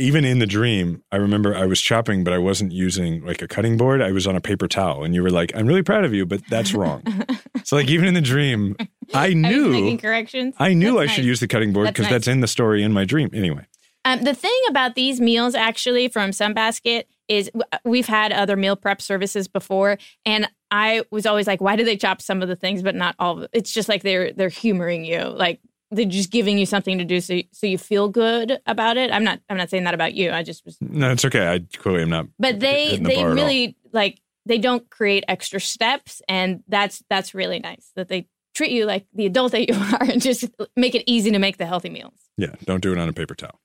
even 0.01 0.25
in 0.25 0.39
the 0.39 0.45
dream, 0.47 1.03
I 1.11 1.17
remember 1.17 1.55
I 1.55 1.65
was 1.65 1.79
chopping, 1.81 2.23
but 2.23 2.33
I 2.33 2.37
wasn't 2.37 2.71
using 2.71 3.23
like 3.25 3.41
a 3.41 3.47
cutting 3.47 3.77
board. 3.77 4.01
I 4.01 4.11
was 4.11 4.27
on 4.27 4.35
a 4.35 4.41
paper 4.41 4.67
towel, 4.67 5.03
and 5.03 5.13
you 5.15 5.23
were 5.23 5.29
like, 5.29 5.51
"I'm 5.55 5.67
really 5.67 5.83
proud 5.83 6.03
of 6.03 6.13
you, 6.13 6.25
but 6.25 6.41
that's 6.49 6.73
wrong." 6.73 7.03
so 7.63 7.75
like 7.75 7.87
even 7.89 8.07
in 8.07 8.13
the 8.13 8.21
dream, 8.21 8.75
I 9.13 9.27
I 9.27 9.33
making 9.33 9.41
knew 9.41 9.97
corrections. 9.97 10.55
I 10.59 10.73
knew 10.73 10.97
That's 10.97 11.11
I 11.11 11.15
should 11.15 11.25
use 11.25 11.39
the 11.39 11.47
cutting 11.47 11.73
board 11.73 11.87
That's 11.87 11.93
because 11.93 12.05
nice. 12.05 12.11
that's 12.13 12.27
in 12.27 12.41
the 12.41 12.47
story 12.47 12.83
in 12.83 12.91
my 12.91 13.05
dream. 13.05 13.29
Anyway, 13.33 13.65
Um, 14.03 14.23
the 14.23 14.33
thing 14.33 14.59
about 14.69 14.95
these 14.95 15.21
meals, 15.21 15.53
actually, 15.55 16.07
from 16.07 16.31
Sunbasket, 16.31 17.03
is 17.27 17.51
we've 17.85 18.07
had 18.07 18.33
other 18.33 18.57
meal 18.57 18.75
prep 18.75 19.01
services 19.01 19.47
before, 19.47 19.97
and 20.25 20.49
I 20.71 21.03
was 21.11 21.25
always 21.25 21.47
like, 21.47 21.61
"Why 21.61 21.75
do 21.75 21.83
they 21.83 21.97
chop 21.97 22.21
some 22.21 22.41
of 22.41 22.47
the 22.47 22.55
things, 22.55 22.81
but 22.81 22.95
not 22.95 23.15
all 23.19 23.37
of 23.37 23.43
it?" 23.43 23.49
It's 23.53 23.71
just 23.71 23.87
like 23.89 24.03
they're 24.03 24.33
they're 24.33 24.49
humoring 24.49 25.05
you, 25.05 25.21
like 25.23 25.59
they're 25.91 26.05
just 26.05 26.31
giving 26.31 26.57
you 26.57 26.65
something 26.65 26.97
to 26.97 27.05
do, 27.05 27.19
so 27.21 27.33
you, 27.33 27.43
so 27.51 27.67
you 27.67 27.77
feel 27.77 28.07
good 28.09 28.59
about 28.65 28.97
it. 28.97 29.11
I'm 29.11 29.23
not 29.23 29.39
I'm 29.49 29.57
not 29.57 29.69
saying 29.69 29.83
that 29.83 29.93
about 29.93 30.13
you. 30.13 30.31
I 30.31 30.41
just 30.43 30.65
was, 30.65 30.77
no, 30.81 31.11
it's 31.11 31.25
okay. 31.25 31.47
I 31.47 31.77
clearly 31.77 32.03
am 32.03 32.09
not. 32.09 32.27
but 32.39 32.59
they 32.59 32.97
the 32.97 33.03
they 33.03 33.15
bar 33.15 33.25
at 33.25 33.29
all. 33.29 33.35
really 33.35 33.75
like 33.91 34.19
they 34.45 34.57
don't 34.57 34.89
create 34.89 35.23
extra 35.27 35.59
steps, 35.61 36.21
and 36.27 36.63
that's 36.67 37.03
that's 37.09 37.33
really 37.35 37.59
nice 37.59 37.91
that 37.95 38.07
they 38.07 38.27
treat 38.55 38.71
you 38.71 38.85
like 38.85 39.05
the 39.13 39.25
adult 39.25 39.51
that 39.51 39.67
you 39.69 39.75
are, 39.93 40.03
and 40.03 40.21
just 40.21 40.45
make 40.75 40.95
it 40.95 41.03
easy 41.05 41.31
to 41.31 41.39
make 41.39 41.57
the 41.57 41.65
healthy 41.65 41.89
meals. 41.89 42.19
Yeah, 42.37 42.55
don't 42.65 42.81
do 42.81 42.91
it 42.91 42.97
on 42.97 43.09
a 43.09 43.13
paper 43.13 43.35
towel. 43.35 43.59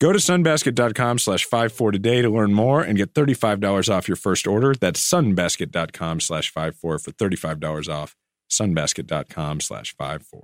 Go 0.00 0.12
to 0.12 0.18
sunbasket.com 0.18 1.20
slash 1.20 1.44
54 1.44 1.92
today 1.92 2.22
to 2.22 2.28
learn 2.28 2.52
more 2.52 2.82
and 2.82 2.98
get 2.98 3.14
$35 3.14 3.88
off 3.88 4.08
your 4.08 4.16
first 4.16 4.48
order. 4.48 4.74
That's 4.74 5.00
sunbasket.com 5.00 6.18
slash 6.18 6.50
54 6.52 6.98
for 6.98 7.10
$35 7.12 7.88
off. 7.88 8.16
Sunbasket.com 8.50 9.60
slash 9.60 9.94
54. 9.96 10.42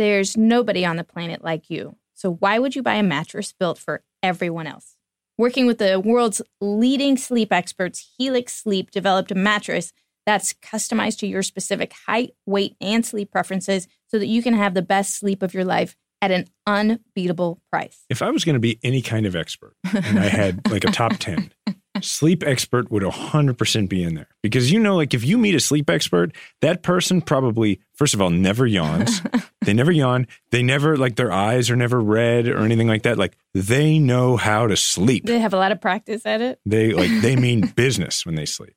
There's 0.00 0.34
nobody 0.34 0.86
on 0.86 0.96
the 0.96 1.04
planet 1.04 1.44
like 1.44 1.68
you. 1.68 1.94
So 2.14 2.32
why 2.32 2.58
would 2.58 2.74
you 2.74 2.82
buy 2.82 2.94
a 2.94 3.02
mattress 3.02 3.52
built 3.52 3.76
for 3.78 4.02
everyone 4.22 4.66
else? 4.66 4.96
Working 5.36 5.66
with 5.66 5.76
the 5.76 6.00
world's 6.00 6.40
leading 6.58 7.18
sleep 7.18 7.52
experts, 7.52 8.14
Helix 8.16 8.54
Sleep 8.54 8.90
developed 8.90 9.30
a 9.30 9.34
mattress 9.34 9.92
that's 10.24 10.54
customized 10.54 11.18
to 11.18 11.26
your 11.26 11.42
specific 11.42 11.92
height, 12.06 12.30
weight, 12.46 12.76
and 12.80 13.04
sleep 13.04 13.30
preferences 13.30 13.88
so 14.06 14.18
that 14.18 14.28
you 14.28 14.42
can 14.42 14.54
have 14.54 14.72
the 14.72 14.80
best 14.80 15.18
sleep 15.18 15.42
of 15.42 15.52
your 15.52 15.66
life 15.66 15.98
at 16.22 16.30
an 16.30 16.46
unbeatable 16.66 17.60
price. 17.70 18.06
If 18.08 18.22
I 18.22 18.30
was 18.30 18.42
going 18.42 18.54
to 18.54 18.60
be 18.60 18.78
any 18.82 19.02
kind 19.02 19.26
of 19.26 19.36
expert 19.36 19.74
and 19.92 20.18
I 20.18 20.28
had 20.28 20.70
like 20.70 20.84
a 20.84 20.90
top 20.90 21.18
10, 21.18 21.52
sleep 22.00 22.42
expert 22.46 22.90
would 22.90 23.02
100% 23.02 23.88
be 23.88 24.02
in 24.02 24.14
there. 24.14 24.28
Because 24.42 24.72
you 24.72 24.80
know, 24.80 24.96
like 24.96 25.14
if 25.14 25.24
you 25.24 25.38
meet 25.38 25.54
a 25.54 25.60
sleep 25.60 25.90
expert, 25.90 26.34
that 26.60 26.82
person 26.82 27.20
probably, 27.20 27.80
first 28.00 28.14
of 28.14 28.22
all, 28.22 28.30
never 28.30 28.66
yawns. 28.66 29.20
they 29.60 29.74
never 29.74 29.92
yawn. 29.92 30.26
They 30.52 30.62
never, 30.62 30.96
like 30.96 31.16
their 31.16 31.30
eyes 31.30 31.68
are 31.68 31.76
never 31.76 32.00
red 32.00 32.48
or 32.48 32.60
anything 32.60 32.88
like 32.88 33.02
that. 33.02 33.18
Like 33.18 33.36
they 33.52 33.98
know 33.98 34.38
how 34.38 34.66
to 34.66 34.74
sleep. 34.74 35.26
They 35.26 35.38
have 35.38 35.52
a 35.52 35.58
lot 35.58 35.70
of 35.70 35.82
practice 35.82 36.24
at 36.24 36.40
it. 36.40 36.58
They 36.64 36.94
like, 36.94 37.10
they 37.20 37.36
mean 37.36 37.66
business 37.76 38.24
when 38.24 38.36
they 38.36 38.46
sleep. 38.46 38.74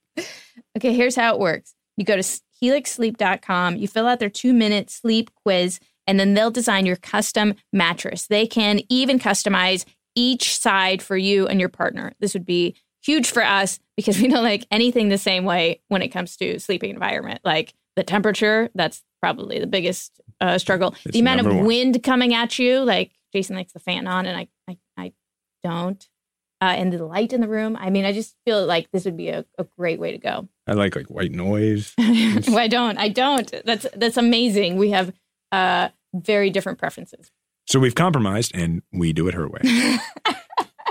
Okay, 0.78 0.93
here's 0.93 1.15
how 1.15 1.34
it 1.34 1.39
works 1.39 1.74
you 1.95 2.03
go 2.03 2.17
to 2.17 2.21
helixsleep.com, 2.21 3.78
you 3.78 3.88
fill 3.88 4.07
out 4.07 4.19
their 4.19 4.30
two 4.30 4.51
minute 4.51 4.89
sleep 4.89 5.32
quiz 5.45 5.80
and 6.05 6.19
then 6.19 6.34
they'll 6.34 6.51
design 6.51 6.86
your 6.86 6.97
custom 6.97 7.55
mattress. 7.71 8.28
They 8.28 8.45
can 8.45 8.82
even 8.89 9.19
customize 9.19 9.86
each 10.15 10.57
side 10.59 11.01
for 11.01 11.15
you 11.15 11.47
and 11.47 11.61
your 11.61 11.69
partner. 11.69 12.11
This 12.19 12.34
would 12.34 12.45
be 12.45 12.76
huge 13.01 13.32
for 13.32 13.41
us 13.43 13.80
because 13.95 14.19
we 14.19 14.28
don't 14.28 14.43
like 14.43 14.65
anything 14.69 15.07
the 15.07 15.17
same 15.17 15.45
way 15.45 15.82
when 15.88 16.01
it 16.01 16.09
comes 16.09 16.36
to 16.38 16.59
sleeping 16.59 16.89
environment. 16.89 17.39
Like 17.45 17.74
the 17.96 18.04
temperature, 18.04 18.70
that's 18.76 19.04
probably 19.22 19.60
the 19.60 19.68
biggest 19.68 20.22
uh, 20.41 20.58
struggle. 20.58 20.96
It's 21.06 21.14
the 21.14 21.20
amount 21.20 21.41
of 21.41 21.48
one. 21.48 21.66
wind 21.66 22.04
coming 22.04 22.34
at 22.34 22.60
you, 22.60 22.80
like 22.80 23.12
Jason 23.32 23.56
likes 23.56 23.74
the 23.74 23.80
fan 23.80 24.08
on 24.08 24.26
and 24.26 24.38
I, 24.38 24.48
I, 24.68 24.78
I 24.98 25.14
don't. 25.64 26.08
Uh, 26.62 26.76
and 26.78 26.94
the 26.94 27.04
light 27.04 27.34
in 27.34 27.41
the 27.41 27.48
room. 27.48 27.76
I 27.78 27.89
mean, 27.89 28.06
I 28.06 28.14
just 28.14 28.38
feel 28.46 28.66
like 28.66 28.89
this 28.91 29.04
would 29.04 29.18
be 29.18 29.28
a, 29.28 29.44
a 29.58 29.66
great 29.78 30.00
way 30.00 30.14
to 30.14 30.18
go. 30.18 30.48
I 30.66 30.74
like 30.74 30.96
like 30.96 31.08
white 31.08 31.34
noise. 31.34 31.94
well, 31.98 32.58
I 32.58 32.70
don't. 32.70 32.98
I 32.98 33.10
don't. 33.10 33.54
That's 33.66 33.86
that's 33.94 34.16
amazing. 34.16 34.78
We 34.78 34.91
have 34.91 35.12
uh, 35.52 35.89
very 36.14 36.50
different 36.50 36.80
preferences. 36.80 37.32
So 37.68 37.80
we've 37.80 37.96
compromised 37.96 38.56
and 38.56 38.82
we 38.94 39.12
do 39.12 39.28
it 39.28 39.34
her 39.34 39.48
way. 39.48 39.60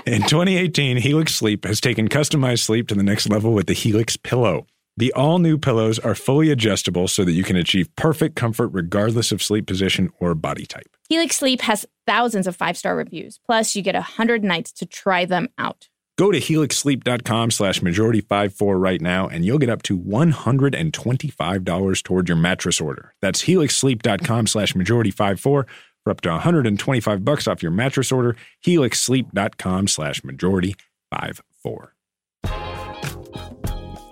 In 0.05 0.23
2018, 0.23 0.97
Helix 0.97 1.35
Sleep 1.35 1.65
has 1.65 1.81
taken 1.81 2.09
customized 2.09 2.61
sleep 2.61 2.89
to 2.89 2.95
the 2.95 3.05
next 3.05 3.29
level 3.29 3.53
with 3.53 3.67
the 3.67 3.73
Helix 3.73 4.17
Pillow. 4.17 4.67
The 4.97 5.13
all 5.15 5.39
new 5.39 5.57
pillows 5.57 5.99
are 5.99 6.15
fully 6.15 6.51
adjustable 6.51 7.09
so 7.09 7.25
that 7.25 7.33
you 7.33 7.45
can 7.45 7.57
achieve 7.57 7.95
perfect 7.97 8.37
comfort 8.37 8.69
regardless 8.69 9.33
of 9.33 9.43
sleep 9.43 9.67
position 9.67 10.11
or 10.19 10.35
body 10.35 10.67
type. 10.67 10.97
Helix 11.09 11.37
Sleep 11.37 11.63
has 11.63 11.87
thousands 12.07 12.47
of 12.47 12.57
five 12.57 12.77
star 12.77 12.97
reviews. 12.97 13.39
Plus, 13.47 13.75
you 13.75 13.83
get 13.83 13.95
100 13.95 14.45
nights 14.45 14.73
to 14.73 14.87
try 14.87 15.25
them 15.25 15.49
out. 15.57 15.89
Go 16.19 16.31
to 16.31 16.39
helixsleep.com 16.39 17.51
slash 17.51 17.81
majority54 17.81 18.81
right 18.81 19.01
now 19.01 19.29
and 19.29 19.47
you'll 19.47 19.59
get 19.59 19.71
up 19.71 19.83
to 19.85 19.99
$125 19.99 22.03
toward 22.03 22.29
your 22.29 22.37
mattress 22.37 22.81
order. 22.81 23.15
That's 23.23 23.45
helixsleep.com 23.45 24.47
slash 24.47 24.75
majority54 24.75 25.41
for 25.41 25.67
up 26.07 26.21
to 26.21 26.31
125 26.31 27.25
bucks 27.25 27.49
off 27.49 27.63
your 27.63 27.73
mattress 27.73 28.13
order. 28.13 28.37
helixsleep.com 28.65 29.89
slash 29.89 30.21
majority54. 30.21 31.89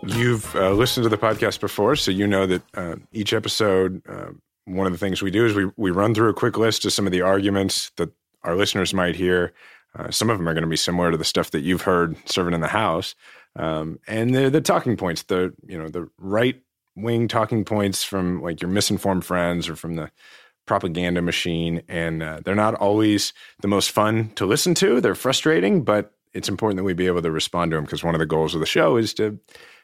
You've 0.06 0.54
uh, 0.56 0.70
listened 0.72 1.04
to 1.04 1.10
the 1.10 1.18
podcast 1.18 1.60
before, 1.60 1.94
so 1.94 2.10
you 2.10 2.26
know 2.26 2.46
that 2.46 2.62
uh, 2.74 2.96
each 3.12 3.34
episode, 3.34 4.02
uh, 4.08 4.30
one 4.64 4.86
of 4.86 4.92
the 4.92 4.98
things 4.98 5.20
we 5.20 5.30
do 5.30 5.44
is 5.44 5.54
we, 5.54 5.70
we 5.76 5.90
run 5.90 6.14
through 6.14 6.30
a 6.30 6.34
quick 6.34 6.56
list 6.56 6.86
of 6.86 6.92
some 6.92 7.06
of 7.06 7.12
the 7.12 7.20
arguments 7.20 7.92
that 7.96 8.10
our 8.42 8.56
listeners 8.56 8.94
might 8.94 9.14
hear. 9.14 9.52
Uh, 9.94 10.10
some 10.10 10.30
of 10.30 10.38
them 10.38 10.48
are 10.48 10.54
going 10.54 10.64
to 10.64 10.70
be 10.70 10.76
similar 10.76 11.10
to 11.10 11.16
the 11.18 11.24
stuff 11.24 11.50
that 11.50 11.60
you've 11.60 11.82
heard 11.82 12.16
serving 12.24 12.54
in 12.54 12.60
the 12.60 12.68
House, 12.68 13.14
um, 13.56 13.98
and 14.06 14.34
they're 14.34 14.48
the 14.48 14.60
talking 14.60 14.96
points, 14.96 15.24
the 15.24 15.52
you 15.66 15.76
know 15.76 15.88
the 15.88 16.08
right 16.18 16.62
wing 16.96 17.28
talking 17.28 17.64
points 17.64 18.02
from 18.02 18.40
like 18.40 18.62
your 18.62 18.70
misinformed 18.70 19.24
friends 19.24 19.68
or 19.68 19.76
from 19.76 19.96
the 19.96 20.10
propaganda 20.66 21.20
machine, 21.20 21.82
and 21.88 22.22
uh, 22.22 22.40
they're 22.44 22.54
not 22.54 22.74
always 22.74 23.32
the 23.60 23.68
most 23.68 23.90
fun 23.90 24.30
to 24.36 24.46
listen 24.46 24.74
to. 24.74 25.00
They're 25.00 25.14
frustrating, 25.14 25.82
but 25.82 26.14
it's 26.32 26.48
important 26.48 26.76
that 26.78 26.84
we 26.84 26.94
be 26.94 27.06
able 27.06 27.22
to 27.22 27.30
respond 27.30 27.72
to 27.72 27.76
them 27.76 27.84
because 27.84 28.04
one 28.04 28.14
of 28.14 28.20
the 28.20 28.26
goals 28.26 28.54
of 28.54 28.60
the 28.60 28.66
show 28.66 28.96
is 28.96 29.12
to 29.14 29.38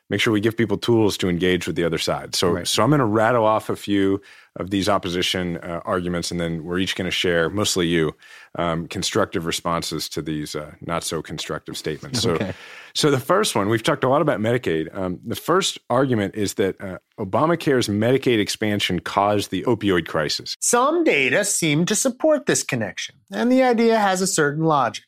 make 0.09 0.21
sure 0.21 0.33
we 0.33 0.41
give 0.41 0.57
people 0.57 0.77
tools 0.79 1.17
to 1.19 1.29
engage 1.29 1.67
with 1.67 1.77
the 1.77 1.85
other 1.85 1.99
side. 1.99 2.35
So, 2.35 2.51
Right. 2.51 2.67
so 2.69 2.83
I'm 2.83 2.91
going 2.91 3.01
to 3.01 3.05
rattle 3.05 3.45
off 3.45 3.69
a 3.71 3.77
few 3.77 4.21
of 4.57 4.71
these 4.71 4.89
opposition 4.89 5.59
uh, 5.59 5.81
arguments, 5.85 6.31
and 6.31 6.41
then 6.41 6.65
we're 6.65 6.79
each 6.79 6.97
going 6.97 7.05
to 7.07 7.11
share, 7.11 7.51
mostly 7.51 7.87
you, 7.87 8.15
um, 8.59 8.87
constructive 8.89 9.45
responses 9.45 10.09
to 10.09 10.23
these 10.23 10.55
uh, 10.55 10.73
not 10.81 11.05
so 11.05 11.21
constructive 11.21 11.77
statements. 11.77 12.23
So, 12.23 12.33
Okay. 12.33 12.55
so 12.95 13.11
the 13.11 13.21
first 13.21 13.55
one 13.55 13.69
we've 13.69 13.83
talked 13.83 14.05
a 14.05 14.09
lot 14.09 14.23
about 14.23 14.41
Medicaid. 14.41 14.97
Um, 14.97 15.19
the 15.27 15.35
first 15.35 15.79
argument 15.91 16.37
is 16.37 16.55
that 16.55 16.81
uh, 16.81 16.99
Obamacare's 17.21 17.89
Medicaid 17.89 18.39
expansion 18.39 19.01
caused 19.01 19.51
the 19.51 19.63
opioid 19.65 20.07
crisis. 20.07 20.57
Some 20.61 21.05
data 21.05 21.45
seem 21.45 21.85
to 21.87 21.95
support 21.95 22.47
this 22.47 22.63
connection, 22.63 23.17
and 23.31 23.53
the 23.53 23.63
idea 23.63 23.99
has 23.99 24.23
a 24.23 24.27
certain 24.27 24.65
logic. 24.65 25.05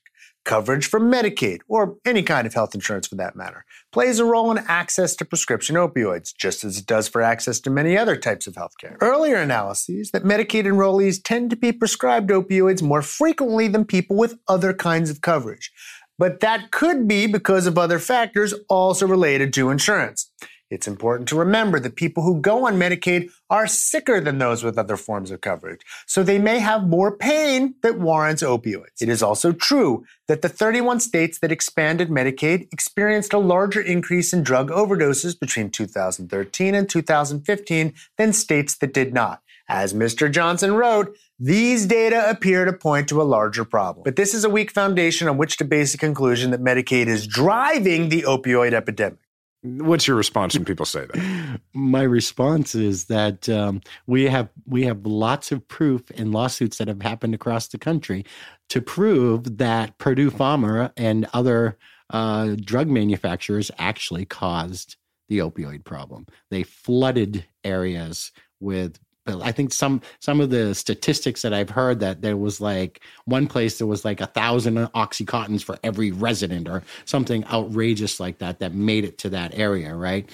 Coverage 0.48 0.86
from 0.86 1.12
Medicaid, 1.12 1.58
or 1.68 1.98
any 2.06 2.22
kind 2.22 2.46
of 2.46 2.54
health 2.54 2.74
insurance 2.74 3.06
for 3.06 3.16
that 3.16 3.36
matter, 3.36 3.66
plays 3.92 4.18
a 4.18 4.24
role 4.24 4.50
in 4.50 4.64
access 4.66 5.14
to 5.16 5.26
prescription 5.26 5.76
opioids, 5.76 6.34
just 6.34 6.64
as 6.64 6.78
it 6.78 6.86
does 6.86 7.06
for 7.06 7.20
access 7.20 7.60
to 7.60 7.68
many 7.68 7.98
other 7.98 8.16
types 8.16 8.46
of 8.46 8.54
healthcare. 8.54 8.96
Earlier 9.02 9.36
analyses 9.36 10.10
that 10.12 10.24
Medicaid 10.24 10.64
enrollees 10.64 11.20
tend 11.22 11.50
to 11.50 11.56
be 11.56 11.70
prescribed 11.70 12.30
opioids 12.30 12.80
more 12.80 13.02
frequently 13.02 13.68
than 13.68 13.84
people 13.84 14.16
with 14.16 14.38
other 14.48 14.72
kinds 14.72 15.10
of 15.10 15.20
coverage. 15.20 15.70
But 16.16 16.40
that 16.40 16.70
could 16.70 17.06
be 17.06 17.26
because 17.26 17.66
of 17.66 17.76
other 17.76 17.98
factors 17.98 18.54
also 18.70 19.06
related 19.06 19.52
to 19.52 19.68
insurance. 19.68 20.32
It's 20.70 20.86
important 20.86 21.28
to 21.30 21.38
remember 21.38 21.80
that 21.80 21.96
people 21.96 22.22
who 22.22 22.40
go 22.40 22.66
on 22.66 22.78
Medicaid 22.78 23.30
are 23.48 23.66
sicker 23.66 24.20
than 24.20 24.36
those 24.36 24.62
with 24.62 24.76
other 24.76 24.98
forms 24.98 25.30
of 25.30 25.40
coverage, 25.40 25.80
so 26.06 26.22
they 26.22 26.38
may 26.38 26.58
have 26.58 26.86
more 26.86 27.16
pain 27.16 27.74
that 27.82 27.98
warrants 27.98 28.42
opioids. 28.42 29.00
It 29.00 29.08
is 29.08 29.22
also 29.22 29.52
true 29.52 30.04
that 30.26 30.42
the 30.42 30.48
31 30.48 31.00
states 31.00 31.38
that 31.38 31.52
expanded 31.52 32.10
Medicaid 32.10 32.68
experienced 32.70 33.32
a 33.32 33.38
larger 33.38 33.80
increase 33.80 34.34
in 34.34 34.42
drug 34.42 34.70
overdoses 34.70 35.38
between 35.38 35.70
2013 35.70 36.74
and 36.74 36.88
2015 36.88 37.94
than 38.18 38.32
states 38.34 38.76
that 38.76 38.92
did 38.92 39.14
not. 39.14 39.42
As 39.70 39.92
Mr. 39.92 40.30
Johnson 40.30 40.72
wrote, 40.74 41.14
these 41.38 41.86
data 41.86 42.28
appear 42.28 42.64
to 42.64 42.72
point 42.72 43.08
to 43.08 43.20
a 43.20 43.24
larger 43.24 43.64
problem. 43.64 44.02
But 44.02 44.16
this 44.16 44.34
is 44.34 44.44
a 44.44 44.50
weak 44.50 44.70
foundation 44.70 45.28
on 45.28 45.36
which 45.36 45.58
to 45.58 45.64
base 45.64 45.94
a 45.94 45.98
conclusion 45.98 46.50
that 46.50 46.62
Medicaid 46.62 47.06
is 47.06 47.26
driving 47.26 48.08
the 48.08 48.22
opioid 48.22 48.72
epidemic. 48.72 49.18
What's 49.62 50.06
your 50.06 50.16
response 50.16 50.54
when 50.54 50.64
people 50.64 50.86
say 50.86 51.06
that? 51.06 51.60
My 51.74 52.02
response 52.02 52.76
is 52.76 53.06
that 53.06 53.48
um, 53.48 53.80
we 54.06 54.24
have 54.24 54.48
we 54.66 54.84
have 54.84 55.04
lots 55.04 55.50
of 55.50 55.66
proof 55.66 56.10
in 56.12 56.30
lawsuits 56.30 56.78
that 56.78 56.86
have 56.86 57.02
happened 57.02 57.34
across 57.34 57.66
the 57.66 57.78
country 57.78 58.24
to 58.68 58.80
prove 58.80 59.58
that 59.58 59.98
Purdue 59.98 60.30
Pharma 60.30 60.92
and 60.96 61.26
other 61.34 61.76
uh, 62.10 62.54
drug 62.60 62.88
manufacturers 62.88 63.70
actually 63.78 64.24
caused 64.24 64.96
the 65.28 65.38
opioid 65.38 65.84
problem. 65.84 66.26
They 66.50 66.62
flooded 66.62 67.44
areas 67.64 68.32
with. 68.60 69.00
I 69.28 69.52
think 69.52 69.72
some 69.72 70.00
some 70.20 70.40
of 70.40 70.50
the 70.50 70.74
statistics 70.74 71.42
that 71.42 71.52
I've 71.52 71.70
heard 71.70 72.00
that 72.00 72.22
there 72.22 72.36
was 72.36 72.60
like 72.60 73.00
one 73.24 73.46
place 73.46 73.78
there 73.78 73.86
was 73.86 74.04
like 74.04 74.20
a 74.20 74.26
thousand 74.26 74.76
oxycontins 74.76 75.62
for 75.62 75.78
every 75.82 76.10
resident 76.10 76.68
or 76.68 76.82
something 77.04 77.44
outrageous 77.46 78.18
like 78.20 78.38
that 78.38 78.58
that 78.60 78.74
made 78.74 79.04
it 79.04 79.18
to 79.18 79.30
that 79.30 79.56
area. 79.58 79.94
Right? 79.94 80.28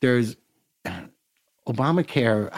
There's 0.00 0.36
Obamacare, 1.66 2.50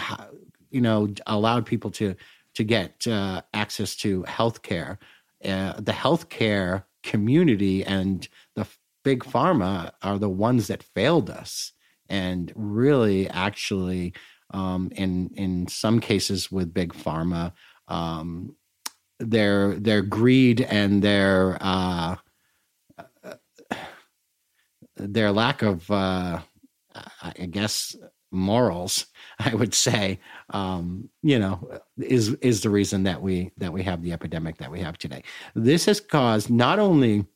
you 0.70 0.80
know, 0.80 1.08
allowed 1.26 1.66
people 1.66 1.90
to 1.92 2.14
to 2.54 2.64
get 2.64 3.06
uh, 3.06 3.42
access 3.54 3.94
to 3.96 4.22
health 4.24 4.62
care. 4.62 4.98
Uh, 5.44 5.74
the 5.78 5.92
healthcare 5.92 6.84
community 7.02 7.84
and 7.84 8.28
the 8.56 8.66
big 9.04 9.22
pharma 9.22 9.92
are 10.02 10.18
the 10.18 10.28
ones 10.28 10.66
that 10.66 10.82
failed 10.82 11.30
us, 11.30 11.72
and 12.08 12.52
really, 12.54 13.28
actually, 13.28 14.12
um, 14.50 14.90
in 14.94 15.30
in 15.34 15.68
some 15.68 16.00
cases 16.00 16.50
with 16.50 16.74
big 16.74 16.92
pharma, 16.92 17.52
um, 17.88 18.54
their 19.18 19.74
their 19.74 20.02
greed 20.02 20.60
and 20.62 21.02
their 21.02 21.58
uh, 21.60 22.16
their 24.98 25.32
lack 25.32 25.62
of, 25.62 25.90
uh, 25.90 26.40
I 27.22 27.46
guess, 27.50 27.96
morals, 28.30 29.06
I 29.38 29.54
would 29.54 29.74
say, 29.74 30.20
um, 30.50 31.08
you 31.22 31.38
know, 31.38 31.80
is 31.98 32.34
is 32.34 32.60
the 32.62 32.70
reason 32.70 33.04
that 33.04 33.22
we 33.22 33.52
that 33.56 33.72
we 33.72 33.82
have 33.84 34.02
the 34.02 34.12
epidemic 34.12 34.58
that 34.58 34.70
we 34.70 34.80
have 34.80 34.98
today. 34.98 35.22
This 35.54 35.84
has 35.86 36.00
caused 36.00 36.50
not 36.50 36.78
only 36.78 37.26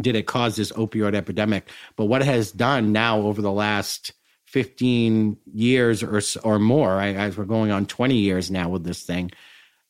did 0.00 0.14
it 0.14 0.26
cause 0.26 0.56
this 0.56 0.72
opioid 0.72 1.14
epidemic, 1.14 1.70
but 1.96 2.04
what 2.04 2.22
it 2.22 2.26
has 2.26 2.52
done 2.52 2.92
now 2.92 3.20
over 3.20 3.42
the 3.42 3.52
last 3.52 4.12
15 4.48 5.36
years 5.52 6.02
or 6.02 6.22
or 6.42 6.58
more, 6.58 6.96
right, 6.96 7.14
as 7.14 7.36
we're 7.36 7.44
going 7.44 7.70
on 7.70 7.84
20 7.84 8.16
years 8.16 8.50
now 8.50 8.70
with 8.70 8.82
this 8.82 9.02
thing, 9.02 9.30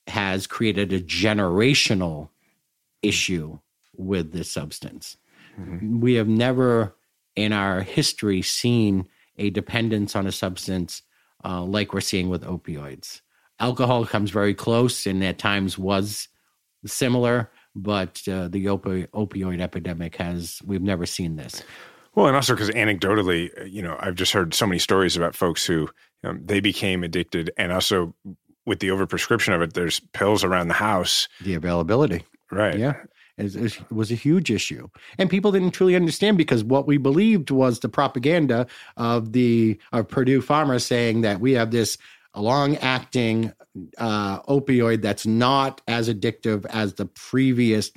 has 0.08 0.48
created 0.48 0.92
a 0.92 1.00
generational 1.00 2.28
issue 3.00 3.58
with 3.96 4.32
this 4.32 4.50
substance. 4.50 5.16
We 6.00 6.14
have 6.14 6.28
never 6.28 6.96
in 7.36 7.52
our 7.52 7.82
history 7.82 8.42
seen 8.42 9.08
a 9.36 9.50
dependence 9.50 10.16
on 10.16 10.26
a 10.26 10.32
substance 10.32 11.02
uh, 11.44 11.62
like 11.62 11.92
we're 11.92 12.00
seeing 12.00 12.28
with 12.28 12.42
opioids. 12.42 13.20
Alcohol 13.60 14.06
comes 14.06 14.30
very 14.30 14.54
close 14.54 15.06
and 15.06 15.22
at 15.22 15.38
times 15.38 15.78
was 15.78 16.28
similar, 16.84 17.50
but 17.76 18.22
uh, 18.28 18.48
the 18.48 18.66
opi- 18.66 19.08
opioid 19.08 19.60
epidemic 19.60 20.16
has, 20.16 20.60
we've 20.64 20.82
never 20.82 21.06
seen 21.06 21.36
this. 21.36 21.62
Well, 22.14 22.26
and 22.26 22.36
also 22.36 22.54
because 22.54 22.70
anecdotally, 22.70 23.50
you 23.70 23.82
know, 23.82 23.96
I've 24.00 24.14
just 24.14 24.32
heard 24.32 24.54
so 24.54 24.66
many 24.66 24.78
stories 24.78 25.16
about 25.16 25.34
folks 25.34 25.64
who 25.64 25.88
um, 26.24 26.40
they 26.44 26.60
became 26.60 27.04
addicted, 27.04 27.50
and 27.56 27.72
also 27.72 28.14
with 28.66 28.80
the 28.80 28.88
overprescription 28.88 29.54
of 29.54 29.62
it, 29.62 29.74
there's 29.74 30.00
pills 30.12 30.44
around 30.44 30.68
the 30.68 30.74
house. 30.74 31.28
The 31.42 31.54
availability. 31.54 32.24
Right. 32.50 32.78
Yeah. 32.78 32.94
It 33.38 33.80
was 33.92 34.10
a 34.10 34.16
huge 34.16 34.50
issue. 34.50 34.88
And 35.16 35.30
people 35.30 35.52
didn't 35.52 35.70
truly 35.70 35.94
understand 35.94 36.36
because 36.36 36.64
what 36.64 36.88
we 36.88 36.96
believed 36.96 37.50
was 37.50 37.78
the 37.78 37.88
propaganda 37.88 38.66
of 38.96 39.32
the 39.32 39.78
of 39.92 40.08
Purdue 40.08 40.42
Pharma 40.42 40.82
saying 40.82 41.20
that 41.20 41.38
we 41.38 41.52
have 41.52 41.70
this 41.70 41.96
long 42.34 42.76
acting 42.78 43.52
uh, 43.98 44.42
opioid 44.42 45.02
that's 45.02 45.24
not 45.24 45.80
as 45.86 46.08
addictive 46.08 46.66
as 46.66 46.94
the 46.94 47.06
previous 47.06 47.92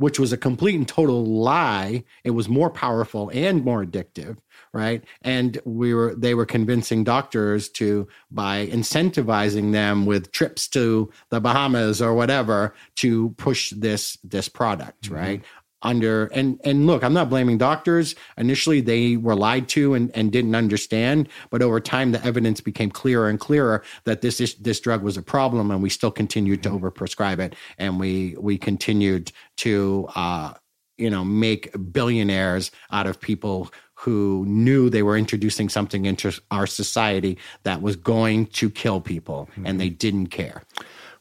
which 0.00 0.18
was 0.18 0.32
a 0.32 0.36
complete 0.38 0.76
and 0.76 0.88
total 0.88 1.26
lie. 1.26 2.02
It 2.24 2.30
was 2.30 2.48
more 2.48 2.70
powerful 2.70 3.30
and 3.34 3.62
more 3.62 3.84
addictive, 3.84 4.38
right? 4.72 5.04
And 5.20 5.60
we 5.66 5.92
were 5.92 6.14
they 6.14 6.34
were 6.34 6.46
convincing 6.46 7.04
doctors 7.04 7.68
to 7.72 8.08
by 8.30 8.66
incentivizing 8.68 9.72
them 9.72 10.06
with 10.06 10.32
trips 10.32 10.68
to 10.68 11.10
the 11.28 11.38
Bahamas 11.38 12.00
or 12.00 12.14
whatever 12.14 12.74
to 12.96 13.34
push 13.36 13.74
this 13.76 14.16
this 14.24 14.48
product, 14.48 15.02
mm-hmm. 15.02 15.14
right? 15.14 15.42
Under 15.82 16.26
and 16.26 16.60
and 16.64 16.86
look 16.86 17.02
i'm 17.02 17.14
not 17.14 17.30
blaming 17.30 17.56
doctors 17.56 18.14
initially 18.36 18.80
they 18.80 19.16
were 19.16 19.34
lied 19.34 19.68
to 19.68 19.94
and, 19.94 20.10
and 20.14 20.30
didn't 20.32 20.54
understand 20.54 21.28
but 21.50 21.62
over 21.62 21.80
time 21.80 22.12
the 22.12 22.24
evidence 22.24 22.60
became 22.60 22.90
clearer 22.90 23.28
and 23.28 23.40
clearer 23.40 23.82
that 24.04 24.20
this 24.20 24.40
is, 24.40 24.54
this 24.56 24.80
drug 24.80 25.02
was 25.02 25.16
a 25.16 25.22
problem 25.22 25.70
and 25.70 25.82
we 25.82 25.88
still 25.88 26.10
continued 26.10 26.62
to 26.62 26.68
mm-hmm. 26.68 26.84
overprescribe 26.84 27.38
it 27.38 27.54
and 27.78 27.98
we 27.98 28.36
we 28.38 28.58
continued 28.58 29.32
to 29.56 30.06
uh 30.14 30.52
you 30.98 31.08
know 31.08 31.24
make 31.24 31.74
billionaires 31.92 32.70
out 32.92 33.06
of 33.06 33.20
people 33.20 33.72
who 33.94 34.44
knew 34.46 34.88
they 34.88 35.02
were 35.02 35.16
introducing 35.16 35.68
something 35.68 36.06
into 36.06 36.32
our 36.50 36.66
society 36.66 37.36
that 37.64 37.82
was 37.82 37.96
going 37.96 38.46
to 38.46 38.70
kill 38.70 39.00
people 39.00 39.48
mm-hmm. 39.52 39.66
and 39.66 39.80
they 39.80 39.88
didn't 39.88 40.26
care 40.26 40.62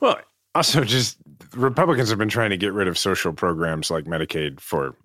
well 0.01 0.19
also 0.53 0.83
just 0.83 1.17
Republicans 1.55 2.09
have 2.09 2.17
been 2.17 2.29
trying 2.29 2.49
to 2.49 2.57
get 2.57 2.73
rid 2.73 2.87
of 2.87 2.97
social 2.97 3.33
programs 3.33 3.89
like 3.89 4.05
Medicaid 4.05 4.59
for 4.59 4.95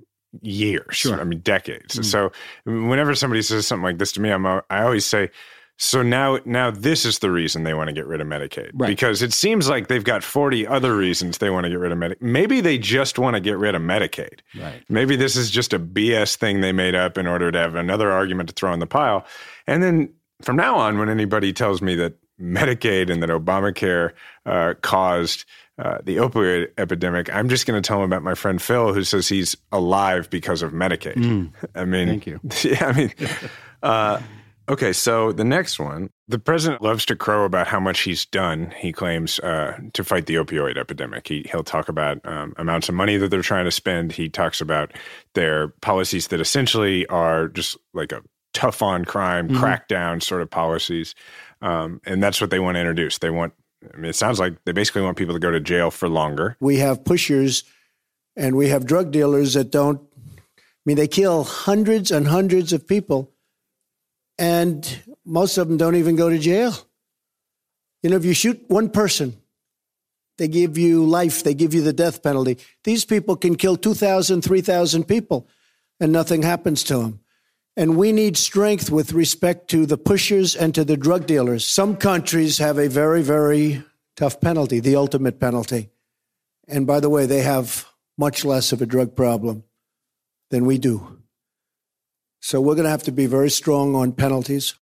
years. 0.42 0.96
Sure. 0.96 1.20
I 1.20 1.24
mean, 1.24 1.40
decades. 1.40 1.96
Mm. 1.96 2.04
So 2.04 2.32
whenever 2.64 3.14
somebody 3.14 3.42
says 3.42 3.66
something 3.66 3.84
like 3.84 3.98
this 3.98 4.12
to 4.12 4.20
me, 4.20 4.30
I'm, 4.30 4.46
I 4.46 4.62
always 4.70 5.06
say, 5.06 5.30
so 5.76 6.02
now, 6.02 6.38
now 6.44 6.70
this 6.70 7.04
is 7.04 7.18
the 7.18 7.32
reason 7.32 7.64
they 7.64 7.74
want 7.74 7.88
to 7.88 7.92
get 7.92 8.06
rid 8.06 8.20
of 8.20 8.28
Medicaid 8.28 8.70
right. 8.74 8.86
because 8.86 9.22
it 9.22 9.32
seems 9.32 9.68
like 9.68 9.88
they've 9.88 10.04
got 10.04 10.22
forty 10.22 10.64
other 10.64 10.96
reasons 10.96 11.38
they 11.38 11.50
want 11.50 11.64
to 11.64 11.70
get 11.70 11.80
rid 11.80 11.90
of 11.90 11.98
Medicaid. 11.98 12.20
Maybe 12.22 12.60
they 12.60 12.78
just 12.78 13.18
want 13.18 13.34
to 13.34 13.40
get 13.40 13.58
rid 13.58 13.74
of 13.74 13.82
Medicaid. 13.82 14.40
Right. 14.56 14.84
Maybe 14.88 15.16
this 15.16 15.34
is 15.34 15.50
just 15.50 15.72
a 15.72 15.80
BS 15.80 16.36
thing 16.36 16.60
they 16.60 16.70
made 16.70 16.94
up 16.94 17.18
in 17.18 17.26
order 17.26 17.50
to 17.50 17.58
have 17.58 17.74
another 17.74 18.12
argument 18.12 18.50
to 18.50 18.54
throw 18.54 18.72
in 18.72 18.78
the 18.78 18.86
pile. 18.86 19.26
And 19.66 19.82
then 19.82 20.12
from 20.42 20.54
now 20.56 20.76
on, 20.76 20.98
when 20.98 21.08
anybody 21.08 21.52
tells 21.52 21.82
me 21.82 21.96
that 21.96 22.14
Medicaid 22.40 23.10
and 23.10 23.22
that 23.22 23.30
Obamacare 23.30 24.12
uh, 24.46 24.74
caused 24.80 25.44
uh, 25.78 25.98
the 26.04 26.16
opioid 26.16 26.68
epidemic, 26.78 27.34
I'm 27.34 27.48
just 27.48 27.66
going 27.66 27.80
to 27.80 27.86
tell 27.86 27.98
him 27.98 28.04
about 28.04 28.22
my 28.22 28.34
friend 28.34 28.62
Phil, 28.62 28.94
who 28.94 29.02
says 29.02 29.28
he's 29.28 29.56
alive 29.72 30.30
because 30.30 30.62
of 30.62 30.72
Medicaid. 30.72 31.16
Mm, 31.16 31.52
I 31.74 31.84
mean, 31.84 32.08
thank 32.08 32.26
you. 32.26 32.40
Yeah, 32.62 32.86
I 32.86 32.92
mean, 32.92 33.12
uh, 33.82 34.20
okay. 34.68 34.92
So 34.92 35.32
the 35.32 35.44
next 35.44 35.80
one, 35.80 36.10
the 36.28 36.38
president 36.38 36.80
loves 36.80 37.04
to 37.06 37.16
crow 37.16 37.44
about 37.44 37.66
how 37.66 37.80
much 37.80 38.02
he's 38.02 38.24
done. 38.24 38.72
He 38.78 38.92
claims 38.92 39.40
uh, 39.40 39.78
to 39.94 40.04
fight 40.04 40.26
the 40.26 40.36
opioid 40.36 40.76
epidemic. 40.76 41.26
He 41.26 41.44
he'll 41.50 41.64
talk 41.64 41.88
about 41.88 42.24
um, 42.24 42.54
amounts 42.56 42.88
of 42.88 42.94
money 42.94 43.16
that 43.16 43.30
they're 43.30 43.42
trying 43.42 43.64
to 43.64 43.72
spend. 43.72 44.12
He 44.12 44.28
talks 44.28 44.60
about 44.60 44.92
their 45.34 45.68
policies 45.82 46.28
that 46.28 46.40
essentially 46.40 47.04
are 47.08 47.48
just 47.48 47.76
like 47.92 48.12
a 48.12 48.22
tough 48.52 48.80
on 48.80 49.04
crime, 49.04 49.48
mm-hmm. 49.48 49.62
crackdown 49.62 50.22
sort 50.22 50.40
of 50.40 50.48
policies. 50.48 51.16
Um, 51.60 52.00
and 52.06 52.22
that's 52.22 52.40
what 52.40 52.50
they 52.50 52.60
want 52.60 52.76
to 52.76 52.80
introduce. 52.80 53.18
They 53.18 53.30
want 53.30 53.54
I 53.92 53.96
mean, 53.96 54.10
it 54.10 54.16
sounds 54.16 54.38
like 54.38 54.64
they 54.64 54.72
basically 54.72 55.02
want 55.02 55.16
people 55.16 55.34
to 55.34 55.40
go 55.40 55.50
to 55.50 55.60
jail 55.60 55.90
for 55.90 56.08
longer. 56.08 56.56
We 56.60 56.78
have 56.78 57.04
pushers 57.04 57.64
and 58.36 58.56
we 58.56 58.68
have 58.68 58.86
drug 58.86 59.10
dealers 59.10 59.54
that 59.54 59.70
don't, 59.70 60.00
I 60.16 60.60
mean, 60.84 60.96
they 60.96 61.08
kill 61.08 61.44
hundreds 61.44 62.10
and 62.10 62.26
hundreds 62.26 62.72
of 62.72 62.86
people, 62.86 63.32
and 64.38 65.02
most 65.24 65.56
of 65.56 65.68
them 65.68 65.76
don't 65.76 65.96
even 65.96 66.16
go 66.16 66.28
to 66.28 66.38
jail. 66.38 66.74
You 68.02 68.10
know, 68.10 68.16
if 68.16 68.24
you 68.24 68.34
shoot 68.34 68.62
one 68.68 68.90
person, 68.90 69.36
they 70.36 70.48
give 70.48 70.76
you 70.76 71.04
life, 71.04 71.42
they 71.42 71.54
give 71.54 71.72
you 71.72 71.82
the 71.82 71.92
death 71.92 72.22
penalty. 72.22 72.58
These 72.82 73.04
people 73.04 73.36
can 73.36 73.54
kill 73.56 73.76
2,000, 73.76 74.42
3,000 74.42 75.04
people, 75.04 75.48
and 76.00 76.12
nothing 76.12 76.42
happens 76.42 76.82
to 76.84 76.98
them. 76.98 77.20
And 77.76 77.96
we 77.96 78.12
need 78.12 78.36
strength 78.36 78.90
with 78.90 79.12
respect 79.12 79.68
to 79.70 79.84
the 79.84 79.98
pushers 79.98 80.54
and 80.54 80.74
to 80.74 80.84
the 80.84 80.96
drug 80.96 81.26
dealers. 81.26 81.66
Some 81.66 81.96
countries 81.96 82.58
have 82.58 82.78
a 82.78 82.88
very, 82.88 83.22
very 83.22 83.82
tough 84.16 84.40
penalty, 84.40 84.78
the 84.78 84.96
ultimate 84.96 85.40
penalty. 85.40 85.90
And 86.68 86.86
by 86.86 87.00
the 87.00 87.10
way, 87.10 87.26
they 87.26 87.42
have 87.42 87.86
much 88.16 88.44
less 88.44 88.72
of 88.72 88.80
a 88.80 88.86
drug 88.86 89.16
problem 89.16 89.64
than 90.50 90.66
we 90.66 90.78
do. 90.78 91.18
So 92.40 92.60
we're 92.60 92.74
going 92.74 92.84
to 92.84 92.90
have 92.90 93.02
to 93.04 93.12
be 93.12 93.26
very 93.26 93.50
strong 93.50 93.94
on 93.96 94.12
penalties. 94.12 94.74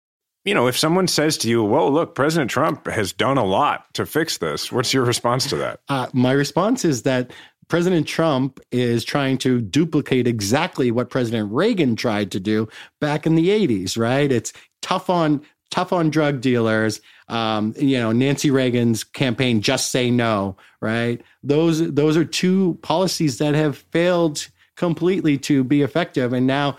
You 0.45 0.55
know, 0.55 0.67
if 0.67 0.77
someone 0.77 1.07
says 1.07 1.37
to 1.39 1.49
you, 1.49 1.63
well, 1.63 1.93
look, 1.93 2.15
President 2.15 2.51
Trump 2.51 2.87
has 2.87 3.13
done 3.13 3.37
a 3.37 3.45
lot 3.45 3.93
to 3.95 4.07
fix 4.07 4.39
this, 4.39 4.73
what's 4.73 4.95
your 4.95 5.05
response 5.05 5.47
to 5.51 5.57
that? 5.57 5.81
Uh, 5.89 6.09
my 6.15 6.33
response 6.33 6.85
is 6.85 7.03
that 7.03 7.31
President 7.71 8.07
Trump 8.07 8.61
is 8.73 9.05
trying 9.05 9.39
to 9.39 9.61
duplicate 9.61 10.27
exactly 10.27 10.91
what 10.91 11.09
President 11.09 11.51
Reagan 11.53 11.97
tried 11.97 12.33
to 12.33 12.41
do 12.41 12.69
back 13.01 13.27
in 13.27 13.37
the 13.37 13.49
80s, 13.49 13.97
right? 13.97 14.31
It's 14.31 14.53
tough 14.83 15.09
on 15.09 15.41
tough 15.71 15.93
on 15.93 16.11
drug 16.11 16.41
dealers. 16.41 17.01
Um, 17.29 17.73
you 17.79 17.97
know, 17.97 18.11
Nancy 18.11 18.51
Reagan's 18.51 19.05
campaign, 19.05 19.63
just 19.63 19.93
say 19.93 20.11
no, 20.11 20.57
right? 20.81 21.23
Those 21.45 21.93
those 21.93 22.17
are 22.17 22.25
two 22.25 22.77
policies 22.83 23.39
that 23.39 23.55
have 23.55 23.79
failed 23.79 24.49
completely 24.77 25.39
to 25.39 25.63
be 25.63 25.83
effective. 25.83 26.33
And 26.33 26.49
now 26.49 26.77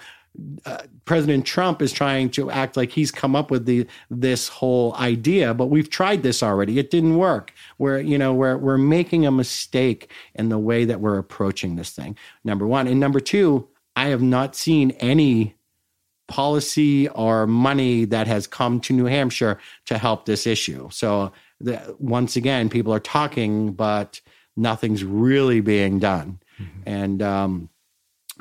uh, 0.65 0.77
President 1.05 1.45
Trump 1.45 1.82
is 1.82 1.91
trying 1.91 2.29
to 2.32 2.49
act 2.49 2.77
like 2.77 2.91
he's 2.91 3.11
come 3.11 3.36
up 3.36 3.51
with 3.51 3.65
the 3.65 3.86
this 4.09 4.47
whole 4.47 4.95
idea, 4.95 5.53
but 5.53 5.67
we've 5.67 5.89
tried 5.89 6.23
this 6.23 6.41
already. 6.41 6.79
It 6.79 6.89
didn't 6.89 7.17
work. 7.17 7.53
We're 7.77 7.99
you 7.99 8.17
know 8.17 8.34
we're 8.34 8.57
we're 8.57 8.77
making 8.77 9.25
a 9.25 9.32
mistake 9.32 10.09
in 10.36 10.49
the 10.49 10.57
way 10.57 10.86
that 10.86 11.01
we're 11.01 11.17
approaching 11.17 11.75
this 11.75 11.91
thing. 11.91 12.17
Number 12.43 12.65
one, 12.65 12.88
and 12.88 12.99
number 12.99 13.19
two, 13.19 13.67
I 13.95 14.07
have 14.07 14.21
not 14.21 14.55
seen 14.55 14.91
any 14.91 15.55
policy 16.27 17.09
or 17.09 17.45
money 17.45 18.05
that 18.05 18.27
has 18.27 18.47
come 18.47 18.79
to 18.82 18.93
New 18.93 19.05
Hampshire 19.05 19.59
to 19.88 19.97
help 19.97 20.25
this 20.25 20.47
issue. 20.47 20.88
So 20.91 21.34
the, 21.59 21.93
once 21.99 22.38
again, 22.38 22.69
people 22.69 22.93
are 22.93 23.01
talking, 23.01 23.73
but 23.73 24.21
nothing's 24.55 25.03
really 25.03 25.59
being 25.59 25.99
done, 25.99 26.39
mm-hmm. 26.57 26.82
and. 26.86 27.21
Um, 27.21 27.69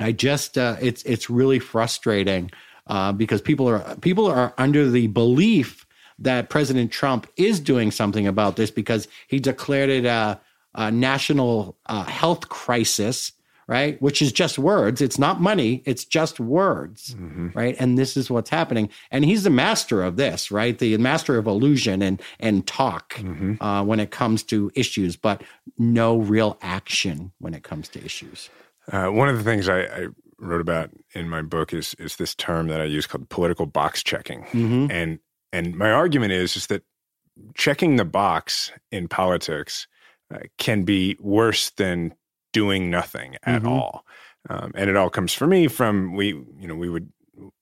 I 0.03 0.11
just 0.11 0.57
uh, 0.57 0.77
it's 0.81 1.03
it's 1.03 1.29
really 1.29 1.59
frustrating 1.59 2.51
uh, 2.87 3.11
because 3.11 3.41
people 3.41 3.67
are 3.67 3.95
people 3.97 4.27
are 4.27 4.53
under 4.57 4.89
the 4.89 5.07
belief 5.07 5.85
that 6.19 6.49
President 6.49 6.91
Trump 6.91 7.27
is 7.35 7.59
doing 7.59 7.91
something 7.91 8.27
about 8.27 8.55
this 8.55 8.71
because 8.71 9.07
he 9.27 9.39
declared 9.39 9.89
it 9.89 10.05
a, 10.05 10.39
a 10.75 10.91
national 10.91 11.75
uh, 11.87 12.03
health 12.03 12.47
crisis, 12.47 13.31
right? 13.67 13.99
Which 14.01 14.21
is 14.21 14.31
just 14.31 14.59
words. 14.59 15.01
It's 15.01 15.17
not 15.17 15.41
money. 15.41 15.81
It's 15.85 16.05
just 16.05 16.39
words, 16.39 17.15
mm-hmm. 17.15 17.49
right? 17.55 17.75
And 17.79 17.97
this 17.97 18.15
is 18.15 18.29
what's 18.29 18.51
happening. 18.51 18.89
And 19.09 19.25
he's 19.25 19.43
the 19.43 19.49
master 19.49 20.03
of 20.03 20.15
this, 20.15 20.51
right? 20.51 20.77
The 20.77 20.95
master 20.97 21.37
of 21.37 21.47
illusion 21.47 22.01
and 22.01 22.21
and 22.39 22.67
talk 22.67 23.15
mm-hmm. 23.15 23.61
uh, 23.61 23.83
when 23.83 23.99
it 23.99 24.11
comes 24.11 24.43
to 24.43 24.71
issues, 24.75 25.15
but 25.15 25.43
no 25.77 26.17
real 26.17 26.57
action 26.61 27.31
when 27.39 27.55
it 27.55 27.63
comes 27.63 27.89
to 27.89 28.05
issues. 28.05 28.49
Uh, 28.91 29.07
one 29.07 29.29
of 29.29 29.37
the 29.37 29.43
things 29.43 29.69
I, 29.69 29.81
I, 29.81 30.07
wrote 30.39 30.61
about 30.61 30.89
in 31.13 31.29
my 31.29 31.43
book 31.43 31.71
is 31.71 31.93
is 31.99 32.15
this 32.15 32.33
term 32.33 32.67
that 32.67 32.81
I 32.81 32.85
use 32.85 33.05
called 33.05 33.29
political 33.29 33.67
box 33.67 34.01
checking, 34.01 34.41
mm-hmm. 34.45 34.87
and 34.89 35.19
and 35.53 35.75
my 35.75 35.91
argument 35.91 36.31
is 36.31 36.55
is 36.55 36.67
that 36.67 36.83
checking 37.53 37.97
the 37.97 38.05
box 38.05 38.71
in 38.91 39.07
politics 39.07 39.87
uh, 40.33 40.39
can 40.57 40.83
be 40.83 41.15
worse 41.19 41.69
than 41.71 42.15
doing 42.53 42.89
nothing 42.89 43.35
at 43.43 43.61
mm-hmm. 43.61 43.71
all. 43.71 44.05
Um, 44.49 44.71
and 44.73 44.89
it 44.89 44.95
all 44.95 45.09
comes 45.09 45.33
for 45.33 45.45
me 45.45 45.67
from 45.67 46.15
we 46.15 46.29
you 46.29 46.67
know 46.67 46.75
we 46.75 46.89
would 46.89 47.11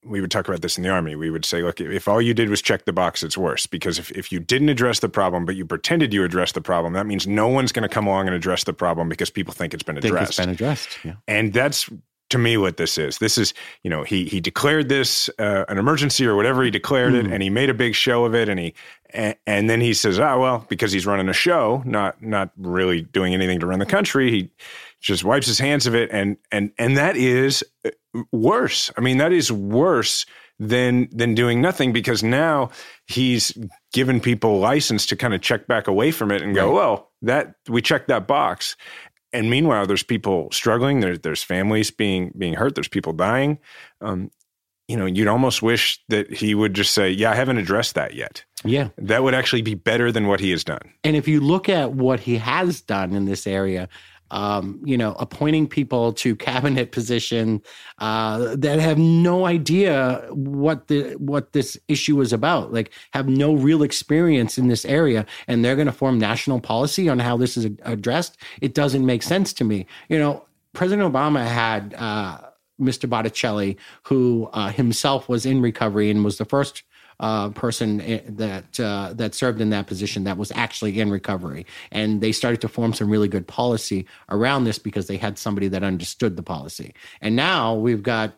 we 0.03 0.21
would 0.21 0.31
talk 0.31 0.47
about 0.47 0.61
this 0.61 0.77
in 0.77 0.83
the 0.83 0.89
army. 0.89 1.15
We 1.15 1.29
would 1.29 1.45
say, 1.45 1.61
look, 1.61 1.81
if 1.81 2.07
all 2.07 2.21
you 2.21 2.33
did 2.33 2.49
was 2.49 2.61
check 2.61 2.85
the 2.85 2.93
box, 2.93 3.21
it's 3.23 3.37
worse. 3.37 3.65
Because 3.65 3.99
if, 3.99 4.11
if 4.11 4.31
you 4.31 4.39
didn't 4.39 4.69
address 4.69 4.99
the 4.99 5.09
problem, 5.09 5.45
but 5.45 5.55
you 5.55 5.65
pretended 5.65 6.13
you 6.13 6.23
addressed 6.23 6.53
the 6.53 6.61
problem, 6.61 6.93
that 6.93 7.05
means 7.05 7.27
no 7.27 7.47
one's 7.47 7.71
going 7.71 7.83
to 7.83 7.93
come 7.93 8.07
along 8.07 8.27
and 8.27 8.35
address 8.35 8.63
the 8.63 8.73
problem 8.73 9.09
because 9.09 9.29
people 9.29 9.53
think 9.53 9.73
it's 9.73 9.83
been 9.83 9.97
addressed. 9.97 10.15
Think 10.15 10.29
it's 10.29 10.37
been 10.37 10.49
addressed. 10.49 10.99
Yeah. 11.03 11.15
And 11.27 11.53
that's 11.53 11.89
to 12.29 12.37
me 12.37 12.57
what 12.57 12.77
this 12.77 12.97
is. 12.97 13.17
This 13.17 13.37
is, 13.37 13.53
you 13.83 13.89
know, 13.89 14.03
he 14.03 14.25
he 14.25 14.39
declared 14.39 14.89
this 14.89 15.29
uh, 15.39 15.65
an 15.67 15.77
emergency 15.77 16.25
or 16.25 16.35
whatever 16.35 16.63
he 16.63 16.71
declared 16.71 17.13
mm. 17.13 17.25
it, 17.25 17.31
and 17.31 17.43
he 17.43 17.49
made 17.49 17.69
a 17.69 17.73
big 17.73 17.95
show 17.95 18.25
of 18.25 18.35
it, 18.35 18.49
and 18.49 18.59
he 18.59 18.73
and, 19.09 19.35
and 19.47 19.69
then 19.69 19.81
he 19.81 19.93
says, 19.93 20.19
"Ah, 20.19 20.33
oh, 20.33 20.39
well, 20.39 20.65
because 20.69 20.91
he's 20.91 21.05
running 21.05 21.29
a 21.29 21.33
show, 21.33 21.81
not 21.85 22.21
not 22.21 22.51
really 22.57 23.01
doing 23.01 23.33
anything 23.33 23.59
to 23.59 23.65
run 23.65 23.79
the 23.79 23.85
country, 23.85 24.31
he 24.31 24.51
just 25.01 25.23
wipes 25.23 25.47
his 25.47 25.59
hands 25.59 25.87
of 25.87 25.95
it, 25.95 26.09
and 26.11 26.37
and 26.51 26.71
and 26.77 26.97
that 26.97 27.17
is 27.17 27.63
uh, 27.85 27.89
worse. 28.31 28.91
I 28.97 29.01
mean, 29.01 29.17
that 29.17 29.31
is 29.31 29.51
worse 29.51 30.25
than 30.61 31.07
than 31.11 31.35
doing 31.35 31.61
nothing 31.61 31.93
because 31.93 32.21
now 32.21 32.69
he's 33.07 33.57
given 33.93 34.19
people 34.19 34.59
license 34.59 35.05
to 35.05 35.15
kind 35.15 35.33
of 35.33 35.41
check 35.41 35.67
back 35.67 35.87
away 35.87 36.11
from 36.11 36.31
it 36.31 36.41
and 36.41 36.53
go, 36.53 36.67
right. 36.67 36.73
well, 36.73 37.11
that 37.21 37.55
we 37.69 37.81
checked 37.81 38.09
that 38.09 38.27
box 38.27 38.75
and 39.31 39.49
meanwhile, 39.49 39.85
there's 39.85 40.03
people 40.03 40.49
struggling. 40.51 40.99
There's 40.99 41.19
there's 41.19 41.43
families 41.43 41.91
being 41.91 42.33
being 42.37 42.53
hurt. 42.53 42.75
There's 42.75 42.87
people 42.87 43.13
dying. 43.13 43.59
Um, 44.01 44.31
you 44.87 44.97
know, 44.97 45.05
you'd 45.05 45.27
almost 45.27 45.61
wish 45.61 46.03
that 46.09 46.33
he 46.33 46.55
would 46.55 46.73
just 46.73 46.93
say, 46.93 47.11
"Yeah, 47.11 47.31
I 47.31 47.35
haven't 47.35 47.57
addressed 47.57 47.95
that 47.95 48.15
yet." 48.15 48.43
Yeah, 48.63 48.89
that 48.97 49.23
would 49.23 49.35
actually 49.35 49.61
be 49.61 49.75
better 49.75 50.11
than 50.11 50.27
what 50.27 50.39
he 50.39 50.49
has 50.51 50.63
done. 50.63 50.93
And 51.03 51.15
if 51.15 51.27
you 51.27 51.41
look 51.41 51.69
at 51.69 51.93
what 51.93 52.19
he 52.19 52.37
has 52.37 52.81
done 52.81 53.13
in 53.13 53.25
this 53.25 53.45
area, 53.45 53.87
um, 54.31 54.79
you 54.83 54.97
know, 54.97 55.13
appointing 55.19 55.67
people 55.67 56.13
to 56.13 56.35
cabinet 56.49 56.91
position 56.91 57.61
uh, 57.99 58.55
that 58.55 58.79
have 58.79 58.97
no 58.97 59.45
idea 59.45 60.25
what 60.31 60.87
the 60.87 61.15
what 61.15 61.53
this 61.53 61.77
issue 61.87 62.19
is 62.21 62.33
about, 62.33 62.73
like 62.73 62.91
have 63.13 63.27
no 63.27 63.53
real 63.53 63.83
experience 63.83 64.57
in 64.57 64.67
this 64.67 64.85
area, 64.85 65.25
and 65.47 65.63
they're 65.63 65.75
going 65.75 65.87
to 65.87 65.93
form 65.93 66.19
national 66.19 66.59
policy 66.59 67.09
on 67.09 67.19
how 67.19 67.37
this 67.37 67.57
is 67.57 67.65
addressed. 67.83 68.37
It 68.61 68.73
doesn't 68.73 69.05
make 69.05 69.23
sense 69.23 69.53
to 69.53 69.63
me. 69.63 69.85
You 70.09 70.19
know, 70.19 70.45
President 70.73 71.11
Obama 71.11 71.45
had 71.45 71.93
uh, 71.97 72.39
Mr. 72.79 73.09
Botticelli, 73.09 73.77
who 74.03 74.49
uh, 74.53 74.69
himself 74.71 75.27
was 75.27 75.45
in 75.45 75.61
recovery 75.61 76.09
and 76.09 76.23
was 76.23 76.37
the 76.37 76.45
first 76.45 76.83
uh, 77.19 77.49
person 77.49 78.01
eh, 78.01 78.21
that 78.25 78.79
uh, 78.79 79.13
that 79.13 79.35
served 79.35 79.61
in 79.61 79.69
that 79.71 79.87
position 79.87 80.23
that 80.23 80.37
was 80.37 80.51
actually 80.55 80.99
in 80.99 81.09
recovery, 81.09 81.65
and 81.91 82.21
they 82.21 82.31
started 82.31 82.61
to 82.61 82.67
form 82.67 82.93
some 82.93 83.09
really 83.09 83.27
good 83.27 83.47
policy 83.47 84.05
around 84.29 84.63
this 84.63 84.79
because 84.79 85.07
they 85.07 85.17
had 85.17 85.37
somebody 85.37 85.67
that 85.67 85.83
understood 85.83 86.35
the 86.35 86.43
policy. 86.43 86.93
And 87.21 87.35
now 87.35 87.75
we've 87.75 88.03
got 88.03 88.33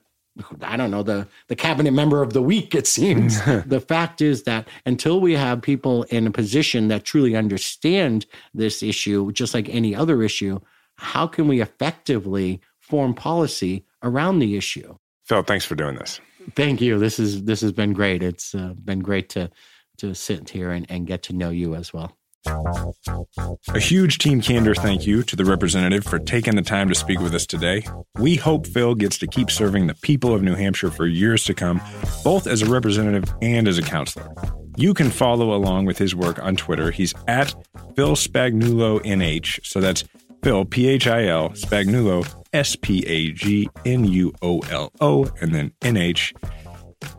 I 0.62 0.78
don't 0.78 0.92
know 0.92 1.04
the 1.04 1.28
the 1.48 1.56
cabinet 1.56 1.92
member 1.92 2.22
of 2.22 2.34
the 2.34 2.42
week. 2.42 2.74
It 2.74 2.88
seems 2.88 3.44
the 3.66 3.84
fact 3.86 4.22
is 4.22 4.44
that 4.44 4.68
until 4.86 5.20
we 5.20 5.34
have 5.34 5.62
people 5.62 6.04
in 6.04 6.26
a 6.26 6.32
position 6.32 6.88
that 6.88 7.04
truly 7.04 7.36
understand 7.36 8.26
this 8.54 8.82
issue, 8.82 9.32
just 9.32 9.54
like 9.54 9.70
any 9.70 9.94
other 9.94 10.24
issue, 10.24 10.60
how 10.96 11.28
can 11.28 11.48
we 11.48 11.62
effectively 11.62 12.62
form 12.80 13.14
policy 13.14 13.86
around 14.04 14.40
the 14.40 14.56
issue? 14.56 14.96
Phil, 15.26 15.44
thanks 15.44 15.66
for 15.66 15.76
doing 15.76 15.96
this. 15.96 16.20
Thank 16.56 16.82
you. 16.82 17.00
This 17.00 17.20
is 17.20 17.44
this 17.44 17.62
has 17.62 17.72
been 17.72 17.94
great. 17.94 18.24
It's 18.24 18.54
uh, 18.56 18.74
been 18.84 19.00
great 19.00 19.30
to 19.30 19.50
to 19.98 20.14
sit 20.14 20.50
here 20.50 20.72
and, 20.72 20.86
and 20.90 21.06
get 21.06 21.24
to 21.24 21.34
know 21.34 21.50
you 21.50 21.76
as 21.76 21.94
well. 21.94 22.18
A 22.48 23.80
huge 23.80 24.18
Team 24.18 24.42
Kander 24.42 24.76
thank 24.76 25.06
you 25.06 25.22
to 25.24 25.36
the 25.36 25.46
representative 25.46 26.04
for 26.04 26.18
taking 26.18 26.56
the 26.56 26.64
time 26.64 26.90
to 26.90 26.96
speak 26.96 27.20
with 27.20 27.36
us 27.36 27.46
today. 27.46 27.84
We 28.16 28.36
hope 28.36 28.66
Phil 28.66 28.96
gets 28.96 29.20
to 29.20 29.28
keep 29.28 29.52
serving 29.52 29.86
the 29.86 29.94
people 29.94 30.34
of 30.34 30.42
New 30.42 30.56
Hampshire 30.56 30.90
for 30.90 31.06
years 31.06 31.44
to 31.46 31.54
come, 31.54 31.80
both 32.24 32.48
as 32.48 32.64
a 32.64 32.66
representative 32.66 33.32
and 33.44 33.68
as 33.68 33.78
a 33.78 33.84
counselor. 33.84 34.34
You 34.76 34.96
can 34.96 35.12
follow 35.12 35.54
along 35.54 35.86
with 35.86 36.00
his 36.00 36.16
work 36.16 36.42
on 36.42 36.56
Twitter. 36.56 36.90
He's 36.90 37.14
at 37.28 37.54
Phil 37.96 38.16
Spagnuolo 38.16 39.02
NH. 39.02 39.64
So 39.64 39.80
that's 39.80 40.04
Phil, 40.44 40.66
P 40.66 40.88
H 40.88 41.08
I 41.08 41.26
L, 41.26 41.50
Spagnuolo, 41.50 42.28
S 42.54 42.76
P 42.76 43.06
A 43.08 43.32
G 43.32 43.70
N 43.86 44.06
U 44.06 44.34
O 44.42 44.60
L 44.70 44.92
O, 45.00 45.30
and 45.40 45.54
then 45.54 45.72
N 45.82 45.98
H. 45.98 46.34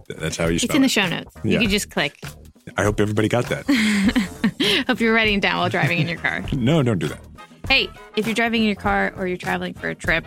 That's 0.08 0.36
how 0.36 0.46
you 0.46 0.58
spell 0.58 0.66
It's 0.66 0.74
in 0.76 0.82
the 0.82 0.88
show 0.88 1.06
notes. 1.08 1.34
Yeah. 1.44 1.52
You 1.52 1.60
can 1.60 1.70
just 1.70 1.90
click. 1.90 2.18
I 2.76 2.84
hope 2.84 3.00
everybody 3.00 3.28
got 3.28 3.46
that. 3.46 3.64
hope 4.86 5.00
you're 5.00 5.14
writing 5.14 5.40
down 5.40 5.58
while 5.58 5.68
driving 5.68 5.98
in 5.98 6.08
your 6.08 6.18
car. 6.18 6.44
no, 6.52 6.82
don't 6.82 6.98
do 6.98 7.08
that. 7.08 7.20
Hey, 7.68 7.88
if 8.16 8.26
you're 8.26 8.34
driving 8.34 8.62
in 8.62 8.66
your 8.66 8.76
car 8.76 9.12
or 9.16 9.26
you're 9.26 9.36
traveling 9.36 9.74
for 9.74 9.88
a 9.88 9.94
trip, 9.94 10.26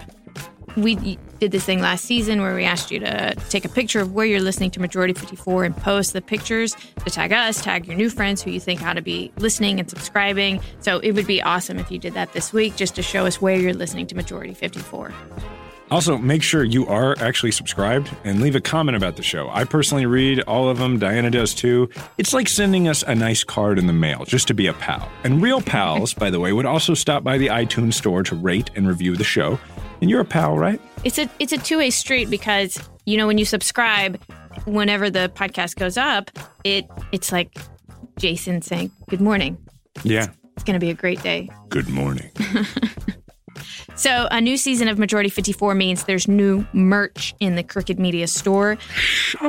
we 0.76 1.18
did 1.40 1.52
this 1.52 1.66
thing 1.66 1.82
last 1.82 2.06
season 2.06 2.42
where 2.42 2.56
we 2.56 2.64
asked 2.64 2.92
you 2.92 3.00
to 3.00 3.36
take 3.50 3.66
a 3.66 3.70
picture 3.70 4.00
of 4.00 4.14
where 4.14 4.26
you're 4.26 4.42
listening 4.42 4.72
to 4.72 4.80
Majority 4.80 5.14
54 5.14 5.66
and 5.66 5.76
post 5.78 6.14
the 6.14 6.22
pictures 6.22 6.76
to 7.04 7.10
tag 7.10 7.32
us, 7.34 7.62
tag 7.62 7.86
your 7.86 7.96
new 7.96 8.10
friends 8.10 8.42
who 8.42 8.52
you 8.52 8.60
think 8.60 8.82
ought 8.84 8.94
to 8.94 9.02
be 9.02 9.32
listening 9.38 9.80
and 9.80 9.90
subscribing. 9.90 10.62
So 10.80 11.00
it 11.00 11.12
would 11.12 11.28
be 11.28 11.42
awesome 11.42 11.78
if 11.78 11.92
you 11.92 12.00
did 12.00 12.14
that 12.14 12.34
this 12.34 12.54
week 12.54 12.76
just 12.76 12.96
to 12.96 13.02
show 13.02 13.26
us 13.26 13.42
where 13.42 13.58
you're 13.58 13.74
listening 13.74 14.08
to 14.08 14.16
Majority 14.16 14.54
54. 14.54 15.14
Also, 15.92 16.18
make 16.18 16.42
sure 16.42 16.64
you 16.64 16.88
are 16.88 17.16
actually 17.20 17.52
subscribed 17.52 18.10
and 18.24 18.42
leave 18.42 18.56
a 18.56 18.62
comment 18.62 18.96
about 18.96 19.18
the 19.18 19.24
show. 19.24 19.50
I 19.52 19.66
personally 19.66 20.08
read 20.08 20.42
all 20.42 20.68
of 20.68 20.80
them. 20.80 20.98
Diana 20.98 21.30
does 21.30 21.54
too. 21.54 21.90
It's 22.18 22.34
like 22.34 22.48
sending 22.48 22.88
us 22.88 23.04
a 23.04 23.14
nice 23.14 23.44
card 23.44 23.78
in 23.78 23.86
the 23.86 23.94
mail 23.94 24.26
just 24.26 24.48
to 24.48 24.56
be 24.56 24.66
a 24.66 24.74
pal. 24.74 25.08
And 25.24 25.44
real 25.44 25.62
pals, 25.62 26.16
by 26.16 26.32
the 26.32 26.40
way, 26.40 26.54
would 26.54 26.66
also 26.66 26.96
stop 26.96 27.24
by 27.24 27.38
the 27.38 27.48
iTunes 27.48 27.94
store 27.94 28.24
to 28.24 28.36
rate 28.36 28.72
and 28.76 28.88
review 28.88 29.16
the 29.16 29.24
show. 29.24 29.60
And 30.06 30.12
you're 30.12 30.22
a 30.22 30.24
pal, 30.24 30.56
right? 30.56 30.80
It's 31.04 31.18
a 31.18 31.28
it's 31.40 31.52
a 31.52 31.58
two 31.58 31.80
way 31.80 31.90
street 31.90 32.30
because 32.30 32.78
you 33.08 33.18
know 33.18 33.26
when 33.26 33.40
you 33.40 33.44
subscribe, 33.44 34.22
whenever 34.66 35.10
the 35.10 35.32
podcast 35.34 35.78
goes 35.78 35.98
up, 35.98 36.30
it 36.64 36.86
it's 37.12 37.32
like 37.32 37.58
Jason 38.20 38.62
saying 38.62 38.92
good 39.10 39.20
morning. 39.20 39.58
Yeah, 40.04 40.26
it's, 40.26 40.38
it's 40.58 40.64
going 40.64 40.76
to 40.76 40.80
be 40.80 40.92
a 40.92 40.94
great 40.94 41.24
day. 41.24 41.50
Good 41.70 41.90
morning. 41.90 42.30
so 43.96 44.28
a 44.30 44.40
new 44.40 44.58
season 44.58 44.90
of 44.90 45.00
Majority 45.00 45.32
54 45.32 45.74
means 45.74 46.04
there's 46.04 46.28
new 46.28 46.68
merch 46.72 47.34
in 47.40 47.56
the 47.56 47.64
Crooked 47.64 47.98
Media 47.98 48.28
store, 48.28 48.78
uh, 49.42 49.48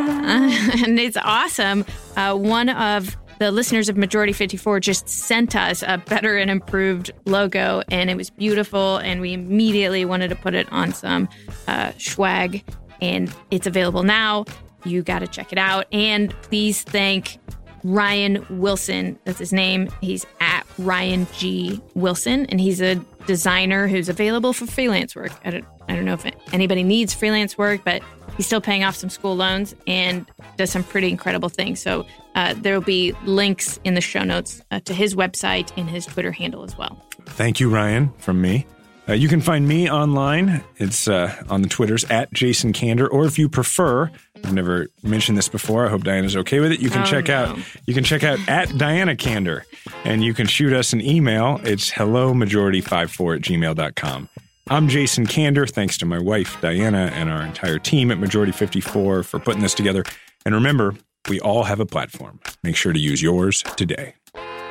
and 0.86 0.98
it's 0.98 1.18
awesome. 1.18 1.84
Uh, 2.16 2.34
one 2.34 2.70
of 2.70 3.14
the 3.38 3.50
listeners 3.50 3.88
of 3.88 3.96
Majority 3.96 4.32
54 4.32 4.80
just 4.80 5.08
sent 5.08 5.54
us 5.54 5.82
a 5.86 5.98
better 5.98 6.36
and 6.36 6.50
improved 6.50 7.10
logo, 7.26 7.82
and 7.90 8.10
it 8.10 8.16
was 8.16 8.30
beautiful. 8.30 8.98
And 8.98 9.20
we 9.20 9.32
immediately 9.32 10.04
wanted 10.04 10.28
to 10.28 10.36
put 10.36 10.54
it 10.54 10.70
on 10.72 10.92
some 10.92 11.28
uh, 11.68 11.92
swag, 11.98 12.64
and 13.00 13.32
it's 13.50 13.66
available 13.66 14.02
now. 14.02 14.44
You 14.84 15.02
got 15.02 15.18
to 15.20 15.26
check 15.26 15.52
it 15.52 15.58
out. 15.58 15.86
And 15.92 16.30
please 16.42 16.82
thank 16.82 17.38
Ryan 17.84 18.44
Wilson. 18.50 19.18
That's 19.24 19.38
his 19.38 19.52
name. 19.52 19.88
He's 20.00 20.26
at 20.40 20.64
Ryan 20.78 21.26
G. 21.36 21.80
Wilson, 21.94 22.46
and 22.46 22.60
he's 22.60 22.80
a 22.80 22.96
designer 23.26 23.88
who's 23.88 24.08
available 24.08 24.52
for 24.52 24.66
freelance 24.66 25.14
work. 25.14 25.32
I 25.44 25.50
don't, 25.50 25.64
I 25.88 25.94
don't 25.94 26.04
know 26.04 26.14
if 26.14 26.24
anybody 26.52 26.82
needs 26.82 27.12
freelance 27.12 27.58
work, 27.58 27.82
but 27.84 28.02
he's 28.36 28.46
still 28.46 28.60
paying 28.60 28.84
off 28.84 28.96
some 28.96 29.10
school 29.10 29.36
loans 29.36 29.74
and 29.86 30.26
does 30.56 30.70
some 30.70 30.84
pretty 30.84 31.10
incredible 31.10 31.48
things. 31.48 31.80
So 31.80 32.06
uh, 32.36 32.54
there 32.56 32.74
will 32.74 32.84
be 32.84 33.12
links 33.24 33.80
in 33.82 33.94
the 33.94 34.00
show 34.00 34.22
notes 34.22 34.62
uh, 34.70 34.78
to 34.80 34.94
his 34.94 35.16
website 35.16 35.72
and 35.76 35.90
his 35.90 36.06
Twitter 36.06 36.30
handle 36.30 36.62
as 36.62 36.78
well. 36.78 37.02
Thank 37.26 37.58
you, 37.58 37.68
Ryan, 37.68 38.12
from 38.18 38.40
me. 38.40 38.66
Uh, 39.08 39.12
you 39.12 39.28
can 39.28 39.40
find 39.40 39.66
me 39.66 39.88
online. 39.88 40.62
It's 40.76 41.06
uh, 41.06 41.34
on 41.48 41.62
the 41.62 41.68
Twitters 41.68 42.04
at 42.04 42.32
Jason 42.32 42.72
Kander, 42.72 43.08
or 43.10 43.24
if 43.24 43.38
you 43.38 43.48
prefer, 43.48 44.10
I've 44.44 44.52
never 44.52 44.88
mentioned 45.02 45.38
this 45.38 45.48
before. 45.48 45.86
I 45.86 45.90
hope 45.90 46.02
Diana's 46.02 46.36
okay 46.36 46.58
with 46.60 46.72
it. 46.72 46.80
You 46.80 46.90
can 46.90 47.02
oh, 47.02 47.06
check 47.06 47.28
no. 47.28 47.34
out 47.34 47.58
you 47.86 47.94
can 47.94 48.02
check 48.02 48.24
out 48.24 48.38
at 48.48 48.76
Diana 48.76 49.14
Kander, 49.14 49.62
and 50.04 50.24
you 50.24 50.34
can 50.34 50.46
shoot 50.46 50.72
us 50.72 50.92
an 50.92 51.00
email. 51.00 51.60
It's 51.62 51.88
hello 51.90 52.34
majority54 52.34 53.36
at 53.36 53.42
gmail.com. 53.42 54.28
I'm 54.68 54.88
Jason 54.88 55.26
Kander. 55.26 55.70
Thanks 55.70 55.96
to 55.98 56.06
my 56.06 56.18
wife, 56.18 56.60
Diana, 56.60 57.12
and 57.14 57.30
our 57.30 57.42
entire 57.42 57.78
team 57.78 58.10
at 58.10 58.18
Majority 58.18 58.50
54 58.50 59.22
for 59.22 59.38
putting 59.38 59.62
this 59.62 59.74
together. 59.74 60.02
And 60.44 60.56
remember, 60.56 60.96
we 61.28 61.40
all 61.40 61.64
have 61.64 61.80
a 61.80 61.86
platform. 61.86 62.40
Make 62.62 62.76
sure 62.76 62.92
to 62.92 62.98
use 62.98 63.22
yours 63.22 63.62
today. 63.76 64.14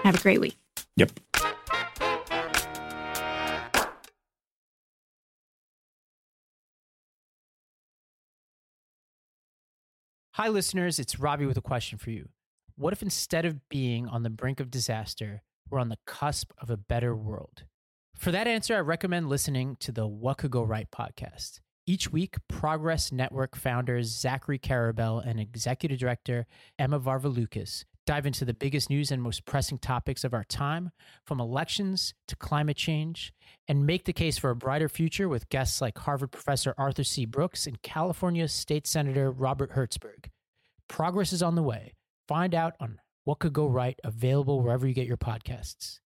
Have 0.03 0.15
a 0.15 0.21
great 0.21 0.39
week. 0.39 0.57
Yep. 0.97 1.11
Hi, 10.33 10.49
listeners. 10.49 10.99
It's 10.99 11.17
Robbie 11.17 11.45
with 11.45 11.57
a 11.57 11.61
question 11.61 11.97
for 11.97 12.11
you. 12.11 12.27
What 12.75 12.91
if 12.91 13.01
instead 13.01 13.45
of 13.45 13.69
being 13.69 14.05
on 14.07 14.23
the 14.23 14.29
brink 14.29 14.59
of 14.59 14.69
disaster, 14.69 15.43
we're 15.69 15.79
on 15.79 15.87
the 15.87 15.97
cusp 16.05 16.51
of 16.61 16.69
a 16.69 16.75
better 16.75 17.15
world? 17.15 17.63
For 18.17 18.31
that 18.31 18.45
answer, 18.45 18.75
I 18.75 18.79
recommend 18.79 19.29
listening 19.29 19.77
to 19.79 19.93
the 19.93 20.05
What 20.05 20.39
Could 20.39 20.51
Go 20.51 20.61
Right 20.61 20.91
podcast. 20.91 21.61
Each 21.87 22.11
week, 22.11 22.37
Progress 22.47 23.11
Network 23.11 23.55
founders 23.55 24.07
Zachary 24.07 24.57
Karabell 24.57 25.23
and 25.23 25.39
executive 25.39 25.99
director 25.99 26.47
Emma 26.79 26.99
Varvaloucas 26.99 27.85
dive 28.07 28.25
into 28.25 28.43
the 28.43 28.55
biggest 28.55 28.89
news 28.89 29.11
and 29.11 29.21
most 29.21 29.45
pressing 29.45 29.77
topics 29.77 30.23
of 30.23 30.33
our 30.33 30.43
time, 30.43 30.89
from 31.25 31.39
elections 31.39 32.15
to 32.27 32.35
climate 32.35 32.77
change, 32.77 33.33
and 33.67 33.85
make 33.85 34.05
the 34.05 34.13
case 34.13 34.37
for 34.37 34.49
a 34.49 34.55
brighter 34.55 34.89
future 34.89 35.29
with 35.29 35.49
guests 35.49 35.79
like 35.79 35.97
Harvard 35.99 36.31
professor 36.31 36.73
Arthur 36.75 37.03
C. 37.03 37.25
Brooks 37.25 37.67
and 37.67 37.81
California 37.83 38.47
State 38.47 38.87
Senator 38.87 39.29
Robert 39.29 39.73
Hertzberg. 39.73 40.29
Progress 40.87 41.33
is 41.33 41.43
on 41.43 41.53
the 41.53 41.63
way. 41.63 41.93
Find 42.27 42.55
out 42.55 42.73
on 42.79 42.99
what 43.25 43.37
could 43.37 43.53
go 43.53 43.67
right, 43.67 43.99
available 44.03 44.61
wherever 44.61 44.87
you 44.87 44.93
get 44.95 45.07
your 45.07 45.17
podcasts. 45.17 45.99